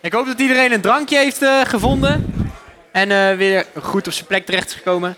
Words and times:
Ik 0.00 0.12
hoop 0.12 0.26
dat 0.26 0.40
iedereen 0.40 0.72
een 0.72 0.80
drankje 0.80 1.16
heeft 1.16 1.42
eh, 1.42 1.60
gevonden. 1.60 2.32
En 2.92 3.10
eh, 3.10 3.36
weer 3.36 3.66
goed 3.82 4.06
op 4.06 4.12
zijn 4.12 4.26
plek 4.26 4.46
terecht 4.46 4.68
is 4.68 4.74
gekomen. 4.74 5.16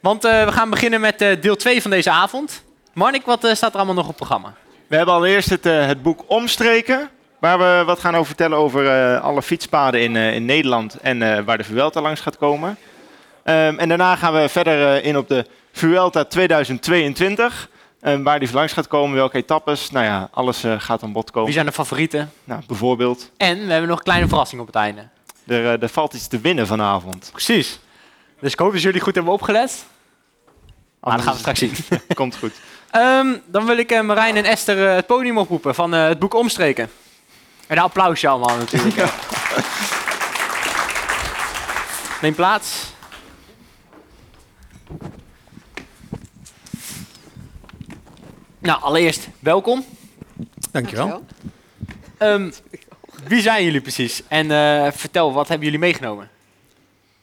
Want 0.00 0.24
eh, 0.24 0.44
we 0.44 0.52
gaan 0.52 0.70
beginnen 0.70 1.00
met 1.00 1.18
deel 1.40 1.56
2 1.56 1.82
van 1.82 1.90
deze 1.90 2.10
avond. 2.10 2.64
Marnik, 2.92 3.24
wat 3.24 3.48
staat 3.52 3.70
er 3.70 3.76
allemaal 3.76 3.94
nog 3.94 4.04
op 4.04 4.08
het 4.08 4.16
programma? 4.16 4.54
We 4.86 4.96
hebben 4.96 5.14
allereerst 5.14 5.50
het, 5.50 5.64
het 5.64 6.02
boek 6.02 6.24
Omstreken. 6.26 7.08
Waar 7.38 7.58
we 7.58 7.82
wat 7.86 8.00
gaan 8.00 8.14
over 8.14 8.26
vertellen 8.26 8.58
over 8.58 9.18
alle 9.18 9.42
fietspaden 9.42 10.00
in, 10.00 10.16
in 10.16 10.44
Nederland 10.44 10.96
en 11.00 11.44
waar 11.44 11.58
de 11.58 11.64
Vuelta 11.64 12.00
langs 12.00 12.20
gaat 12.20 12.38
komen. 12.38 12.76
Ehm, 13.42 13.78
en 13.78 13.88
daarna 13.88 14.16
gaan 14.16 14.32
we 14.32 14.48
verder 14.48 15.04
in 15.04 15.16
op 15.16 15.28
de 15.28 15.46
Vuelta 15.72 16.24
2022. 16.24 17.68
Waar 18.22 18.38
die 18.38 18.52
langs 18.52 18.72
gaat 18.72 18.88
komen, 18.88 19.16
welke 19.16 19.36
etappes. 19.36 19.90
Nou 19.90 20.04
ja, 20.04 20.28
alles 20.32 20.64
eh, 20.64 20.74
gaat 20.78 21.02
aan 21.02 21.12
bod 21.12 21.30
komen. 21.30 21.44
Wie 21.44 21.54
zijn 21.54 21.66
de 21.66 21.72
favorieten? 21.72 22.32
Nou, 22.44 22.62
bijvoorbeeld, 22.66 23.30
En 23.36 23.66
we 23.66 23.70
hebben 23.72 23.88
nog 23.88 23.98
een 23.98 24.04
kleine 24.04 24.28
verrassing 24.28 24.60
op 24.60 24.66
het 24.66 24.76
einde. 24.76 25.08
er, 25.46 25.64
eh, 25.64 25.82
er 25.82 25.88
valt 25.88 26.14
iets 26.14 26.26
te 26.26 26.40
winnen 26.40 26.66
vanavond. 26.66 27.28
Precies. 27.32 27.78
Dus 28.40 28.52
ik 28.52 28.58
hoop 28.58 28.72
dat 28.72 28.82
jullie 28.82 29.00
goed 29.00 29.14
hebben 29.14 29.32
opgelet. 29.32 29.84
Maar 31.00 31.16
dat 31.16 31.24
gaan 31.24 31.32
we 31.32 31.38
straks 31.38 31.58
zien. 31.58 31.74
Komt 32.14 32.36
goed. 32.36 32.52
Ehm, 32.94 33.36
dan 33.46 33.66
wil 33.66 33.78
ik 33.78 33.90
eh, 33.90 34.00
Marijn 34.00 34.36
en 34.36 34.44
Esther 34.44 34.88
eh, 34.88 34.94
het 34.94 35.06
podium 35.06 35.38
oproepen 35.38 35.74
van 35.74 35.94
eh, 35.94 36.06
het 36.06 36.18
boek 36.18 36.34
Omstreken. 36.34 36.90
En 37.66 37.76
een 37.76 37.82
applausje 37.82 38.28
allemaal 38.28 38.56
natuurlijk. 38.56 38.96
Neem 42.22 42.34
plaats. 42.34 42.92
Nou, 48.64 48.82
allereerst 48.82 49.28
welkom. 49.38 49.84
Dankjewel. 50.72 51.24
Ehm, 52.18 52.50
wie 53.26 53.40
zijn 53.40 53.64
jullie 53.64 53.80
precies? 53.80 54.22
En 54.28 54.50
eh, 54.50 54.92
vertel, 54.92 55.32
wat 55.32 55.48
hebben 55.48 55.64
jullie 55.64 55.80
meegenomen? 55.80 56.30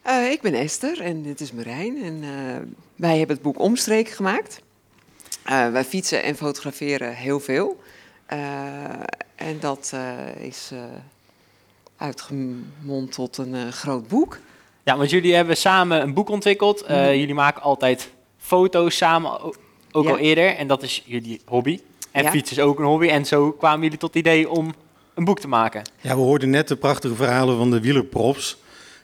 Eh, 0.01 0.31
ik 0.31 0.41
ben 0.41 0.53
Esther 0.53 1.01
en 1.01 1.21
dit 1.23 1.39
is 1.41 1.51
Marijn. 1.51 2.03
En, 2.03 2.19
eh, 2.23 2.67
wij 2.95 3.17
hebben 3.17 3.35
het 3.35 3.45
boek 3.45 3.59
Omstreken 3.59 4.13
gemaakt. 4.13 4.61
Eh, 5.43 5.69
wij 5.71 5.83
fietsen 5.83 6.23
en 6.23 6.35
fotograferen 6.35 7.13
heel 7.15 7.39
veel. 7.39 7.81
Eh, 8.25 8.39
en 9.35 9.59
dat 9.59 9.91
eh, 9.93 10.45
is 10.45 10.69
eh, 10.73 10.83
uitgemond 11.97 13.11
tot 13.11 13.37
een 13.37 13.55
eh, 13.55 13.67
groot 13.67 14.07
boek. 14.07 14.39
Ja, 14.83 14.97
want 14.97 15.09
jullie 15.09 15.35
hebben 15.35 15.57
samen 15.57 16.01
een 16.01 16.13
boek 16.13 16.29
ontwikkeld. 16.29 16.81
Eh, 16.81 16.97
Mhm. 16.97 17.15
Jullie 17.17 17.33
maken 17.33 17.61
altijd 17.61 18.09
foto's 18.37 18.97
samen, 18.97 19.41
o- 19.41 19.53
ook 19.91 20.03
Ja. 20.05 20.09
al 20.11 20.17
eerder. 20.17 20.55
En 20.55 20.67
dat 20.67 20.83
is 20.83 21.03
jullie 21.05 21.41
hobby. 21.45 21.79
En 22.11 22.23
Ja. 22.23 22.29
fietsen 22.29 22.57
is 22.57 22.63
ook 22.63 22.79
een 22.79 22.85
hobby. 22.85 23.07
En 23.07 23.25
zo 23.25 23.51
kwamen 23.51 23.81
jullie 23.81 23.97
tot 23.97 24.13
het 24.13 24.17
idee 24.25 24.49
om 24.49 24.73
een 25.15 25.23
boek 25.23 25.39
te 25.39 25.47
maken. 25.47 25.81
Ja, 26.01 26.15
we 26.15 26.21
hoorden 26.21 26.49
net 26.49 26.67
de 26.67 26.75
prachtige 26.75 27.15
verhalen 27.15 27.57
van 27.57 27.71
de 27.71 27.79
wielerprops. 27.81 28.57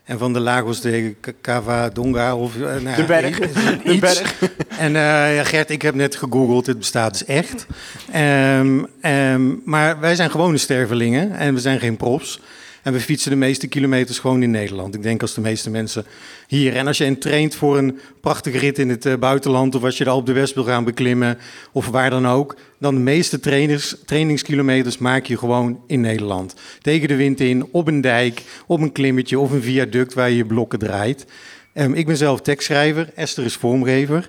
En 0.03 0.17
van 0.17 0.33
de 0.33 0.39
Lagos 0.39 0.81
de 0.81 1.15
Cava 1.41 1.89
Donga. 1.89 2.35
Of, 2.35 2.55
eh, 2.61 2.61
nou, 2.81 2.95
De 2.95 3.03
berg. 3.03 3.39
iets. 3.39 3.53
De 3.83 3.97
berg. 3.99 4.39
En 4.79 4.95
eh, 4.95 5.35
ja, 5.35 5.43
Gert, 5.43 5.69
ik 5.69 5.81
heb 5.81 5.95
net 5.95 6.15
gegoogeld, 6.15 6.65
het 6.65 6.77
bestaat 6.77 7.11
dus 7.11 7.25
echt. 7.25 7.65
Ehm, 8.11 8.83
ehm, 9.01 9.51
maar 9.65 9.99
wij 9.99 10.15
zijn 10.15 10.31
gewone 10.31 10.57
stervelingen 10.57 11.31
en 11.37 11.53
we 11.53 11.59
zijn 11.59 11.79
geen 11.79 11.97
props. 11.97 12.39
En 12.87 12.93
we 12.93 12.99
fietsen 12.99 13.31
de 13.31 13.37
meeste 13.37 13.67
kilometers 13.67 14.19
gewoon 14.19 14.43
in 14.43 14.51
Nederland. 14.51 14.95
Ik 14.95 15.03
denk 15.03 15.21
als 15.21 15.33
de 15.33 15.41
meeste 15.41 15.69
mensen 15.69 16.05
hier. 16.47 16.75
En 16.75 16.87
als 16.87 16.97
je 16.97 17.05
een 17.05 17.19
traint 17.19 17.55
voor 17.55 17.77
een 17.77 17.99
prachtige 18.21 18.57
rit 18.57 18.79
in 18.79 18.89
het 18.89 19.05
eh, 19.05 19.13
buitenland... 19.15 19.75
of 19.75 19.83
als 19.83 19.97
je 19.97 20.03
de 20.03 20.09
Alpe 20.09 20.31
d'Huez 20.31 20.53
wil 20.53 20.63
gaan 20.63 20.83
beklimmen 20.83 21.37
of 21.71 21.87
waar 21.87 22.09
dan 22.09 22.27
ook... 22.27 22.55
dan 22.79 22.95
de 22.95 23.01
meeste 23.01 23.39
trainers, 23.39 23.95
trainingskilometers 24.05 24.97
maak 24.97 25.25
je 25.25 25.37
gewoon 25.37 25.81
in 25.87 26.01
Nederland. 26.01 26.55
Tegen 26.81 27.07
de 27.07 27.15
wind 27.15 27.39
in, 27.39 27.67
op 27.71 27.87
een 27.87 28.01
dijk, 28.01 28.43
op 28.67 28.81
een 28.81 28.91
klimmetje 28.91 29.39
of 29.39 29.51
een 29.51 29.61
viaduct... 29.61 30.13
waar 30.13 30.29
je 30.29 30.35
je 30.35 30.45
blokken 30.45 30.79
draait. 30.79 31.25
Ehm, 31.73 31.93
ik 31.93 32.05
ben 32.05 32.17
zelf 32.17 32.41
tekstschrijver, 32.41 33.09
Esther 33.15 33.45
is 33.45 33.55
vormgever. 33.55 34.27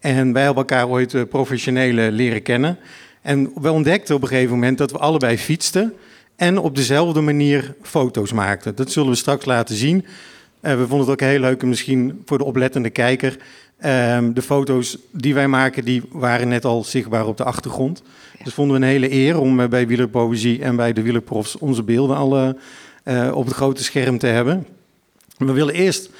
En 0.00 0.32
wij 0.32 0.42
hebben 0.42 0.62
elkaar 0.62 0.88
ooit 0.88 1.14
eh, 1.14 1.22
professionele 1.28 2.12
leren 2.12 2.42
kennen. 2.42 2.78
En 3.22 3.50
we 3.54 3.70
ontdekten 3.70 4.14
op 4.14 4.22
een 4.22 4.28
gegeven 4.28 4.54
moment 4.54 4.78
dat 4.78 4.90
we 4.90 4.98
allebei 4.98 5.38
fietsten... 5.38 5.94
en 6.38 6.58
op 6.58 6.76
dezelfde 6.76 7.20
manier 7.20 7.74
foto's 7.82 8.32
maakten. 8.32 8.74
Dat 8.74 8.92
zullen 8.92 9.10
we 9.10 9.16
straks 9.16 9.44
laten 9.44 9.76
zien. 9.76 10.06
Eh, 10.60 10.72
we 10.72 10.86
vonden 10.86 10.98
het 10.98 11.08
ook 11.08 11.28
heel 11.28 11.40
leuk, 11.40 11.62
en 11.62 11.68
misschien 11.68 12.22
voor 12.24 12.38
de 12.38 12.44
oplettende 12.44 12.90
kijker... 12.90 13.36
ehm, 13.78 14.32
de 14.32 14.42
foto's 14.42 14.98
die 15.12 15.34
wij 15.34 15.48
maken, 15.48 15.84
die 15.84 16.02
waren 16.10 16.48
net 16.48 16.64
al 16.64 16.84
zichtbaar 16.84 17.26
op 17.26 17.36
de 17.36 17.44
achtergrond. 17.44 18.02
Dus 18.44 18.54
vonden 18.54 18.80
we 18.80 18.86
een 18.86 18.92
hele 18.92 19.12
eer 19.12 19.38
om 19.38 19.60
eh, 19.60 19.68
bij 19.68 19.86
Wielerpoëzie 19.86 20.62
en 20.62 20.76
bij 20.76 20.92
de 20.92 21.02
Wielerprofs... 21.02 21.58
onze 21.58 21.82
beelden 21.82 22.16
al 22.16 22.54
eh, 23.04 23.30
op 23.34 23.44
het 23.44 23.54
grote 23.54 23.84
scherm 23.84 24.18
te 24.18 24.26
hebben. 24.26 24.66
We 25.36 25.52
willen 25.52 25.74
eerst 25.74 26.10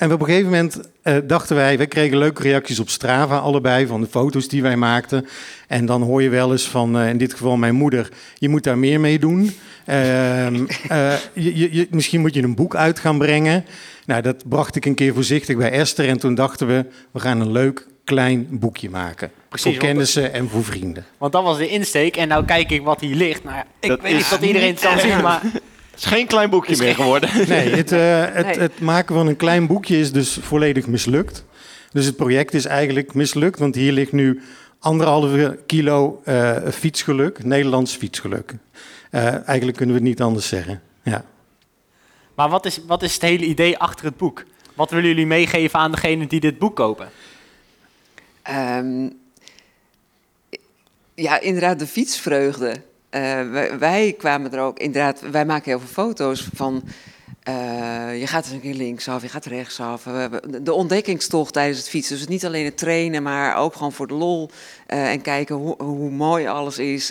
en 0.00 0.12
op 0.12 0.20
een 0.20 0.26
gegeven 0.26 0.50
moment 0.50 0.80
eh, 1.02 1.16
dachten 1.24 1.56
wij, 1.56 1.76
wij 1.76 1.86
kregen 1.86 2.18
leuke 2.18 2.42
reacties 2.42 2.78
op 2.80 2.88
Strava, 2.88 3.36
allebei, 3.38 3.86
van 3.86 4.00
de 4.00 4.06
foto's 4.06 4.48
die 4.48 4.62
wij 4.62 4.76
maakten. 4.76 5.26
En 5.68 5.86
dan 5.86 6.02
hoor 6.02 6.22
je 6.22 6.28
wel 6.28 6.52
eens 6.52 6.68
van, 6.68 6.98
eh, 6.98 7.08
in 7.08 7.18
dit 7.18 7.32
geval 7.32 7.56
mijn 7.56 7.74
moeder, 7.74 8.08
je 8.38 8.48
moet 8.48 8.64
daar 8.64 8.78
meer 8.78 9.00
mee 9.00 9.18
doen. 9.18 9.50
Ehm, 9.86 10.64
eh, 10.88 11.12
je, 11.34 11.56
je, 11.58 11.74
je- 11.74 11.86
misschien 11.90 12.20
moet 12.20 12.34
je 12.34 12.42
een 12.42 12.54
boek 12.54 12.76
uit 12.76 12.98
gaan 12.98 13.18
brengen. 13.18 13.64
Nou, 14.06 14.22
dat 14.22 14.48
bracht 14.48 14.76
ik 14.76 14.84
een 14.84 14.94
keer 14.94 15.14
voorzichtig 15.14 15.56
bij 15.56 15.70
Esther. 15.70 16.08
En 16.08 16.18
toen 16.18 16.34
dachten 16.34 16.66
we, 16.66 16.84
we 17.10 17.20
gaan 17.20 17.40
een 17.40 17.52
leuk 17.52 17.86
klein 18.04 18.46
boekje 18.50 18.90
maken. 18.90 19.30
Precies, 19.48 19.66
voor 19.66 19.74
want- 19.80 19.84
kennissen 19.92 20.32
en 20.32 20.48
voor 20.48 20.64
vrienden. 20.64 21.04
Want 21.18 21.32
dat 21.32 21.42
was 21.42 21.58
de 21.58 21.68
insteek. 21.68 22.16
En 22.16 22.28
nou 22.28 22.44
kijk 22.44 22.70
ik 22.70 22.82
wat 22.82 23.00
hier 23.00 23.14
ligt. 23.16 23.44
Nou 23.44 23.56
ja, 23.56 23.64
ik 23.80 23.88
Dat 23.88 24.00
weet 24.00 24.12
niet 24.12 24.22
of 24.32 24.40
iedereen 24.40 24.70
het 24.70 24.80
kan 24.80 24.92
niet 24.94 25.02
zien, 25.02 25.20
maar... 25.22 25.40
Het 26.00 26.10
is 26.10 26.16
geen 26.16 26.26
klein 26.26 26.50
boekje 26.50 26.76
meer 26.76 26.94
geworden. 26.94 27.30
Nee, 27.48 27.70
het, 27.70 27.92
eh, 27.92 28.24
het, 28.34 28.46
Nee. 28.46 28.58
het 28.58 28.80
maken 28.80 29.14
van 29.14 29.26
een 29.26 29.36
klein 29.36 29.66
boekje 29.66 29.98
is 29.98 30.12
dus 30.12 30.38
volledig 30.40 30.86
mislukt. 30.86 31.44
Dus 31.92 32.06
het 32.06 32.16
project 32.16 32.54
is 32.54 32.64
eigenlijk 32.64 33.14
mislukt, 33.14 33.58
want 33.58 33.74
hier 33.74 33.92
ligt 33.92 34.12
nu 34.12 34.42
anderhalve 34.78 35.58
kilo 35.66 36.20
eh, 36.24 36.56
fietsgeluk, 36.72 37.44
Nederlands 37.44 37.96
fietsgeluk. 37.96 38.54
Eh, 39.10 39.48
eigenlijk 39.48 39.76
kunnen 39.76 39.94
we 39.94 40.00
het 40.00 40.10
niet 40.10 40.22
anders 40.22 40.48
zeggen. 40.48 40.82
Ja. 41.02 41.24
Maar 42.34 42.48
wat 42.48 42.66
is, 42.66 42.80
wat 42.86 43.02
is 43.02 43.12
het 43.12 43.22
hele 43.22 43.44
idee 43.44 43.78
achter 43.78 44.04
het 44.04 44.16
boek? 44.16 44.44
Wat 44.74 44.90
willen 44.90 45.08
jullie 45.08 45.26
meegeven 45.26 45.78
aan 45.78 45.90
degenen 45.90 46.28
die 46.28 46.40
dit 46.40 46.58
boek 46.58 46.76
kopen? 46.76 47.08
Ehm, 48.42 49.08
ja, 51.14 51.40
inderdaad, 51.40 51.78
de 51.78 51.86
fietsvreugde. 51.86 52.88
Eh, 53.10 53.50
wij, 53.50 53.78
wij 53.78 54.14
kwamen 54.18 54.52
er 54.52 54.60
ook, 54.60 54.78
inderdaad, 54.78 55.20
wij 55.20 55.44
maken 55.44 55.64
heel 55.70 55.78
veel 55.80 56.04
foto's 56.04 56.48
van. 56.54 56.82
eh, 57.42 58.20
je 58.20 58.26
gaat 58.26 58.44
eens 58.44 58.52
een 58.54 58.60
keer 58.60 58.74
linksaf, 58.74 59.22
je 59.22 59.28
gaat 59.28 59.44
rechtsaf. 59.44 60.02
De 60.62 60.72
ontdekkingstocht 60.72 61.52
tijdens 61.52 61.78
het 61.78 61.88
fietsen. 61.88 62.16
Dus 62.16 62.26
niet 62.26 62.46
alleen 62.46 62.64
het 62.64 62.76
trainen, 62.78 63.22
maar 63.22 63.56
ook 63.56 63.72
gewoon 63.74 63.92
voor 63.92 64.06
de 64.06 64.14
lol. 64.14 64.50
eh, 64.86 65.10
en 65.10 65.20
kijken 65.20 65.56
hoe, 65.56 66.10
mooi 66.10 66.46
alles 66.46 66.78
is. 66.78 67.06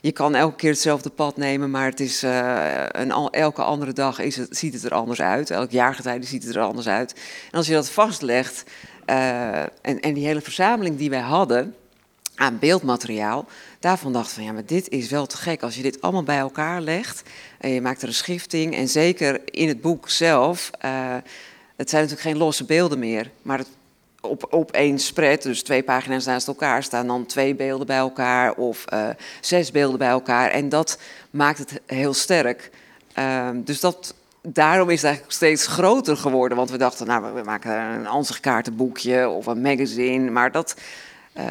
Je 0.00 0.12
kan 0.12 0.34
elke 0.34 0.56
keer 0.56 0.70
hetzelfde 0.70 1.10
pad 1.10 1.36
nemen, 1.36 1.70
maar 1.70 1.86
het 1.86 2.00
is, 2.00 2.22
een, 2.22 3.10
elke 3.30 3.62
andere 3.62 3.92
dag 3.92 4.18
is 4.18 4.36
het, 4.36 4.56
ziet 4.56 4.74
het 4.74 4.84
er 4.84 4.94
anders 4.94 5.20
uit. 5.20 5.50
Elk 5.50 5.70
jaargetijde 5.70 6.26
ziet 6.26 6.44
het 6.44 6.54
er 6.56 6.62
anders 6.62 6.88
uit. 6.88 7.12
En 7.50 7.58
als 7.58 7.66
je 7.66 7.72
dat 7.72 7.90
vastlegt, 7.90 8.64
en, 9.04 10.00
en 10.00 10.14
die 10.14 10.26
hele 10.26 10.40
verzameling 10.40 10.96
die 10.98 11.10
wij 11.10 11.20
hadden 11.20 11.74
aan 12.40 12.58
beeldmateriaal, 12.58 13.46
daarvan 13.80 14.12
dacht 14.12 14.32
van 14.32 14.42
ja, 14.42 14.52
maar 14.52 14.66
dit 14.66 14.88
is 14.88 15.10
wel 15.10 15.26
te 15.26 15.36
gek 15.36 15.62
als 15.62 15.76
je 15.76 15.82
dit 15.82 16.00
allemaal 16.00 16.22
bij 16.22 16.38
elkaar 16.38 16.80
legt 16.80 17.22
en 17.58 17.70
je 17.70 17.80
maakt 17.80 18.02
er 18.02 18.08
een 18.08 18.14
schifting 18.14 18.74
en 18.74 18.88
zeker 18.88 19.40
in 19.44 19.68
het 19.68 19.80
boek 19.80 20.08
zelf, 20.08 20.70
eh, 20.78 21.16
het 21.76 21.90
zijn 21.90 22.02
natuurlijk 22.02 22.28
geen 22.28 22.36
losse 22.36 22.64
beelden 22.64 22.98
meer, 22.98 23.30
maar 23.42 23.58
het, 23.58 23.68
op, 24.20 24.46
op 24.50 24.72
één 24.72 24.98
spread, 24.98 25.42
dus 25.42 25.62
twee 25.62 25.82
pagina's 25.82 26.24
naast 26.24 26.46
elkaar, 26.46 26.82
staan 26.82 27.06
dan 27.06 27.26
twee 27.26 27.54
beelden 27.54 27.86
bij 27.86 27.96
elkaar 27.96 28.54
of 28.54 28.84
eh, 28.86 29.08
zes 29.40 29.70
beelden 29.70 29.98
bij 29.98 30.08
elkaar 30.08 30.50
en 30.50 30.68
dat 30.68 30.98
maakt 31.30 31.58
het 31.58 31.80
heel 31.86 32.14
sterk. 32.14 32.70
Ehm, 33.12 33.62
dus 33.62 33.80
dat, 33.80 34.14
daarom 34.42 34.88
is 34.88 34.96
het 34.96 35.04
eigenlijk 35.04 35.34
steeds 35.34 35.66
groter 35.66 36.16
geworden. 36.16 36.56
Want 36.56 36.70
we 36.70 36.78
dachten, 36.78 37.06
nou, 37.06 37.34
we 37.34 37.42
maken 37.42 37.72
een 37.72 38.06
ansichtkaartenboekje 38.06 39.28
of 39.28 39.46
een 39.46 39.60
magazine. 39.60 40.30
Maar 40.30 40.52
dat, 40.52 40.76
eh, 41.32 41.44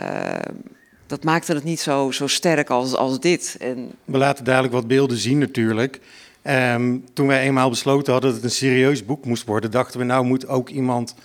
dat 1.09 1.23
maakte 1.23 1.53
het 1.53 1.63
niet 1.63 1.79
zo, 1.79 2.11
zo 2.11 2.27
sterk 2.27 2.69
als, 2.69 2.95
als 2.95 3.19
dit. 3.19 3.55
En 3.59 3.91
We 4.05 4.17
laten 4.17 4.43
dadelijk 4.43 4.73
wat 4.73 4.87
beelden 4.87 5.17
zien 5.17 5.37
natuurlijk. 5.37 5.99
Ehm, 6.41 6.97
toen 7.13 7.27
wij 7.27 7.41
eenmaal 7.41 7.69
besloten 7.69 8.13
hadden 8.13 8.31
dat 8.31 8.41
het 8.41 8.51
een 8.51 8.57
serieus 8.57 9.05
boek 9.05 9.25
moest 9.25 9.45
worden, 9.45 9.71
dachten 9.71 9.99
we 9.99 10.05
nou 10.05 10.25
moet 10.25 10.47
ook 10.47 10.69
iemand, 10.69 11.15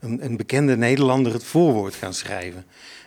een, 0.00 0.24
een 0.24 0.36
bekende 0.36 0.76
Nederlander, 0.76 1.32
het 1.32 1.44
voorwoord 1.44 1.94
gaan 1.94 2.14
schrijven. 2.14 2.64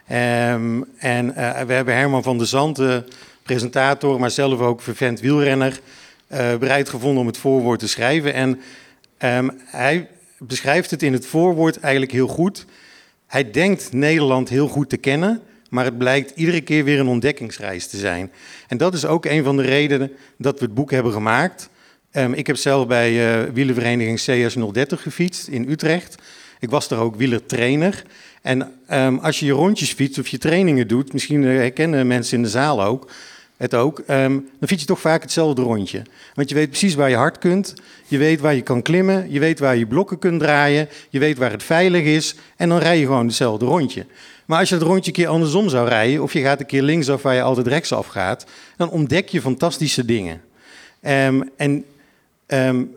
Ehm, 0.07 0.81
en 0.97 1.35
eh, 1.35 1.61
we 1.61 1.73
hebben 1.73 1.95
Herman 1.95 2.23
van 2.23 2.37
der 2.37 2.47
Zand, 2.47 2.75
de 2.75 3.03
presentator, 3.43 4.19
maar 4.19 4.31
zelf 4.31 4.59
ook 4.59 4.81
vervent 4.81 5.19
wielrenner, 5.19 5.79
eh, 6.27 6.55
bereid 6.55 6.89
gevonden 6.89 7.21
om 7.21 7.27
het 7.27 7.37
voorwoord 7.37 7.79
te 7.79 7.87
schrijven. 7.87 8.33
En 8.33 8.61
ehm, 9.17 9.49
hij 9.65 10.09
beschrijft 10.37 10.91
het 10.91 11.03
in 11.03 11.13
het 11.13 11.25
voorwoord 11.25 11.79
eigenlijk 11.79 12.11
heel 12.11 12.27
goed. 12.27 12.65
Hij 13.27 13.51
denkt 13.51 13.91
Nederland 13.91 14.49
heel 14.49 14.67
goed 14.67 14.89
te 14.89 14.97
kennen, 14.97 15.41
maar 15.73 15.85
het 15.85 15.97
blijkt 15.97 16.31
iedere 16.35 16.61
keer 16.61 16.83
weer 16.83 16.99
een 16.99 17.07
ontdekkingsreis 17.07 17.87
te 17.87 17.97
zijn. 17.97 18.31
En 18.67 18.77
dat 18.77 18.93
is 18.93 19.05
ook 19.05 19.25
een 19.25 19.43
van 19.43 19.57
de 19.57 19.63
redenen 19.63 20.11
dat 20.37 20.59
we 20.59 20.65
het 20.65 20.73
boek 20.73 20.91
hebben 20.91 21.11
gemaakt. 21.11 21.69
Ehm, 22.11 22.33
ik 22.33 22.47
heb 22.47 22.55
zelf 22.55 22.87
bij 22.87 23.43
uh, 23.43 23.53
wielervereniging 23.53 24.19
CS030 24.21 25.01
gefietst 25.01 25.47
in 25.47 25.69
Utrecht. 25.69 26.15
Ik 26.59 26.69
was 26.69 26.87
daar 26.87 26.99
ook 26.99 27.15
wielertrainer. 27.15 28.03
En 28.41 28.71
um, 28.91 29.19
als 29.19 29.39
je 29.39 29.45
je 29.45 29.51
rondjes 29.51 29.93
fietst 29.93 30.19
of 30.19 30.27
je 30.27 30.37
trainingen 30.37 30.87
doet, 30.87 31.13
misschien 31.13 31.43
herkennen 31.43 32.07
mensen 32.07 32.37
in 32.37 32.43
de 32.43 32.49
zaal 32.49 32.83
ook, 32.83 33.09
het 33.57 33.73
ook, 33.73 33.99
um, 33.99 34.49
dan 34.59 34.67
fiets 34.67 34.81
je 34.81 34.87
toch 34.87 34.99
vaak 34.99 35.21
hetzelfde 35.21 35.61
rondje. 35.61 36.01
Want 36.33 36.49
je 36.49 36.55
weet 36.55 36.69
precies 36.69 36.95
waar 36.95 37.09
je 37.09 37.15
hard 37.15 37.37
kunt, 37.37 37.73
je 38.07 38.17
weet 38.17 38.39
waar 38.39 38.55
je 38.55 38.61
kan 38.61 38.81
klimmen, 38.81 39.31
je 39.31 39.39
weet 39.39 39.59
waar 39.59 39.75
je 39.75 39.87
blokken 39.87 40.19
kunt 40.19 40.39
draaien, 40.39 40.89
je 41.09 41.19
weet 41.19 41.37
waar 41.37 41.51
het 41.51 41.63
veilig 41.63 42.03
is 42.03 42.35
en 42.55 42.69
dan 42.69 42.77
rij 42.77 42.99
je 42.99 43.05
gewoon 43.05 43.25
hetzelfde 43.25 43.65
rondje. 43.65 44.05
Maar 44.45 44.59
als 44.59 44.69
je 44.69 44.75
het 44.75 44.83
rondje 44.83 45.11
een 45.11 45.17
keer 45.17 45.27
andersom 45.27 45.69
zou 45.69 45.87
rijden, 45.87 46.21
of 46.21 46.33
je 46.33 46.41
gaat 46.41 46.59
een 46.59 46.65
keer 46.65 46.81
linksaf 46.81 47.21
waar 47.21 47.35
je 47.35 47.41
altijd 47.41 47.67
rechtsaf 47.67 48.07
gaat, 48.07 48.45
dan 48.77 48.89
ontdek 48.89 49.29
je 49.29 49.41
fantastische 49.41 50.05
dingen. 50.05 50.41
Um, 51.01 51.49
en 51.57 51.85
um, 52.47 52.95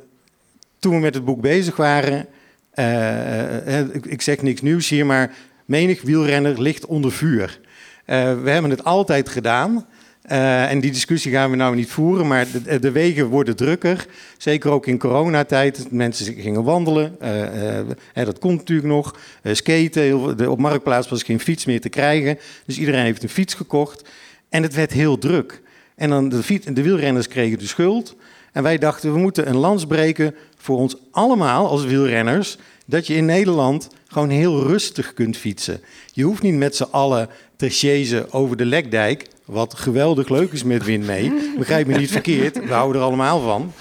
toen 0.78 0.94
we 0.94 1.00
met 1.00 1.14
het 1.14 1.24
boek 1.24 1.40
bezig 1.40 1.76
waren, 1.76 2.26
uh, 2.74 3.94
ik, 3.94 4.06
ik, 4.06 4.22
zeg 4.22 4.42
niks 4.42 4.60
nieuws 4.60 4.88
hier, 4.88 5.06
maar 5.06 5.34
menig 5.64 6.02
wielrenner 6.02 6.62
ligt 6.62 6.86
onder 6.86 7.12
vuur. 7.12 7.60
We 8.04 8.50
hebben 8.50 8.70
het 8.70 8.84
altijd 8.84 9.28
gedaan. 9.28 9.86
Uh, 10.32 10.70
en 10.70 10.80
die 10.80 10.90
discussie 10.90 11.32
gaan 11.32 11.50
we 11.50 11.56
nou 11.56 11.74
niet 11.74 11.90
voeren, 11.90 12.26
maar 12.26 12.46
de, 12.80 12.90
wegen 12.90 13.26
worden 13.26 13.56
drukker. 13.56 14.06
Zeker 14.36 14.70
ook 14.70 14.86
in 14.86 14.98
coronatijd. 14.98 15.90
Mensen 15.90 16.34
gingen 16.34 16.64
wandelen. 16.64 17.16
Uh, 17.22 17.78
uh, 17.78 18.24
dat 18.24 18.38
komt 18.38 18.58
natuurlijk 18.58 18.88
nog. 18.88 19.18
skaten. 19.52 20.36
De, 20.36 20.50
op 20.50 20.58
Marktplaats 20.58 21.08
was 21.08 21.22
geen 21.22 21.40
fiets 21.40 21.64
meer 21.64 21.80
te 21.80 21.88
krijgen. 21.88 22.38
Dus 22.64 22.78
iedereen 22.78 23.04
heeft 23.04 23.22
een 23.22 23.28
fiets 23.28 23.54
gekocht. 23.54 24.08
En 24.48 24.62
het 24.62 24.74
werd 24.74 24.92
heel 24.92 25.18
druk. 25.18 25.62
En 25.94 26.10
dan 26.10 26.28
de, 26.28 26.42
fiets, 26.42 26.66
de 26.66 26.82
wielrenners 26.82 27.28
kregen 27.28 27.58
de 27.58 27.66
schuld. 27.66 28.16
En 28.52 28.62
wij 28.62 28.78
dachten, 28.78 29.12
we 29.12 29.18
moeten 29.18 29.48
een 29.48 29.56
lans 29.56 29.86
breken 29.86 30.34
voor 30.56 30.78
ons 30.78 30.96
allemaal 31.10 31.68
als 31.68 31.84
wielrenners. 31.84 32.56
Dat 32.86 33.06
je 33.06 33.14
in 33.14 33.24
Nederland 33.24 33.88
gewoon 34.06 34.30
heel 34.30 34.62
rustig 34.62 35.14
kunt 35.14 35.36
fietsen. 35.36 35.80
Je 36.12 36.22
hoeft 36.22 36.42
niet 36.42 36.54
met 36.54 36.76
z'n 36.76 36.88
allen 36.90 37.28
te 37.56 37.68
chasen 37.68 38.32
over 38.32 38.56
de 38.56 38.64
Lekdijk. 38.64 39.26
Wat 39.46 39.74
geweldig 39.74 40.28
leuk 40.28 40.52
is 40.52 40.62
met 40.62 40.84
wind 40.84 41.06
mee. 41.06 41.54
Begrijp 41.58 41.86
me 41.86 41.98
niet 41.98 42.10
verkeerd, 42.10 42.66
we 42.66 42.72
houden 42.72 43.00
er 43.00 43.06
allemaal 43.06 43.40
van. 43.40 43.72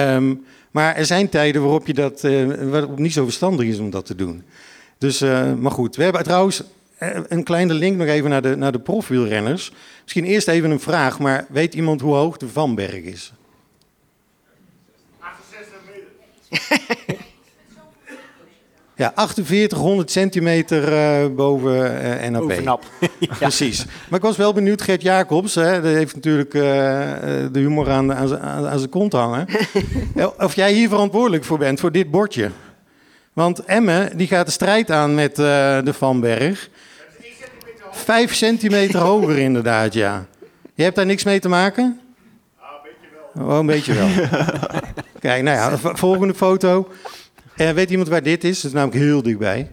Um, 0.00 0.44
maar 0.70 0.96
er 0.96 1.06
zijn 1.06 1.28
tijden 1.28 1.62
waarop, 1.62 1.86
je 1.86 1.94
dat, 1.94 2.24
uh, 2.24 2.70
waarop 2.70 2.98
niet 2.98 3.12
zo 3.12 3.24
verstandig 3.24 3.66
is 3.66 3.78
om 3.78 3.90
dat 3.90 4.06
te 4.06 4.14
doen. 4.14 4.42
Dus, 4.98 5.22
uh, 5.22 5.54
maar 5.54 5.70
goed, 5.70 5.96
we 5.96 6.02
hebben 6.02 6.22
trouwens 6.22 6.62
eh, 6.98 7.20
een 7.28 7.42
kleine 7.42 7.74
link 7.74 7.96
nog 7.96 8.06
even 8.06 8.30
naar 8.30 8.42
de, 8.42 8.56
naar 8.56 8.72
de 8.72 8.80
profwielrenners. 8.80 9.72
Misschien 10.02 10.24
eerst 10.24 10.48
even 10.48 10.70
een 10.70 10.80
vraag, 10.80 11.18
maar 11.18 11.46
weet 11.48 11.74
iemand 11.74 12.00
hoe 12.00 12.14
hoog 12.14 12.36
de 12.36 12.48
Vanberg 12.48 13.02
is? 13.02 13.32
68 15.20 15.78
meter. 15.86 17.11
Ja, 19.02 19.12
4800 19.14 20.10
centimeter 20.10 20.92
uh, 20.92 21.34
boven 21.34 22.04
uh, 22.22 22.30
NAP. 22.30 22.48
Bovenap. 22.48 22.84
ja. 23.18 23.34
Precies. 23.38 23.84
Maar 24.08 24.18
ik 24.18 24.24
was 24.24 24.36
wel 24.36 24.52
benieuwd, 24.52 24.82
Gert 24.82 25.02
Jacobs, 25.02 25.54
hè, 25.54 25.82
die 25.82 25.94
heeft 25.94 26.14
natuurlijk 26.14 26.54
uh, 26.54 26.62
de 26.62 27.58
humor 27.58 27.90
aan, 27.90 28.14
aan, 28.14 28.38
aan 28.68 28.78
zijn 28.78 28.90
kont 28.90 29.12
hangen. 29.12 29.46
of 30.38 30.54
jij 30.54 30.72
hier 30.72 30.88
verantwoordelijk 30.88 31.44
voor 31.44 31.58
bent, 31.58 31.80
voor 31.80 31.92
dit 31.92 32.10
bordje. 32.10 32.50
Want 33.32 33.64
Emme, 33.64 34.10
die 34.16 34.26
gaat 34.26 34.46
de 34.46 34.52
strijd 34.52 34.90
aan 34.90 35.14
met 35.14 35.36
de 35.36 35.92
Vanberg. 35.92 36.68
Vijf 37.90 38.34
centimeter 38.34 39.00
hoger 39.00 39.38
inderdaad, 39.48 39.94
ja. 39.94 40.26
Je 40.74 40.82
hebt 40.82 40.96
daar 40.96 41.06
niks 41.06 41.24
mee 41.24 41.40
te 41.40 41.48
maken? 41.48 42.00
Ah, 42.58 42.66
een 42.74 42.90
beetje 42.90 43.34
wel. 43.34 43.46
Oh, 43.46 43.58
een 43.58 43.66
beetje 43.66 43.94
wel. 43.94 44.08
Kijk, 45.20 45.42
nou 45.42 45.56
ja, 45.56 45.94
volgende 45.94 46.34
foto. 46.34 46.88
En 47.62 47.68
eh, 47.68 47.74
weet 47.74 47.90
iemand 47.90 48.08
waar 48.08 48.22
dit 48.22 48.44
is? 48.44 48.60
Dat 48.60 48.64
is 48.64 48.76
namelijk 48.76 49.04
heel 49.04 49.22
dichtbij. 49.22 49.70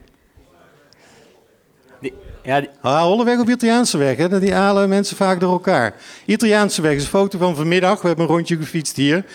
Die, 2.01 2.13
ja, 2.43 2.59
die... 2.59 2.69
Ah, 2.81 3.01
Holleweg 3.01 3.39
of 3.39 3.47
Italiaanse 3.47 3.97
weg, 3.97 4.17
hè? 4.17 4.39
die 4.39 4.53
halen 4.53 4.89
mensen 4.89 5.17
vaak 5.17 5.39
door 5.39 5.51
elkaar. 5.51 5.95
Italiaanse 6.25 6.81
weg 6.81 6.95
is 6.95 7.03
een 7.03 7.09
foto 7.09 7.37
van 7.37 7.55
vanmiddag. 7.55 8.01
We 8.01 8.07
hebben 8.07 8.25
een 8.25 8.31
rondje 8.31 8.57
gefietst 8.57 8.95
hier. 8.95 9.25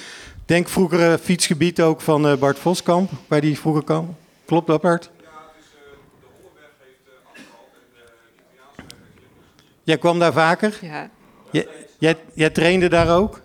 Denk 0.44 0.68
vroeger 0.68 1.00
uh, 1.00 1.14
fietsgebied 1.22 1.80
ook 1.80 2.00
van 2.00 2.26
uh, 2.26 2.36
Bart 2.36 2.58
Voskamp, 2.58 3.10
waar 3.28 3.40
die 3.40 3.58
vroeger 3.58 3.84
kwam. 3.84 4.16
Klopt 4.44 4.66
dat, 4.66 4.80
Bart? 4.80 5.10
Ja, 5.20 5.28
dus 5.56 5.64
uh, 5.64 5.80
de 6.20 6.26
Holleweg 6.36 6.70
heeft 6.84 7.08
afgehaald 7.36 7.68
en 7.76 7.82
de 7.82 8.30
Italiaanse 8.42 8.82
weg 8.82 9.82
Jij 9.82 9.98
kwam 9.98 10.18
daar 10.18 10.32
vaker? 10.32 10.78
Ja. 10.80 11.10
Jij, 11.50 11.66
jij, 11.98 12.16
jij 12.34 12.50
trainde 12.50 12.88
daar 12.88 13.16
ook? 13.16 13.34
Ik 13.36 13.42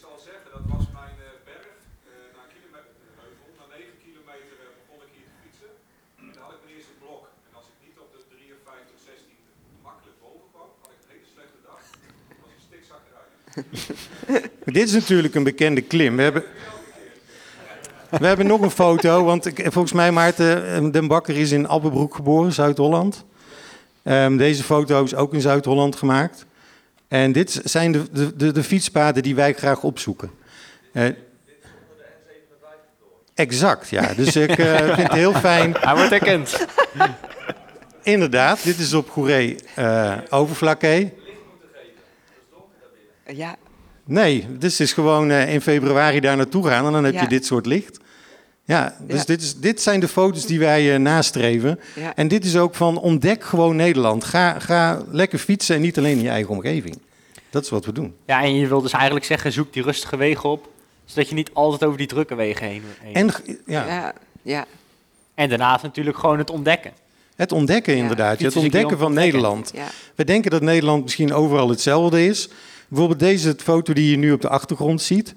zal 0.00 0.18
zeggen, 0.24 0.50
dat 0.52 0.62
was 0.72 0.84
mijn 0.98 1.14
berg. 1.48 1.66
na 2.36 2.42
een 2.44 2.52
kilometer, 2.54 2.94
na 3.58 3.64
9 3.76 3.96
kilometer 4.04 4.54
begon 4.80 5.00
ik 5.06 5.10
hier 5.16 5.28
te 5.30 5.36
fietsen. 5.42 5.70
En 6.20 6.26
dan 6.34 6.42
had 6.44 6.52
ik 6.56 6.60
mijn 6.64 6.74
eerste 6.78 6.96
blok. 7.02 7.22
En 7.46 7.52
als 7.60 7.66
ik 7.72 7.76
niet 7.86 7.98
op 8.04 8.08
de 8.14 8.20
53, 8.28 8.98
16 9.08 9.36
makkelijk 9.86 10.18
boven 10.24 10.48
kwam, 10.54 10.68
had 10.82 10.90
ik 10.96 11.00
een 11.04 11.10
hele 11.14 11.28
slechte 11.34 11.60
dag. 11.68 11.80
Dan 12.28 12.38
was 12.42 12.52
ik 12.56 12.62
stikzakkerij. 12.68 13.28
Dit 14.64 14.86
is 14.86 14.92
natuurlijk 14.92 15.34
een 15.34 15.42
bekende 15.42 15.80
klim. 15.80 16.16
We 16.16 16.22
hebben, 16.22 16.42
we 18.10 18.26
hebben 18.26 18.46
nog 18.46 18.60
een 18.60 18.70
foto, 18.70 19.24
want 19.24 19.46
ik, 19.46 19.60
volgens 19.62 19.92
mij 19.92 20.12
Maarten 20.12 20.90
den 20.92 21.06
Bakker 21.06 21.36
is 21.36 21.52
in 21.52 21.68
Appelbroek 21.68 22.14
geboren, 22.14 22.52
Zuid-Holland. 22.52 23.24
Um, 24.04 24.36
deze 24.36 24.62
foto 24.62 25.04
is 25.04 25.14
ook 25.14 25.34
in 25.34 25.40
Zuid-Holland 25.40 25.96
gemaakt. 25.96 26.46
En 27.08 27.32
dit 27.32 27.60
zijn 27.64 27.92
de, 27.92 28.02
de, 28.12 28.36
de, 28.36 28.52
de 28.52 28.62
fietspaden 28.62 29.22
die 29.22 29.34
wij 29.34 29.52
graag 29.52 29.82
opzoeken. 29.82 30.30
Uh, 30.92 31.08
exact, 33.34 33.88
ja. 33.88 34.14
Dus 34.14 34.36
ik 34.36 34.58
uh, 34.58 34.76
vind 34.76 34.96
het 34.96 35.12
heel 35.12 35.34
fijn. 35.34 35.76
Hij 35.80 35.94
wordt 35.94 36.10
herkend. 36.10 36.66
Inderdaad, 38.02 38.64
dit 38.64 38.78
is 38.78 38.94
op 38.94 39.10
Goeree 39.10 39.56
uh, 39.78 40.16
Overflakkee. 40.28 41.12
Ja, 43.34 43.56
Nee, 44.04 44.46
dus 44.58 44.72
het 44.78 44.80
is 44.80 44.92
gewoon 44.92 45.30
uh, 45.30 45.52
in 45.52 45.60
februari 45.60 46.20
daar 46.20 46.36
naartoe 46.36 46.66
gaan 46.66 46.86
en 46.86 46.92
dan 46.92 47.04
heb 47.04 47.14
Ja. 47.14 47.20
je 47.20 47.28
dit 47.28 47.46
soort 47.46 47.66
licht. 47.66 47.98
Ja, 48.64 48.96
dus 49.00 49.18
Ja. 49.18 49.24
Dit, 49.24 49.42
is, 49.42 49.54
dit 49.56 49.80
zijn 49.82 50.00
de 50.00 50.08
foto's 50.08 50.46
die 50.46 50.58
wij 50.58 50.92
uh, 50.92 50.98
nastreven. 50.98 51.80
Ja. 51.94 52.14
En 52.14 52.28
dit 52.28 52.44
is 52.44 52.56
ook 52.56 52.74
van 52.74 52.98
ontdek 52.98 53.44
gewoon 53.44 53.76
Nederland. 53.76 54.24
Ga, 54.24 54.58
ga 54.58 55.02
lekker 55.10 55.38
fietsen 55.38 55.74
en 55.74 55.80
niet 55.80 55.98
alleen 55.98 56.16
in 56.16 56.22
je 56.22 56.28
eigen 56.28 56.50
omgeving. 56.54 56.98
Dat 57.50 57.62
is 57.64 57.70
wat 57.70 57.84
we 57.84 57.92
doen. 57.92 58.14
Ja, 58.26 58.42
en 58.42 58.54
je 58.54 58.66
wil 58.66 58.80
dus 58.82 58.92
eigenlijk 58.92 59.24
zeggen, 59.24 59.52
zoek 59.52 59.72
die 59.72 59.82
rustige 59.82 60.16
wegen 60.16 60.48
op. 60.50 60.68
Zodat 61.04 61.28
je 61.28 61.34
niet 61.34 61.50
altijd 61.52 61.84
over 61.84 61.98
die 61.98 62.06
drukke 62.06 62.34
wegen 62.34 62.66
heen... 62.66 62.82
heen. 63.00 63.14
En 63.14 63.30
ja, 63.66 63.86
ja, 63.86 64.12
ja. 64.42 64.66
En 65.34 65.48
daarnaast 65.48 65.82
natuurlijk 65.82 66.18
gewoon 66.18 66.38
het 66.38 66.50
ontdekken. 66.50 66.92
het 67.36 67.52
ontdekken 67.52 67.94
Ja, 67.96 68.00
inderdaad. 68.00 68.40
Het 68.40 68.56
ontdekken 68.56 68.98
van 68.98 69.06
ontdekken. 69.06 69.32
Nederland. 69.32 69.70
ja. 69.74 69.86
We 70.14 70.24
denken 70.24 70.50
dat 70.50 70.62
Nederland 70.62 71.02
misschien 71.02 71.32
overal 71.32 71.68
hetzelfde 71.68 72.26
is. 72.26 72.48
Bijvoorbeeld 72.88 73.20
deze 73.20 73.54
foto 73.56 73.92
die 73.92 74.10
je 74.10 74.16
nu 74.16 74.32
op 74.32 74.40
de 74.40 74.48
achtergrond 74.48 75.02
ziet. 75.02 75.34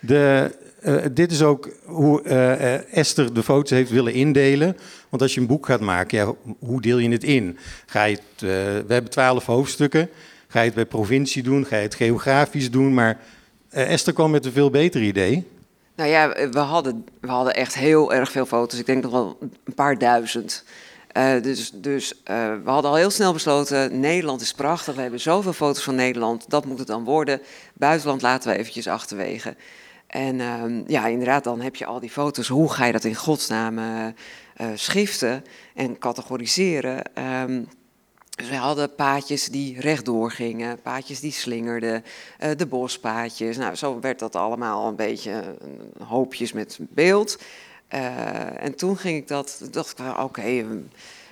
De, 0.00 0.50
eh, 0.80 0.96
dit 1.12 1.32
is 1.32 1.42
ook 1.42 1.68
hoe 1.84 2.22
eh, 2.22 2.74
eh, 2.74 2.82
Esther 2.90 3.34
de 3.34 3.42
foto's 3.42 3.70
heeft 3.70 3.90
willen 3.90 4.12
indelen. 4.12 4.76
Want 5.08 5.22
als 5.22 5.34
je 5.34 5.40
een 5.40 5.46
boek 5.46 5.66
gaat 5.66 5.80
maken, 5.80 6.18
ja, 6.18 6.34
hoe 6.58 6.80
deel 6.80 6.98
je 6.98 7.10
het 7.10 7.24
in? 7.24 7.58
Ga 7.86 8.04
je 8.04 8.14
het, 8.14 8.40
we 8.86 8.92
hebben 8.92 9.10
twaalf 9.10 9.46
hoofdstukken. 9.46 10.08
Ga 10.48 10.58
je 10.58 10.66
het 10.66 10.74
bij 10.74 10.86
provincie 10.86 11.42
doen? 11.42 11.66
Ga 11.66 11.76
je 11.76 11.82
het 11.82 11.94
geografisch 11.94 12.70
doen? 12.70 12.94
Maar 12.94 13.18
Esther 13.70 14.12
kwam 14.12 14.30
met 14.30 14.44
een 14.44 14.52
veel 14.52 14.70
beter 14.70 15.02
idee. 15.02 15.46
Nou 15.96 16.10
ja, 16.10 16.48
we 16.50 16.58
hadden, 16.58 17.04
we 17.20 17.28
hadden 17.28 17.54
echt 17.54 17.74
heel 17.74 18.12
erg 18.12 18.30
veel 18.30 18.46
foto's. 18.46 18.78
Ik 18.78 18.86
denk 18.86 19.02
nog 19.02 19.12
wel 19.12 19.38
een 19.40 19.74
paar 19.74 19.98
duizend. 19.98 20.64
Eh, 21.20 21.42
dus 21.42 21.70
dus 21.70 22.22
eh, 22.22 22.54
we 22.64 22.70
hadden 22.70 22.90
al 22.90 22.96
heel 22.96 23.10
snel 23.10 23.32
besloten, 23.32 24.00
Nederland 24.00 24.40
is 24.40 24.52
prachtig. 24.52 24.94
We 24.94 25.00
hebben 25.00 25.20
zoveel 25.20 25.52
foto's 25.52 25.82
van 25.82 25.94
Nederland. 25.94 26.44
Dat 26.48 26.64
moet 26.64 26.78
het 26.78 26.86
dan 26.86 27.04
worden. 27.04 27.40
Buitenland 27.74 28.22
laten 28.22 28.50
we 28.50 28.58
eventjes 28.58 28.86
achterwege. 28.86 29.56
En 30.06 30.40
ehm, 30.40 30.82
ja, 30.86 31.06
inderdaad, 31.06 31.44
dan 31.44 31.60
heb 31.60 31.76
je 31.76 31.86
al 31.86 32.00
die 32.00 32.10
foto's. 32.10 32.48
Hoe 32.48 32.72
ga 32.72 32.84
je 32.84 32.92
dat 32.92 33.04
in 33.04 33.14
godsnaam 33.14 33.78
eh, 33.78 34.66
schiften 34.74 35.44
en 35.74 35.98
categoriseren? 35.98 37.14
Ehm, 37.14 37.62
dus 38.36 38.48
we 38.48 38.56
hadden 38.56 38.94
paadjes 38.94 39.48
die 39.48 39.80
rechtdoor 39.80 40.30
gingen, 40.30 40.80
paadjes 40.82 41.20
die 41.20 41.32
slingerden, 41.32 42.04
de 42.56 42.66
bospaadjes. 42.66 43.56
Nou, 43.56 43.74
zo 43.74 44.00
werd 44.00 44.18
dat 44.18 44.36
allemaal 44.36 44.88
een 44.88 44.96
beetje 44.96 45.56
hoopjes 45.98 46.52
met 46.52 46.78
beeld. 46.80 47.38
Eh, 47.90 48.62
en 48.64 48.74
toen 48.74 48.96
ging 48.96 49.16
ik 49.16 49.28
dat, 49.28 49.60
dacht 49.70 49.90
ik, 49.90 49.96
wel, 50.04 50.14
oké, 50.24 50.40
ehm, 50.42 50.78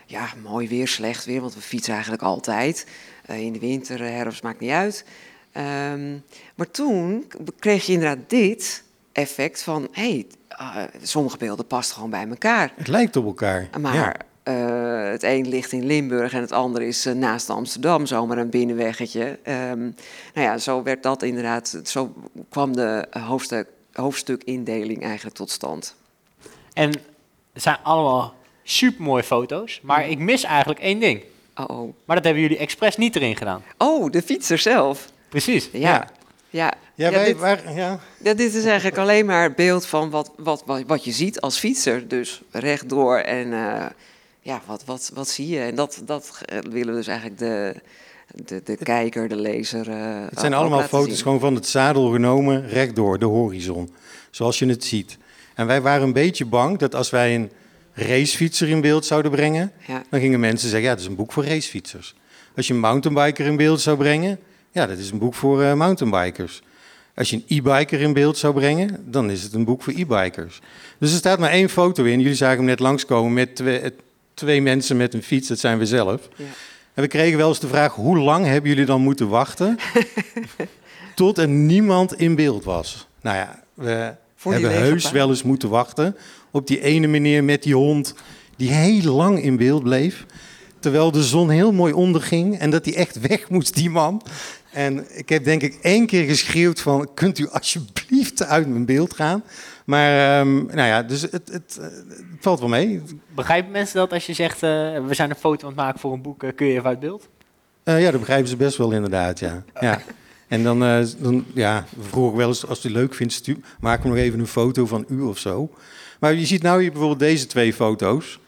ja, 0.07 0.29
mooi 0.43 0.69
weer, 0.69 0.89
slecht 0.89 1.25
weer, 1.25 1.41
want 1.41 1.55
we 1.55 1.61
fietsen 1.61 1.93
eigenlijk 1.93 2.23
altijd. 2.23 2.87
Eh, 3.27 3.41
in 3.41 3.53
de 3.53 3.59
winter, 3.59 4.05
eh, 4.05 4.11
herfst, 4.11 4.43
maakt 4.43 4.61
niet 4.61 4.71
uit. 4.71 5.05
Ehm, 5.53 6.17
maar 6.55 6.71
toen 6.71 7.33
kreeg 7.59 7.87
je 7.87 7.93
inderdaad 7.93 8.31
dit 8.31 8.83
effect 9.13 9.63
van, 9.63 9.89
hé, 9.93 10.03
hey, 10.11 10.27
ah, 10.49 10.85
sommige 11.03 11.37
beelden 11.37 11.67
passen 11.67 11.95
gewoon 11.95 12.11
bij 12.11 12.29
elkaar. 12.29 12.73
Het 12.77 12.89
lijkt 12.89 13.17
op 13.17 13.25
elkaar. 13.25 13.69
Maar 13.81 13.95
Ja. 13.95 14.17
het 15.11 15.23
een 15.23 15.49
ligt 15.49 15.73
in 15.73 15.87
Limburg 15.87 16.33
en 16.33 16.41
het 16.41 16.53
andere 16.53 16.87
is 16.87 17.05
naast 17.05 17.51
Amsterdam, 17.51 18.07
zomaar 18.07 18.39
een 18.39 18.51
binnenweggetje. 18.51 19.39
Ehm, 19.43 19.81
nou 20.35 20.47
ja, 20.47 20.59
zo 20.59 20.83
werd 20.83 21.03
dat 21.03 21.23
inderdaad, 21.23 21.81
zo 21.85 22.15
kwam 22.49 22.77
de 22.77 23.07
hoofdstuk 23.11 23.67
hoofdstukindeling 23.93 25.03
eigenlijk 25.03 25.37
tot 25.37 25.51
stand. 25.51 25.97
En 26.73 26.89
het 27.53 27.63
zijn 27.63 27.77
allemaal 27.83 28.35
supermooie 28.63 29.23
foto's, 29.23 29.81
maar 29.83 30.09
ik 30.09 30.19
mis 30.19 30.43
eigenlijk 30.45 30.81
één 30.81 31.01
ding. 31.01 31.23
Oh, 31.57 31.65
oh. 31.81 31.93
Maar 32.05 32.17
dat 32.17 32.25
hebben 32.25 32.43
jullie 32.43 32.59
expres 32.59 32.97
niet 32.97 33.17
erin 33.17 33.37
gedaan. 33.37 33.63
oh, 33.79 34.11
de 34.11 34.23
fietser 34.23 34.59
zelf. 34.59 35.09
Precies. 35.29 35.69
Ja. 35.73 35.79
Ja. 35.81 36.09
Ja, 36.51 36.73
Ja, 36.95 37.11
wij, 37.11 37.25
dit, 37.25 37.39
waar- 37.39 37.75
ja. 37.75 37.99
ja, 38.23 38.35
dit 38.35 38.55
is 38.55 38.65
eigenlijk 38.65 38.99
alleen 38.99 39.27
maar 39.27 39.43
het 39.43 39.57
beeld 39.57 39.87
van 39.87 40.11
wat, 40.11 40.31
wat, 40.37 40.63
wat, 40.67 40.83
wat 40.87 41.05
je 41.05 41.13
ziet 41.13 41.41
als 41.41 41.59
fietser. 41.59 42.09
Dus 42.09 42.41
rechtdoor 42.51 43.17
en 43.19 43.53
eh, 43.53 43.87
ja, 44.41 44.61
wat, 44.67 44.85
wat, 44.85 45.11
wat 45.15 45.29
zie 45.29 45.49
je? 45.49 45.61
En 45.61 45.75
dat, 45.75 46.03
dat 46.05 46.41
willen 46.71 46.93
we 46.93 46.99
dus 46.99 47.07
eigenlijk 47.07 47.39
de, 47.39 47.75
de, 48.45 48.61
de 48.65 48.77
kijker, 48.77 49.29
de 49.29 49.37
lezer. 49.37 49.89
eh, 49.91 49.97
Het 50.31 50.41
zijn 50.41 50.55
allemaal 50.55 50.83
foto's 50.83 51.15
zien. 51.15 51.23
gewoon 51.23 51.41
van 51.41 51.55
het 51.55 51.67
zadel 51.67 52.11
genomen, 52.11 52.69
rechtdoor, 52.69 53.19
de 53.19 53.27
horizon. 53.27 53.95
Zoals 54.31 54.59
je 54.59 54.67
het 54.67 54.85
ziet. 54.85 55.19
En 55.59 55.67
wij 55.67 55.81
waren 55.81 56.03
een 56.03 56.13
beetje 56.13 56.45
bang 56.45 56.79
dat 56.79 56.95
als 56.95 57.11
wij 57.11 57.35
een 57.35 57.51
racefietser 57.93 58.69
in 58.69 58.81
beeld 58.81 59.07
zouden 59.07 59.31
brengen, 59.31 59.73
Ja. 59.87 60.03
dan 60.11 60.21
gingen 60.21 60.41
mensen 60.41 60.69
zeggen, 60.69 60.89
ja, 60.89 60.95
dat 60.95 61.01
is 61.03 61.07
een 61.09 61.17
boek 61.17 61.33
voor 61.33 61.45
racefietsers. 61.45 62.15
Als 62.57 62.67
je 62.67 62.75
een 62.75 62.81
mountainbiker 62.81 63.47
in 63.47 63.57
beeld 63.57 63.81
zou 63.81 63.97
brengen, 63.97 64.39
ja, 64.73 64.87
dat 64.87 64.99
is 64.99 65.11
een 65.11 65.19
boek 65.19 65.35
voor 65.35 65.63
eh, 65.63 65.73
mountainbikers. 65.75 66.63
Als 67.15 67.31
je 67.31 67.37
een 67.37 67.45
e-biker 67.59 68.01
in 68.01 68.13
beeld 68.13 68.39
zou 68.39 68.55
brengen, 68.55 69.05
dan 69.11 69.31
is 69.31 69.43
het 69.43 69.53
een 69.53 69.65
boek 69.65 69.83
voor 69.83 69.93
e-bikers. 69.97 70.61
Dus 70.99 71.11
er 71.13 71.19
staat 71.19 71.39
maar 71.39 71.51
één 71.51 71.69
foto 71.69 72.05
in. 72.05 72.21
Jullie 72.21 72.35
zagen 72.37 72.57
hem 72.57 72.65
net 72.67 72.79
langskomen 72.79 73.33
met 73.33 73.57
twee, 73.57 73.79
eh, 73.79 73.91
twee 74.35 74.63
mensen 74.63 74.97
met 74.97 75.15
een 75.15 75.23
fiets, 75.23 75.49
dat 75.49 75.59
zijn 75.59 75.79
we 75.79 75.87
zelf. 75.87 76.29
Ja. 76.37 76.45
En 76.95 77.03
we 77.03 77.09
kregen 77.09 77.39
wel 77.39 77.49
eens 77.49 77.61
de 77.61 77.69
vraag, 77.69 77.95
hoe 77.95 78.19
lang 78.19 78.47
hebben 78.47 78.71
jullie 78.71 78.87
dan 78.87 79.01
moeten 79.01 79.29
wachten 79.29 79.79
tot 81.15 81.39
er 81.39 81.49
niemand 81.49 82.15
in 82.15 82.35
beeld 82.35 82.65
was? 82.65 83.07
Nou 83.21 83.37
ja, 83.37 83.63
we 83.75 84.15
Voor 84.39 84.53
hebben 84.53 84.73
heus 84.73 85.11
wel 85.11 85.29
eens 85.29 85.43
moeten 85.43 85.69
wachten 85.69 86.17
op 86.51 86.67
die 86.67 86.81
ene 86.81 87.07
meneer 87.07 87.45
met 87.45 87.63
die 87.63 87.75
hond 87.75 88.15
die 88.57 88.71
heel 88.71 89.15
lang 89.15 89.43
in 89.43 89.57
beeld 89.57 89.83
bleef. 89.83 90.27
Terwijl 90.81 91.11
de 91.11 91.23
zon 91.23 91.51
heel 91.51 91.73
mooi 91.73 91.93
onderging 91.93 92.59
en 92.59 92.71
dat 92.71 92.85
hij 92.85 92.95
echt 92.95 93.21
weg 93.21 93.51
moest, 93.51 93.75
die 93.75 93.91
man. 93.91 94.23
En 94.71 95.19
ik 95.19 95.29
heb 95.29 95.45
denk 95.45 95.63
ik 95.63 95.79
één 95.83 96.07
keer 96.07 96.25
geschreeuwd 96.25 96.81
van, 96.81 97.11
kunt 97.15 97.39
u 97.39 97.49
alsjeblieft 97.49 98.45
uit 98.45 98.69
mijn 98.69 98.85
beeld 98.85 99.15
gaan? 99.15 99.43
Maar 99.85 100.39
ehm, 100.41 100.55
nou 100.55 100.89
ja, 100.89 101.03
dus 101.03 101.23
het, 101.23 101.33
het, 101.33 101.79
het 101.81 101.81
valt 102.41 102.61
wel 102.61 102.69
mee. 102.69 103.03
Begrijpen 103.35 103.71
mensen 103.71 103.97
dat 103.97 104.13
als 104.13 104.27
je 104.27 104.33
zegt, 104.33 104.63
eh, 104.63 104.71
we 105.07 105.15
zijn 105.15 105.31
een 105.31 105.37
foto 105.37 105.63
aan 105.63 105.73
het 105.73 105.83
maken 105.83 106.01
voor 106.01 106.13
een 106.13 106.23
boek, 106.23 106.43
eh, 106.43 106.51
kun 106.55 106.67
je 106.67 106.73
even 106.73 106.89
uit 106.89 107.01
beeld? 107.01 107.29
Eh, 107.83 108.01
ja, 108.01 108.11
dat 108.11 108.21
begrijpen 108.21 108.49
ze 108.49 108.57
best 108.57 108.77
wel 108.77 108.93
inderdaad, 108.93 109.39
ja. 109.39 109.65
ja. 109.81 110.01
En 110.49 110.63
dan, 110.63 110.85
eh, 110.85 111.05
dan 111.19 111.45
ja, 111.55 111.87
vroeg 112.01 112.31
ik 112.31 112.37
wel 112.37 112.49
eens, 112.49 112.67
als 112.67 112.85
u 112.85 112.91
leuk 112.91 113.15
vindt, 113.15 113.43
maak 113.81 114.03
me 114.03 114.09
nog 114.09 114.19
even 114.19 114.39
een 114.39 114.47
foto 114.47 114.87
van 114.87 115.05
u 115.09 115.21
of 115.21 115.39
zo. 115.39 115.71
Maar 116.21 116.35
je 116.35 116.47
ziet 116.47 116.63
nou 116.63 116.81
hier 116.81 116.91
bijvoorbeeld 116.91 117.21
deze 117.21 117.47
twee 117.47 117.73
foto's. 117.73 118.39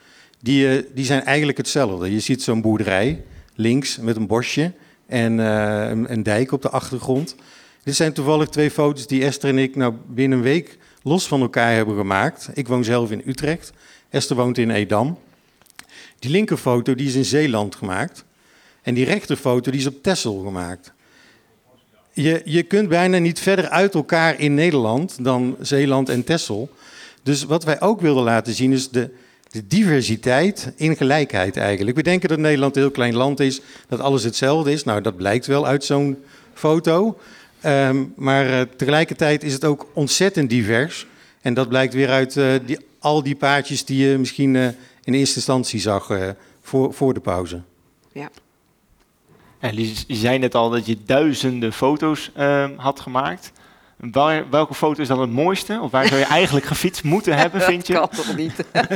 Die, 0.43 0.69
eh, 0.69 0.85
die 0.95 1.05
zijn 1.05 1.25
eigenlijk 1.25 1.59
hetzelfde. 1.59 2.13
Je 2.13 2.21
ziet 2.21 2.43
zo'n 2.43 2.61
boerderij 2.61 3.25
links 3.55 3.99
met 3.99 4.17
een 4.17 4.27
bosje 4.27 4.73
en 5.07 5.41
eh, 5.41 5.91
een, 5.91 6.13
een 6.13 6.23
dijk 6.23 6.53
op 6.53 6.63
de 6.63 6.71
achtergrond. 6.71 7.35
Dit 7.83 7.97
zijn 7.97 8.13
toevallig 8.13 8.49
twee 8.49 8.71
foto's 8.71 9.07
die 9.07 9.25
Esther 9.25 9.49
en 9.49 9.59
ik 9.59 9.77
nou 9.77 9.95
binnen 10.07 10.39
een 10.39 10.45
week 10.45 10.79
los 11.03 11.29
van 11.29 11.41
elkaar 11.41 11.75
hebben 11.75 11.97
gemaakt. 11.97 12.49
Ik 12.55 12.69
woon 12.69 12.85
zelf 12.85 13.11
in 13.11 13.23
Utrecht. 13.27 13.73
Esther 14.09 14.37
woont 14.37 14.59
in 14.59 14.71
Edam. 14.71 15.19
Die 16.19 16.31
linkerfoto 16.31 16.95
die 16.95 17.07
is 17.07 17.15
in 17.15 17.25
Zeeland 17.25 17.75
gemaakt. 17.75 18.25
En 18.83 18.95
die 18.95 19.05
rechterfoto 19.05 19.71
die 19.71 19.81
is 19.81 19.87
op 19.87 20.03
Texel 20.03 20.39
gemaakt. 20.39 20.93
Je, 22.13 22.43
je 22.45 22.63
kunt 22.63 22.89
bijna 22.89 23.19
niet 23.19 23.41
verder 23.41 23.69
uit 23.69 23.95
elkaar 23.95 24.41
in 24.41 24.55
Nederland 24.55 25.25
dan 25.25 25.57
Zeeland 25.61 26.09
en 26.09 26.25
Texel. 26.25 26.71
Dus 27.23 27.45
wat 27.45 27.65
wij 27.65 27.81
ook 27.81 28.01
wilden 28.01 28.25
laten 28.25 28.55
zien 28.55 28.73
is 28.73 28.89
de, 28.89 29.11
de 29.51 29.67
diversiteit 29.67 30.73
in 30.77 30.97
gelijkheid 30.97 31.57
eigenlijk. 31.57 31.97
We 31.97 32.03
denken 32.03 32.29
dat 32.29 32.39
Nederland 32.39 32.77
een 32.77 32.83
heel 32.83 32.91
klein 32.91 33.15
land 33.15 33.41
is, 33.41 33.61
dat 33.89 34.01
alles 34.01 34.23
hetzelfde 34.23 34.73
is. 34.73 34.85
Nou, 34.85 35.01
dat 35.01 35.17
blijkt 35.17 35.47
wel 35.47 35.67
uit 35.67 35.85
zo'n 35.85 36.19
foto. 36.55 37.19
Ehm, 37.61 38.05
maar 38.17 38.47
eh, 38.47 38.61
tegelijkertijd 38.77 39.43
is 39.43 39.53
het 39.53 39.65
ook 39.65 39.87
ontzettend 39.93 40.51
divers. 40.51 41.07
En 41.41 41.55
dat 41.55 41.69
blijkt 41.69 41.95
weer 41.95 42.09
uit 42.09 42.37
eh, 42.37 42.55
die, 42.67 42.79
al 42.99 43.23
die 43.23 43.37
paardjes 43.37 43.85
die 43.85 44.09
je 44.09 44.19
misschien 44.19 44.57
eh, 44.57 44.67
in 45.05 45.15
eerste 45.15 45.37
instantie 45.37 45.81
zag 45.81 46.35
voor, 46.63 46.95
voor 46.95 47.15
de 47.15 47.21
pauze. 47.21 47.63
Ja. 48.13 48.31
En 49.61 49.77
je 49.77 49.95
zei 50.17 50.39
net 50.39 50.55
al 50.55 50.71
dat 50.71 50.87
je 50.87 50.97
duizenden 51.05 51.73
foto's 51.73 52.31
ehm, 52.35 52.77
had 52.77 53.01
gemaakt. 53.01 53.53
Waar, 53.97 54.51
welke 54.51 54.75
foto 54.75 55.03
is 55.03 55.09
dan 55.09 55.21
het 55.21 55.31
mooiste? 55.31 55.79
Of 55.83 55.91
waar 55.91 56.07
zou 56.07 56.21
je 56.21 56.27
eigenlijk 56.27 56.67
gefietst 56.67 57.03
moeten 57.05 57.37
hebben, 57.43 57.61
vind 57.61 57.87
je? 57.87 57.93
Dat 57.93 58.15
kan 58.17 58.25
toch 58.25 58.37
niet? 58.37 58.55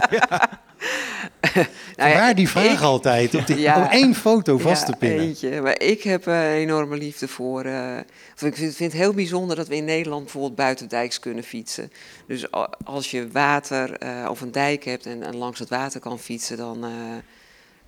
Nou 1.96 2.10
ja, 2.10 2.18
Waar 2.18 2.34
die 2.34 2.48
vraag 2.48 2.72
ik- 2.72 2.80
altijd, 2.80 3.34
op 3.34 3.46
die, 3.46 3.58
Ja. 3.58 3.76
om 3.76 3.82
één 3.90 4.14
foto 4.14 4.58
vast 4.58 4.84
te 4.86 4.90
Ja, 4.92 4.96
pinnen. 4.98 5.20
eentje. 5.20 5.60
Maar 5.60 5.80
ik 5.80 6.02
heb 6.02 6.26
eh, 6.26 6.50
een 6.54 6.56
enorme 6.60 6.96
liefde 6.96 7.28
voor. 7.28 7.64
eh, 7.64 7.96
ik 7.98 8.04
vind, 8.36 8.56
vind 8.56 8.78
het 8.78 8.92
heel 8.92 9.12
bijzonder 9.14 9.56
dat 9.56 9.68
we 9.68 9.76
in 9.76 9.84
Nederland 9.84 10.22
bijvoorbeeld 10.22 10.54
buitendijks 10.54 11.18
kunnen 11.18 11.44
fietsen. 11.44 11.92
Dus 12.26 12.46
als 12.84 13.10
je 13.10 13.28
water 13.32 13.92
eh, 13.98 14.26
of 14.30 14.40
een 14.40 14.52
dijk 14.52 14.84
hebt 14.84 15.06
en, 15.06 15.22
en 15.22 15.36
langs 15.36 15.58
het 15.58 15.68
water 15.68 16.00
kan 16.00 16.18
fietsen, 16.18 16.56
dan, 16.56 16.84
eh, 16.84 16.90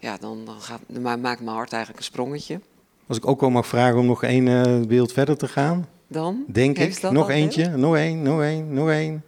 ja, 0.07 0.17
dan, 0.21 0.45
dan, 0.45 0.61
gaat, 0.61 0.81
dan 0.87 1.03
ma- 1.03 1.17
maakt 1.17 1.41
mijn 1.41 1.57
hart 1.57 1.73
eigenlijk 1.73 2.03
een 2.03 2.13
sprongetje. 2.13 2.61
Als 3.07 3.17
ik 3.17 3.27
ook 3.27 3.43
al 3.43 3.51
mag 3.51 3.67
vragen 3.67 3.99
om 3.99 4.07
nog 4.07 4.23
één 4.23 4.49
eh, 4.49 4.81
beeld 4.87 5.13
verder 5.13 5.37
te 5.37 5.49
gaan, 5.49 5.89
Dan? 6.07 6.45
denk 6.47 6.79
ik. 6.79 7.03
Nog 7.11 7.31
eentje, 7.31 7.77
nog 7.77 7.97
één, 7.97 8.23
nog 8.23 8.41
één, 8.43 8.73
nog 8.73 8.89
één, 8.91 9.23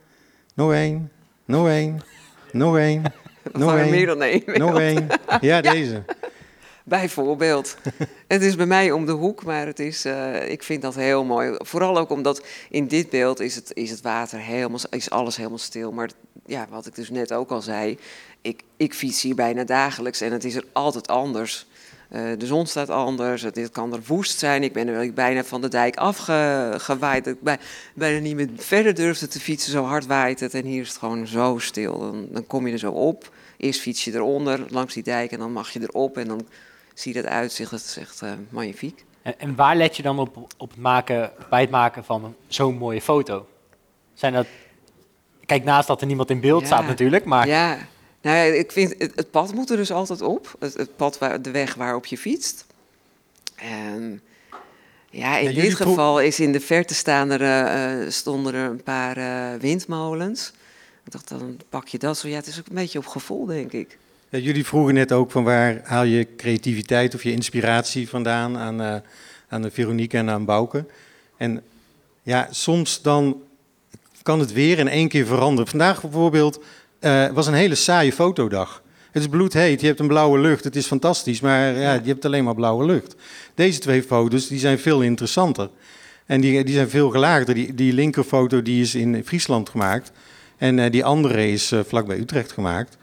nog 0.54 0.72
één, 0.72 1.10
nog 1.44 1.68
één, 1.68 2.00
nog 2.52 2.76
één, 2.76 3.02
nog 3.52 3.64
waren 3.70 3.82
één, 3.82 3.90
meer 3.90 4.06
dan 4.06 4.22
één? 4.22 4.42
nog 4.46 4.78
één. 4.78 5.06
Ja, 5.40 5.60
deze. 5.74 6.02
Bijvoorbeeld. 6.88 7.76
het 8.26 8.42
is 8.42 8.56
bij 8.56 8.66
mij 8.66 8.90
om 8.90 9.06
de 9.06 9.12
hoek, 9.12 9.44
maar 9.44 9.66
het 9.66 9.78
is, 9.78 10.04
eh, 10.04 10.50
ik 10.50 10.62
vind 10.62 10.82
dat 10.82 10.94
heel 10.94 11.24
mooi. 11.24 11.54
Vooral 11.58 11.98
ook 11.98 12.10
omdat 12.10 12.44
in 12.70 12.86
dit 12.86 13.10
beeld 13.10 13.40
is 13.40 13.54
het, 13.54 13.70
is 13.74 13.90
het 13.90 14.00
water 14.00 14.38
helemaal, 14.38 14.78
is 14.90 15.10
alles 15.10 15.36
helemaal 15.36 15.58
stil. 15.58 15.92
Maar 15.92 16.10
ja, 16.46 16.66
wat 16.70 16.86
ik 16.86 16.94
dus 16.94 17.10
net 17.10 17.32
ook 17.32 17.50
al 17.50 17.62
zei, 17.62 17.98
ik, 18.42 18.62
ik 18.76 18.94
fiets 18.94 19.22
hier 19.22 19.34
bijna 19.34 19.64
dagelijks 19.64 20.20
en 20.20 20.32
het 20.32 20.44
is 20.44 20.54
er 20.54 20.64
altijd 20.72 21.08
anders. 21.08 21.66
Eh, 22.08 22.22
de 22.38 22.46
zon 22.46 22.66
staat 22.66 22.90
anders, 22.90 23.42
het, 23.42 23.56
het 23.56 23.70
kan 23.70 23.92
er 23.92 24.02
woest 24.06 24.38
zijn. 24.38 24.62
Ik 24.62 24.72
ben 24.72 24.88
er 24.88 25.12
bijna 25.12 25.44
van 25.44 25.60
de 25.60 25.68
dijk 25.68 25.96
afgewaaid. 25.96 27.26
Ik 27.26 27.40
bij, 27.40 27.58
bijna 27.94 28.18
niet 28.18 28.36
meer 28.36 28.48
verder 28.56 28.94
durfde 28.94 29.28
te 29.28 29.40
fietsen, 29.40 29.72
zo 29.72 29.84
hard 29.84 30.06
waait 30.06 30.40
het. 30.40 30.54
En 30.54 30.64
hier 30.64 30.80
is 30.80 30.88
het 30.88 30.98
gewoon 30.98 31.26
zo 31.26 31.58
stil. 31.58 31.98
Dan, 31.98 32.28
dan 32.30 32.46
kom 32.46 32.66
je 32.66 32.72
er 32.72 32.78
zo 32.78 32.92
op. 32.92 33.32
Eerst 33.56 33.80
fiets 33.80 34.04
je 34.04 34.14
eronder, 34.14 34.64
langs 34.68 34.94
die 34.94 35.02
dijk, 35.02 35.32
en 35.32 35.38
dan 35.38 35.52
mag 35.52 35.70
je 35.70 35.80
erop. 35.80 36.16
En 36.16 36.28
dan 36.28 36.46
zie 37.00 37.14
je 37.14 37.22
dat 37.22 37.30
uitzicht, 37.30 37.70
dat 37.70 37.80
is 37.80 37.96
echt 37.96 38.22
eh, 38.22 38.32
magnifiek. 38.48 39.04
En, 39.22 39.38
en 39.38 39.54
waar 39.54 39.76
let 39.76 39.96
je 39.96 40.02
dan 40.02 40.18
op, 40.18 40.36
op 40.56 40.70
het 40.70 40.78
maken, 40.78 41.32
bij 41.50 41.60
het 41.60 41.70
maken 41.70 42.04
van 42.04 42.34
zo'n 42.46 42.76
mooie 42.76 43.02
foto? 43.02 43.46
Zijn 44.14 44.32
dat... 44.32 44.46
Kijk, 45.46 45.64
naast 45.64 45.86
dat 45.88 46.00
er 46.00 46.06
niemand 46.06 46.30
in 46.30 46.40
beeld 46.40 46.60
Ja. 46.60 46.66
staat 46.66 46.86
natuurlijk, 46.86 47.24
maar... 47.24 47.46
Ja, 47.46 47.78
nou 48.20 48.36
ja, 48.36 48.42
ik 48.42 48.72
vind 48.72 48.94
het, 48.98 49.12
het 49.14 49.30
pad 49.30 49.54
moet 49.54 49.70
er 49.70 49.76
dus 49.76 49.90
altijd 49.90 50.22
op. 50.22 50.56
Het, 50.58 50.74
het 50.74 50.96
pad, 50.96 51.18
waar, 51.18 51.42
de 51.42 51.50
weg 51.50 51.74
waarop 51.74 52.06
je 52.06 52.18
fietst. 52.18 52.66
En 53.56 54.22
ja, 55.10 55.38
in 55.38 55.54
Ja, 55.54 55.62
dit 55.62 55.74
geval 55.74 56.20
is 56.20 56.40
in 56.40 56.52
de 56.52 56.60
verte 56.60 56.94
staan 56.94 57.30
er, 57.30 57.42
eh, 57.42 58.02
eh, 58.02 58.10
stonden 58.10 58.54
er 58.54 58.70
een 58.70 58.82
paar 58.82 59.16
eh, 59.16 59.60
windmolens. 59.60 60.52
Ik 61.04 61.12
dacht, 61.12 61.28
dan 61.28 61.60
pak 61.68 61.88
je 61.88 61.98
dat 61.98 62.18
zo. 62.18 62.28
Ja, 62.28 62.36
het 62.36 62.46
is 62.46 62.58
ook 62.58 62.66
een 62.66 62.74
beetje 62.74 62.98
op 62.98 63.06
gevoel, 63.06 63.46
denk 63.46 63.72
ik. 63.72 63.98
Ja, 64.30 64.38
jullie 64.38 64.66
vroegen 64.66 64.94
net 64.94 65.12
ook 65.12 65.30
van 65.30 65.44
waar 65.44 65.80
haal 65.82 66.04
je 66.04 66.26
creativiteit 66.36 67.14
of 67.14 67.22
je 67.22 67.32
inspiratie 67.32 68.08
vandaan 68.08 68.56
aan, 68.56 68.80
eh, 68.80 68.94
aan 69.48 69.62
de 69.62 69.70
Veronique 69.70 70.18
en 70.18 70.30
aan 70.30 70.44
Bouke. 70.44 70.84
En 71.36 71.62
ja, 72.22 72.48
soms 72.50 73.02
dan 73.02 73.42
kan 74.22 74.40
het 74.40 74.52
weer 74.52 74.78
in 74.78 74.88
één 74.88 75.08
keer 75.08 75.26
veranderen. 75.26 75.70
Vandaag 75.70 76.00
bijvoorbeeld 76.00 76.60
eh, 76.98 77.26
was 77.26 77.46
een 77.46 77.54
hele 77.54 77.74
saaie 77.74 78.12
fotodag. 78.12 78.82
Het 79.10 79.22
is 79.22 79.28
bloedheet, 79.28 79.80
je 79.80 79.86
hebt 79.86 80.00
een 80.00 80.08
blauwe 80.08 80.38
lucht, 80.38 80.64
het 80.64 80.76
is 80.76 80.86
fantastisch, 80.86 81.40
maar 81.40 81.78
ja, 81.78 81.92
je 81.92 82.08
hebt 82.08 82.24
alleen 82.24 82.44
maar 82.44 82.54
blauwe 82.54 82.84
lucht. 82.84 83.14
Deze 83.54 83.78
twee 83.78 84.02
foto's 84.02 84.48
die 84.48 84.58
zijn 84.58 84.78
veel 84.78 85.02
interessanter. 85.02 85.70
En 86.26 86.40
die, 86.40 86.64
die 86.64 86.74
zijn 86.74 86.90
veel 86.90 87.10
gelaagder. 87.10 87.54
Die, 87.54 87.74
die 87.74 87.92
linkerfoto 87.92 88.62
die 88.62 88.82
is 88.82 88.94
in 88.94 89.24
Friesland 89.24 89.68
gemaakt. 89.68 90.12
En 90.56 90.78
eh, 90.78 90.90
die 90.90 91.04
andere 91.04 91.50
is 91.50 91.72
vlakbij 91.86 92.18
Utrecht 92.18 92.52
gemaakt. 92.52 92.96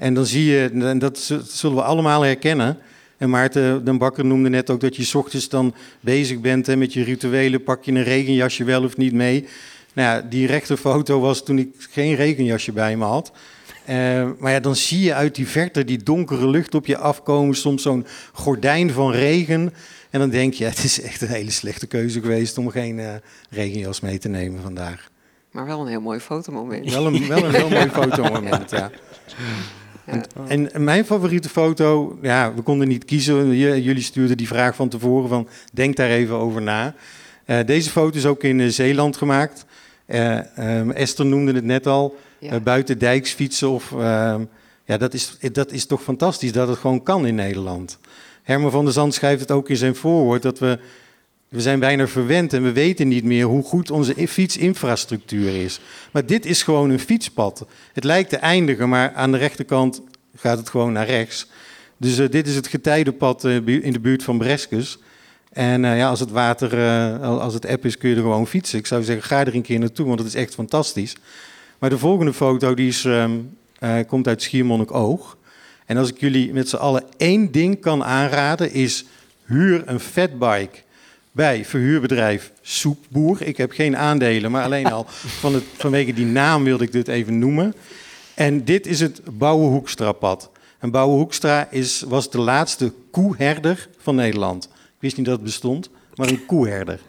En 0.00 0.14
dan 0.14 0.26
zie 0.26 0.44
je, 0.44 0.70
en 0.74 0.98
dat 0.98 1.18
zullen 1.48 1.76
we 1.76 1.82
allemaal 1.82 2.22
herkennen. 2.22 2.78
En 3.16 3.30
Maarten 3.30 3.84
den 3.84 3.98
Bakker 3.98 4.24
noemde 4.24 4.48
net 4.48 4.70
ook 4.70 4.80
dat 4.80 4.96
je 4.96 5.04
's 5.04 5.14
ochtends 5.14 5.48
dan 5.48 5.74
bezig 6.00 6.40
bent 6.40 6.66
hè, 6.66 6.76
met 6.76 6.92
je 6.92 7.02
rituelen. 7.02 7.62
Pak 7.62 7.84
je 7.84 7.92
een 7.92 8.02
regenjasje 8.02 8.64
wel 8.64 8.84
of 8.84 8.96
niet 8.96 9.12
mee? 9.12 9.46
Nou 9.92 10.08
ja, 10.08 10.26
die 10.28 10.46
rechterfoto 10.46 11.20
was 11.20 11.44
toen 11.44 11.58
ik 11.58 11.68
geen 11.78 12.14
regenjasje 12.14 12.72
bij 12.72 12.96
me 12.96 13.04
had. 13.04 13.32
Eh, 13.84 14.28
maar 14.38 14.52
ja, 14.52 14.60
dan 14.60 14.76
zie 14.76 15.00
je 15.00 15.14
uit 15.14 15.34
die 15.34 15.48
verte 15.48 15.84
die 15.84 16.02
donkere 16.02 16.48
lucht 16.48 16.74
op 16.74 16.86
je 16.86 16.96
afkomen. 16.96 17.54
Soms 17.54 17.82
zo'n 17.82 18.06
gordijn 18.32 18.90
van 18.90 19.12
regen. 19.12 19.72
En 20.10 20.20
dan 20.20 20.30
denk 20.30 20.54
je, 20.54 20.64
het 20.74 20.84
is 20.84 21.00
echt 21.00 21.20
een 21.20 21.28
hele 21.28 21.50
slechte 21.50 21.86
keuze 21.86 22.20
geweest 22.20 22.58
om 22.58 22.70
geen 22.70 22.98
eh, 22.98 23.14
regenjas 23.50 24.00
mee 24.00 24.18
te 24.18 24.28
nemen 24.28 24.62
vandaag. 24.62 25.10
Maar 25.50 25.66
wel 25.66 25.80
een 25.80 25.88
heel 25.88 26.00
mooi 26.00 26.20
fotomoment. 26.20 26.92
Wel 26.92 27.06
een, 27.06 27.28
wel 27.28 27.44
een 27.44 27.54
heel 27.54 27.68
mooi 27.68 27.88
fotomoment, 28.02 28.70
ja. 28.70 28.90
En, 30.48 30.72
en 30.72 30.84
mijn 30.84 31.04
favoriete 31.04 31.48
foto, 31.48 32.18
ja, 32.22 32.54
we 32.54 32.62
konden 32.62 32.88
niet 32.88 33.04
kiezen. 33.04 33.56
Jullie 33.56 34.02
stuurden 34.02 34.36
die 34.36 34.46
vraag 34.46 34.74
van 34.74 34.88
tevoren 34.88 35.28
van, 35.28 35.48
denk 35.72 35.96
daar 35.96 36.10
even 36.10 36.34
over 36.36 36.62
na. 36.62 36.94
Eh, 37.44 37.58
deze 37.66 37.90
foto 37.90 38.16
is 38.16 38.26
ook 38.26 38.42
in 38.42 38.60
eh, 38.60 38.68
Zeeland 38.68 39.16
gemaakt. 39.16 39.64
Eh, 40.06 40.58
ehm, 40.58 40.90
Esther 40.90 41.26
noemde 41.26 41.52
het 41.52 41.64
net 41.64 41.86
al, 41.86 42.16
Ja. 42.38 42.60
buiten 42.60 42.98
dijks 42.98 43.32
fietsen. 43.32 43.70
Of, 43.70 43.92
ehm, 43.92 44.44
ja, 44.84 44.96
dat 44.96 45.14
is, 45.14 45.38
dat 45.52 45.72
is 45.72 45.86
toch 45.86 46.02
fantastisch 46.02 46.52
dat 46.52 46.68
het 46.68 46.78
gewoon 46.78 47.02
kan 47.02 47.26
in 47.26 47.34
Nederland. 47.34 47.98
Herman 48.42 48.70
van 48.70 48.84
der 48.84 48.92
Zand 48.92 49.14
schrijft 49.14 49.40
het 49.40 49.50
ook 49.50 49.68
in 49.68 49.76
zijn 49.76 49.94
voorwoord, 49.94 50.42
dat 50.42 50.58
we, 50.58 50.78
we 51.50 51.60
zijn 51.60 51.78
bijna 51.80 52.06
verwend 52.06 52.52
en 52.52 52.62
we 52.62 52.72
weten 52.72 53.08
niet 53.08 53.24
meer 53.24 53.44
hoe 53.44 53.62
goed 53.62 53.90
onze 53.90 54.14
fietsinfrastructuur 54.28 55.62
is. 55.64 55.80
Maar 56.12 56.26
dit 56.26 56.46
is 56.46 56.62
gewoon 56.62 56.90
een 56.90 56.98
fietspad. 57.00 57.66
Het 57.92 58.04
lijkt 58.04 58.30
te 58.30 58.36
eindigen, 58.36 58.88
maar 58.88 59.12
aan 59.12 59.32
de 59.32 59.38
rechterkant 59.38 60.02
gaat 60.36 60.58
het 60.58 60.68
gewoon 60.68 60.92
naar 60.92 61.06
rechts. 61.06 61.46
Dus 61.96 62.18
eh, 62.18 62.28
dit 62.30 62.46
is 62.46 62.54
het 62.54 62.66
getijdenpad 62.66 63.44
eh, 63.44 63.54
in 63.66 63.92
de 63.92 64.00
buurt 64.00 64.22
van 64.22 64.38
Breskes. 64.38 64.98
En 65.52 65.84
eh, 65.84 65.96
ja, 65.96 66.08
als 66.08 66.20
het 66.20 66.30
water, 66.30 66.70
al- 67.22 67.40
als 67.40 67.54
het 67.54 67.66
app 67.66 67.84
is, 67.84 67.98
kun 67.98 68.08
je 68.10 68.14
er 68.16 68.22
gewoon 68.22 68.46
fietsen. 68.46 68.78
Ik 68.78 68.86
zou 68.86 69.02
zeggen, 69.02 69.24
ga 69.24 69.40
er 69.44 69.54
een 69.54 69.62
keer 69.62 69.78
naartoe, 69.78 70.06
want 70.06 70.18
het 70.18 70.28
is 70.28 70.34
echt 70.34 70.54
fantastisch. 70.54 71.16
Maar 71.78 71.90
de 71.90 71.98
volgende 71.98 72.32
foto 72.32 72.74
die 72.74 72.88
is, 72.88 73.04
ehm, 73.04 73.30
eh, 73.78 73.96
komt 74.06 74.28
uit 74.28 74.42
Schiermonnikoog. 74.42 75.36
En 75.86 75.96
als 75.96 76.08
ik 76.08 76.20
jullie 76.20 76.52
met 76.52 76.68
z'n 76.68 76.76
allen 76.76 77.04
één 77.16 77.52
ding 77.52 77.80
kan 77.80 78.04
aanraden, 78.04 78.72
is 78.72 79.04
huur 79.44 79.82
een 79.86 80.00
fatbike 80.00 80.78
bij 81.40 81.64
verhuurbedrijf 81.64 82.52
Soepboer. 82.60 83.42
Ik 83.42 83.56
heb 83.56 83.70
geen 83.70 83.96
aandelen, 83.96 84.50
maar 84.50 84.64
alleen 84.64 84.92
al 84.92 85.06
van 85.42 85.54
het, 85.54 85.64
vanwege 85.76 86.12
die 86.12 86.26
naam 86.26 86.64
wilde 86.64 86.84
ik 86.84 86.92
dit 86.92 87.08
even 87.08 87.38
noemen. 87.38 87.74
En 88.34 88.64
dit 88.64 88.86
is 88.86 89.00
het 89.00 89.20
Bouwenhoekstrapad. 89.32 90.50
En 90.78 90.90
Bouwenhoekstra 90.90 91.68
is, 91.70 92.04
was 92.08 92.30
de 92.30 92.38
laatste 92.38 92.92
koeherder 93.10 93.88
van 93.98 94.14
Nederland. 94.14 94.64
Ik 94.64 94.70
wist 94.98 95.16
niet 95.16 95.26
dat 95.26 95.34
het 95.34 95.44
bestond, 95.44 95.90
maar 96.14 96.28
een 96.28 96.46
koeherder. 96.46 97.00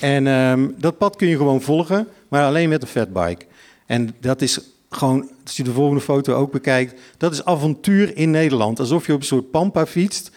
En 0.00 0.26
ehm, 0.26 0.68
dat 0.76 0.98
pad 0.98 1.16
kun 1.16 1.28
je 1.28 1.36
gewoon 1.36 1.62
volgen, 1.62 2.08
maar 2.28 2.44
alleen 2.44 2.68
met 2.68 2.82
een 2.82 2.88
fatbike. 2.88 3.44
En 3.86 4.14
dat 4.20 4.42
is 4.42 4.60
gewoon, 4.90 5.30
als 5.44 5.56
je 5.56 5.62
de 5.62 5.72
volgende 5.72 6.02
foto 6.02 6.34
ook 6.34 6.52
bekijkt, 6.52 7.00
dat 7.16 7.32
is 7.32 7.44
avontuur 7.44 8.16
in 8.16 8.30
Nederland. 8.30 8.80
Alsof 8.80 9.06
je 9.06 9.12
op 9.12 9.20
een 9.20 9.26
soort 9.26 9.50
pampa 9.50 9.86
fietst. 9.86 10.30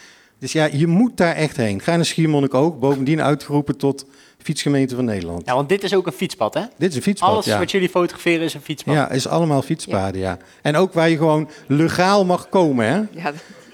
Dus 0.43 0.51
ja, 0.51 0.69
je 0.71 0.87
moet 0.87 1.17
daar 1.17 1.35
echt 1.35 1.57
heen. 1.57 1.81
Ga 1.81 1.95
naar 1.95 2.05
Schiermonnikoog, 2.05 2.79
bovendien 2.79 3.21
uitgeroepen 3.21 3.77
tot 3.77 4.05
fietsgemeente 4.37 4.95
van 4.95 5.05
Nederland. 5.05 5.41
Ja, 5.45 5.53
want 5.55 5.69
dit 5.69 5.83
is 5.83 5.93
ook 5.95 6.07
een 6.07 6.13
fietspad, 6.13 6.53
hè? 6.53 6.61
Dit 6.77 6.89
is 6.89 6.95
een 6.95 7.01
fietspad, 7.01 7.29
Alles 7.29 7.45
ja. 7.45 7.59
wat 7.59 7.71
jullie 7.71 7.89
fotograferen 7.89 8.41
is 8.45 8.53
een 8.53 8.61
fietspad. 8.61 8.93
Ja, 8.93 9.09
is 9.11 9.27
allemaal 9.27 9.61
fietspaden, 9.61 10.21
ja. 10.21 10.37
En 10.61 10.75
ook 10.75 10.93
waar 10.93 11.09
je 11.09 11.17
gewoon 11.17 11.49
legaal 11.67 12.25
mag 12.25 12.49
komen, 12.49 12.85
hè? 12.87 13.21
Ja, 13.21 13.31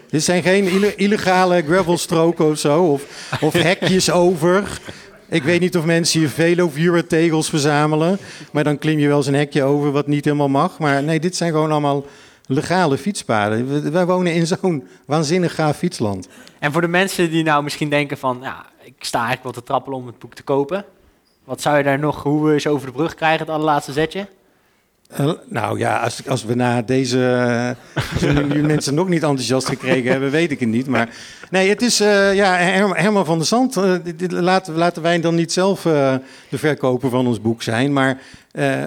Dit 0.10 0.24
zijn 0.24 0.44
geen 0.44 0.66
ille- 0.66 0.96
illegale 0.96 1.64
gravelstroken 1.68 2.46
of 2.50 2.58
zo, 2.58 2.84
of, 2.84 3.04
of 3.42 3.54
hekjes 3.54 4.12
over. 4.12 4.80
Ik 5.30 5.44
weet 5.44 5.60
niet 5.60 5.78
of 5.78 5.86
mensen 5.86 6.20
hier 6.20 6.30
Veloviewer 6.30 7.08
tegels 7.08 7.50
verzamelen, 7.50 8.20
maar 8.52 8.64
dan 8.64 8.78
klim 8.78 9.00
je 9.00 9.08
wel 9.08 9.18
eens 9.18 9.28
een 9.28 9.34
hekje 9.34 9.64
over 9.64 9.92
wat 9.92 10.08
niet 10.08 10.26
helemaal 10.26 10.50
mag. 10.50 10.80
Maar 10.80 11.04
nee, 11.04 11.20
dit 11.20 11.36
zijn 11.36 11.52
gewoon 11.52 11.72
allemaal 11.72 12.06
legale 12.52 12.98
fietspaden. 12.98 13.92
Wij 13.92 14.06
wonen 14.06 14.34
in 14.34 14.48
zo'n 14.48 14.88
waanzinnig 15.06 15.56
gaaf 15.56 15.78
fietsland. 15.78 16.28
En 16.60 16.72
voor 16.72 16.82
de 16.82 16.88
mensen 16.88 17.30
die 17.30 17.44
nou 17.44 17.64
misschien 17.64 17.90
denken 17.90 18.18
van, 18.18 18.40
ja, 18.42 18.66
ik 18.84 18.94
sta 19.00 19.18
eigenlijk 19.18 19.44
wel 19.44 19.54
te 19.54 19.64
trappelen 19.64 19.98
om 19.98 20.06
het 20.08 20.20
boek 20.20 20.34
te 20.34 20.44
kopen. 20.44 20.86
Wat 21.44 21.62
zou 21.62 21.78
je 21.78 21.84
daar 21.84 22.00
nog, 22.00 22.24
hoe 22.24 22.48
we 22.48 22.60
ze 22.60 22.70
over 22.70 22.88
de 22.88 22.94
brug 22.94 23.16
krijgen, 23.16 23.40
het 23.40 23.50
allerlaatste 23.50 23.92
zetje? 23.92 24.28
Eh, 25.10 25.32
nou 25.46 25.80
ja, 25.80 25.98
als, 26.00 26.28
als 26.28 26.44
we 26.44 26.56
na 26.56 26.82
deze 26.82 27.76
eh, 28.22 28.62
mensen 28.62 28.94
nog 28.94 29.08
niet 29.08 29.24
enthousiast 29.24 29.68
gekregen 29.68 30.12
hebben, 30.12 30.32
weet 30.32 30.52
ik 30.52 30.60
het 30.60 30.70
niet. 30.70 30.88
Maar 30.88 31.10
nee, 31.50 31.70
het 31.70 31.82
is 31.82 32.00
eh, 32.00 32.36
ja, 32.36 32.56
Her- 32.56 32.98
Herman 32.98 33.26
van 33.26 33.38
der 33.38 33.48
Zand. 33.48 33.76
laten, 34.28 34.74
laten 34.76 35.02
wij 35.02 35.20
dan 35.20 35.36
niet 35.36 35.52
zelf 35.52 35.82
de 35.82 36.22
verkoper 36.58 37.10
van 37.10 37.28
ons 37.28 37.42
boek 37.42 37.64
zijn. 37.64 37.94
Maar 37.94 38.18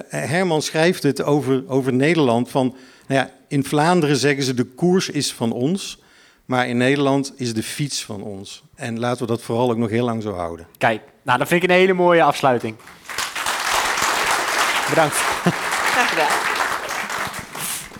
Herman 0.08 0.62
schrijft 0.62 1.02
het 1.02 1.22
over, 1.22 1.62
over 1.68 1.92
Nederland. 1.92 2.50
Van, 2.50 2.74
nou 3.06 3.20
ja, 3.20 3.30
in 3.48 3.64
Vlaanderen 3.64 4.16
zeggen 4.16 4.44
ze 4.44 4.54
de 4.54 4.64
koers 4.64 5.10
is 5.10 5.32
van 5.32 5.52
ons. 5.52 6.00
Maar 6.44 6.68
in 6.68 6.76
Nederland 6.76 7.32
is 7.36 7.54
de 7.54 7.62
fiets 7.62 8.04
van 8.04 8.22
ons. 8.22 8.62
En 8.74 8.98
laten 8.98 9.20
we 9.20 9.26
dat 9.26 9.42
vooral 9.42 9.70
ook 9.70 9.76
nog 9.76 9.90
heel 9.90 10.04
lang 10.04 10.22
zo 10.22 10.32
houden. 10.34 10.66
Kijk, 10.78 11.00
nou, 11.22 11.38
dat 11.38 11.48
vind 11.48 11.62
ik 11.62 11.68
een 11.70 11.76
hele 11.76 11.92
mooie 11.92 12.22
afsluiting. 12.22 12.74
Bedankt. 14.88 15.16
Gedaan. 16.12 16.38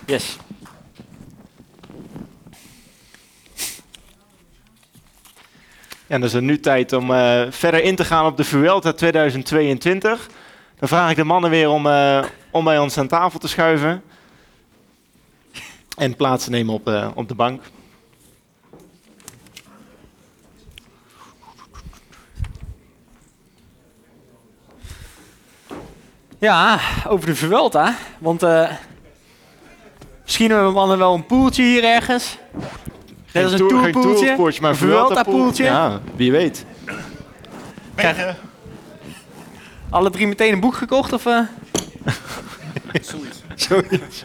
Yes. 0.05 0.37
Ja, 6.07 6.19
dan 6.19 6.23
is 6.23 6.33
het 6.33 6.43
nu 6.43 6.59
tijd 6.59 6.93
om 6.93 7.13
eh, 7.13 7.41
verder 7.49 7.83
in 7.83 7.95
te 7.95 8.05
gaan 8.05 8.25
op 8.25 8.37
de 8.37 8.43
Vuelta 8.43 8.93
2022. 8.93 10.27
Dan 10.79 10.87
vraag 10.87 11.09
ik 11.09 11.15
de 11.15 11.23
mannen 11.23 11.49
weer 11.49 11.69
om, 11.69 11.87
eh, 11.87 12.23
om 12.51 12.63
bij 12.63 12.79
ons 12.79 12.97
aan 12.97 13.07
tafel 13.07 13.39
te 13.39 13.47
schuiven. 13.47 14.03
En 15.97 16.15
plaats 16.15 16.43
te 16.43 16.49
nemen 16.49 16.73
op, 16.73 16.87
eh, 16.87 17.07
op 17.13 17.27
de 17.27 17.35
bank. 17.35 17.61
Ja, 26.43 26.79
over 27.07 27.25
de 27.25 27.35
Vuelta. 27.35 27.95
Want 28.19 28.43
eh, 28.43 28.69
misschien 30.23 30.49
hebben 30.49 30.67
we 30.67 30.73
mannen 30.73 30.97
wel 30.97 31.13
een 31.13 31.25
poeltje 31.25 31.63
hier 31.63 31.83
ergens. 31.83 32.37
Net 33.31 33.43
als 33.43 33.51
een 33.51 33.57
tour- 33.57 33.81
tourpoeltje. 33.91 34.25
tourpoeltje, 34.25 34.61
maar 34.61 34.75
Vuelta-poeltje. 34.75 35.63
Ja, 35.63 35.99
wie 36.15 36.31
weet. 36.31 36.65
Krijgen- 37.95 38.37
Alle 39.89 40.09
drie 40.09 40.27
meteen 40.27 40.53
een 40.53 40.59
boek 40.59 40.75
gekocht? 40.75 41.13
Of, 41.13 41.25
eh? 41.25 41.39
Zoiets. 43.55 44.23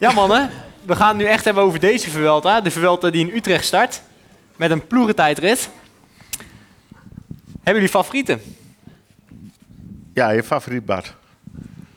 ja, 0.00 0.12
mannen. 0.12 0.50
We 0.82 0.96
gaan 0.96 1.08
het 1.08 1.16
nu 1.16 1.24
echt 1.24 1.44
hebben 1.44 1.62
over 1.62 1.80
deze 1.80 2.10
Vuelta. 2.10 2.60
De 2.60 2.70
Vuelta 2.70 3.10
die 3.10 3.26
in 3.28 3.36
Utrecht 3.36 3.64
start. 3.64 4.02
Met 4.56 4.70
een 4.70 4.86
ploegentijdrit. 4.86 5.68
Hebben 7.54 7.74
jullie 7.82 7.88
favorieten? 7.88 8.40
Ja, 10.20 10.30
je 10.30 10.42
favoriet 10.42 10.84
Bart. 10.84 11.14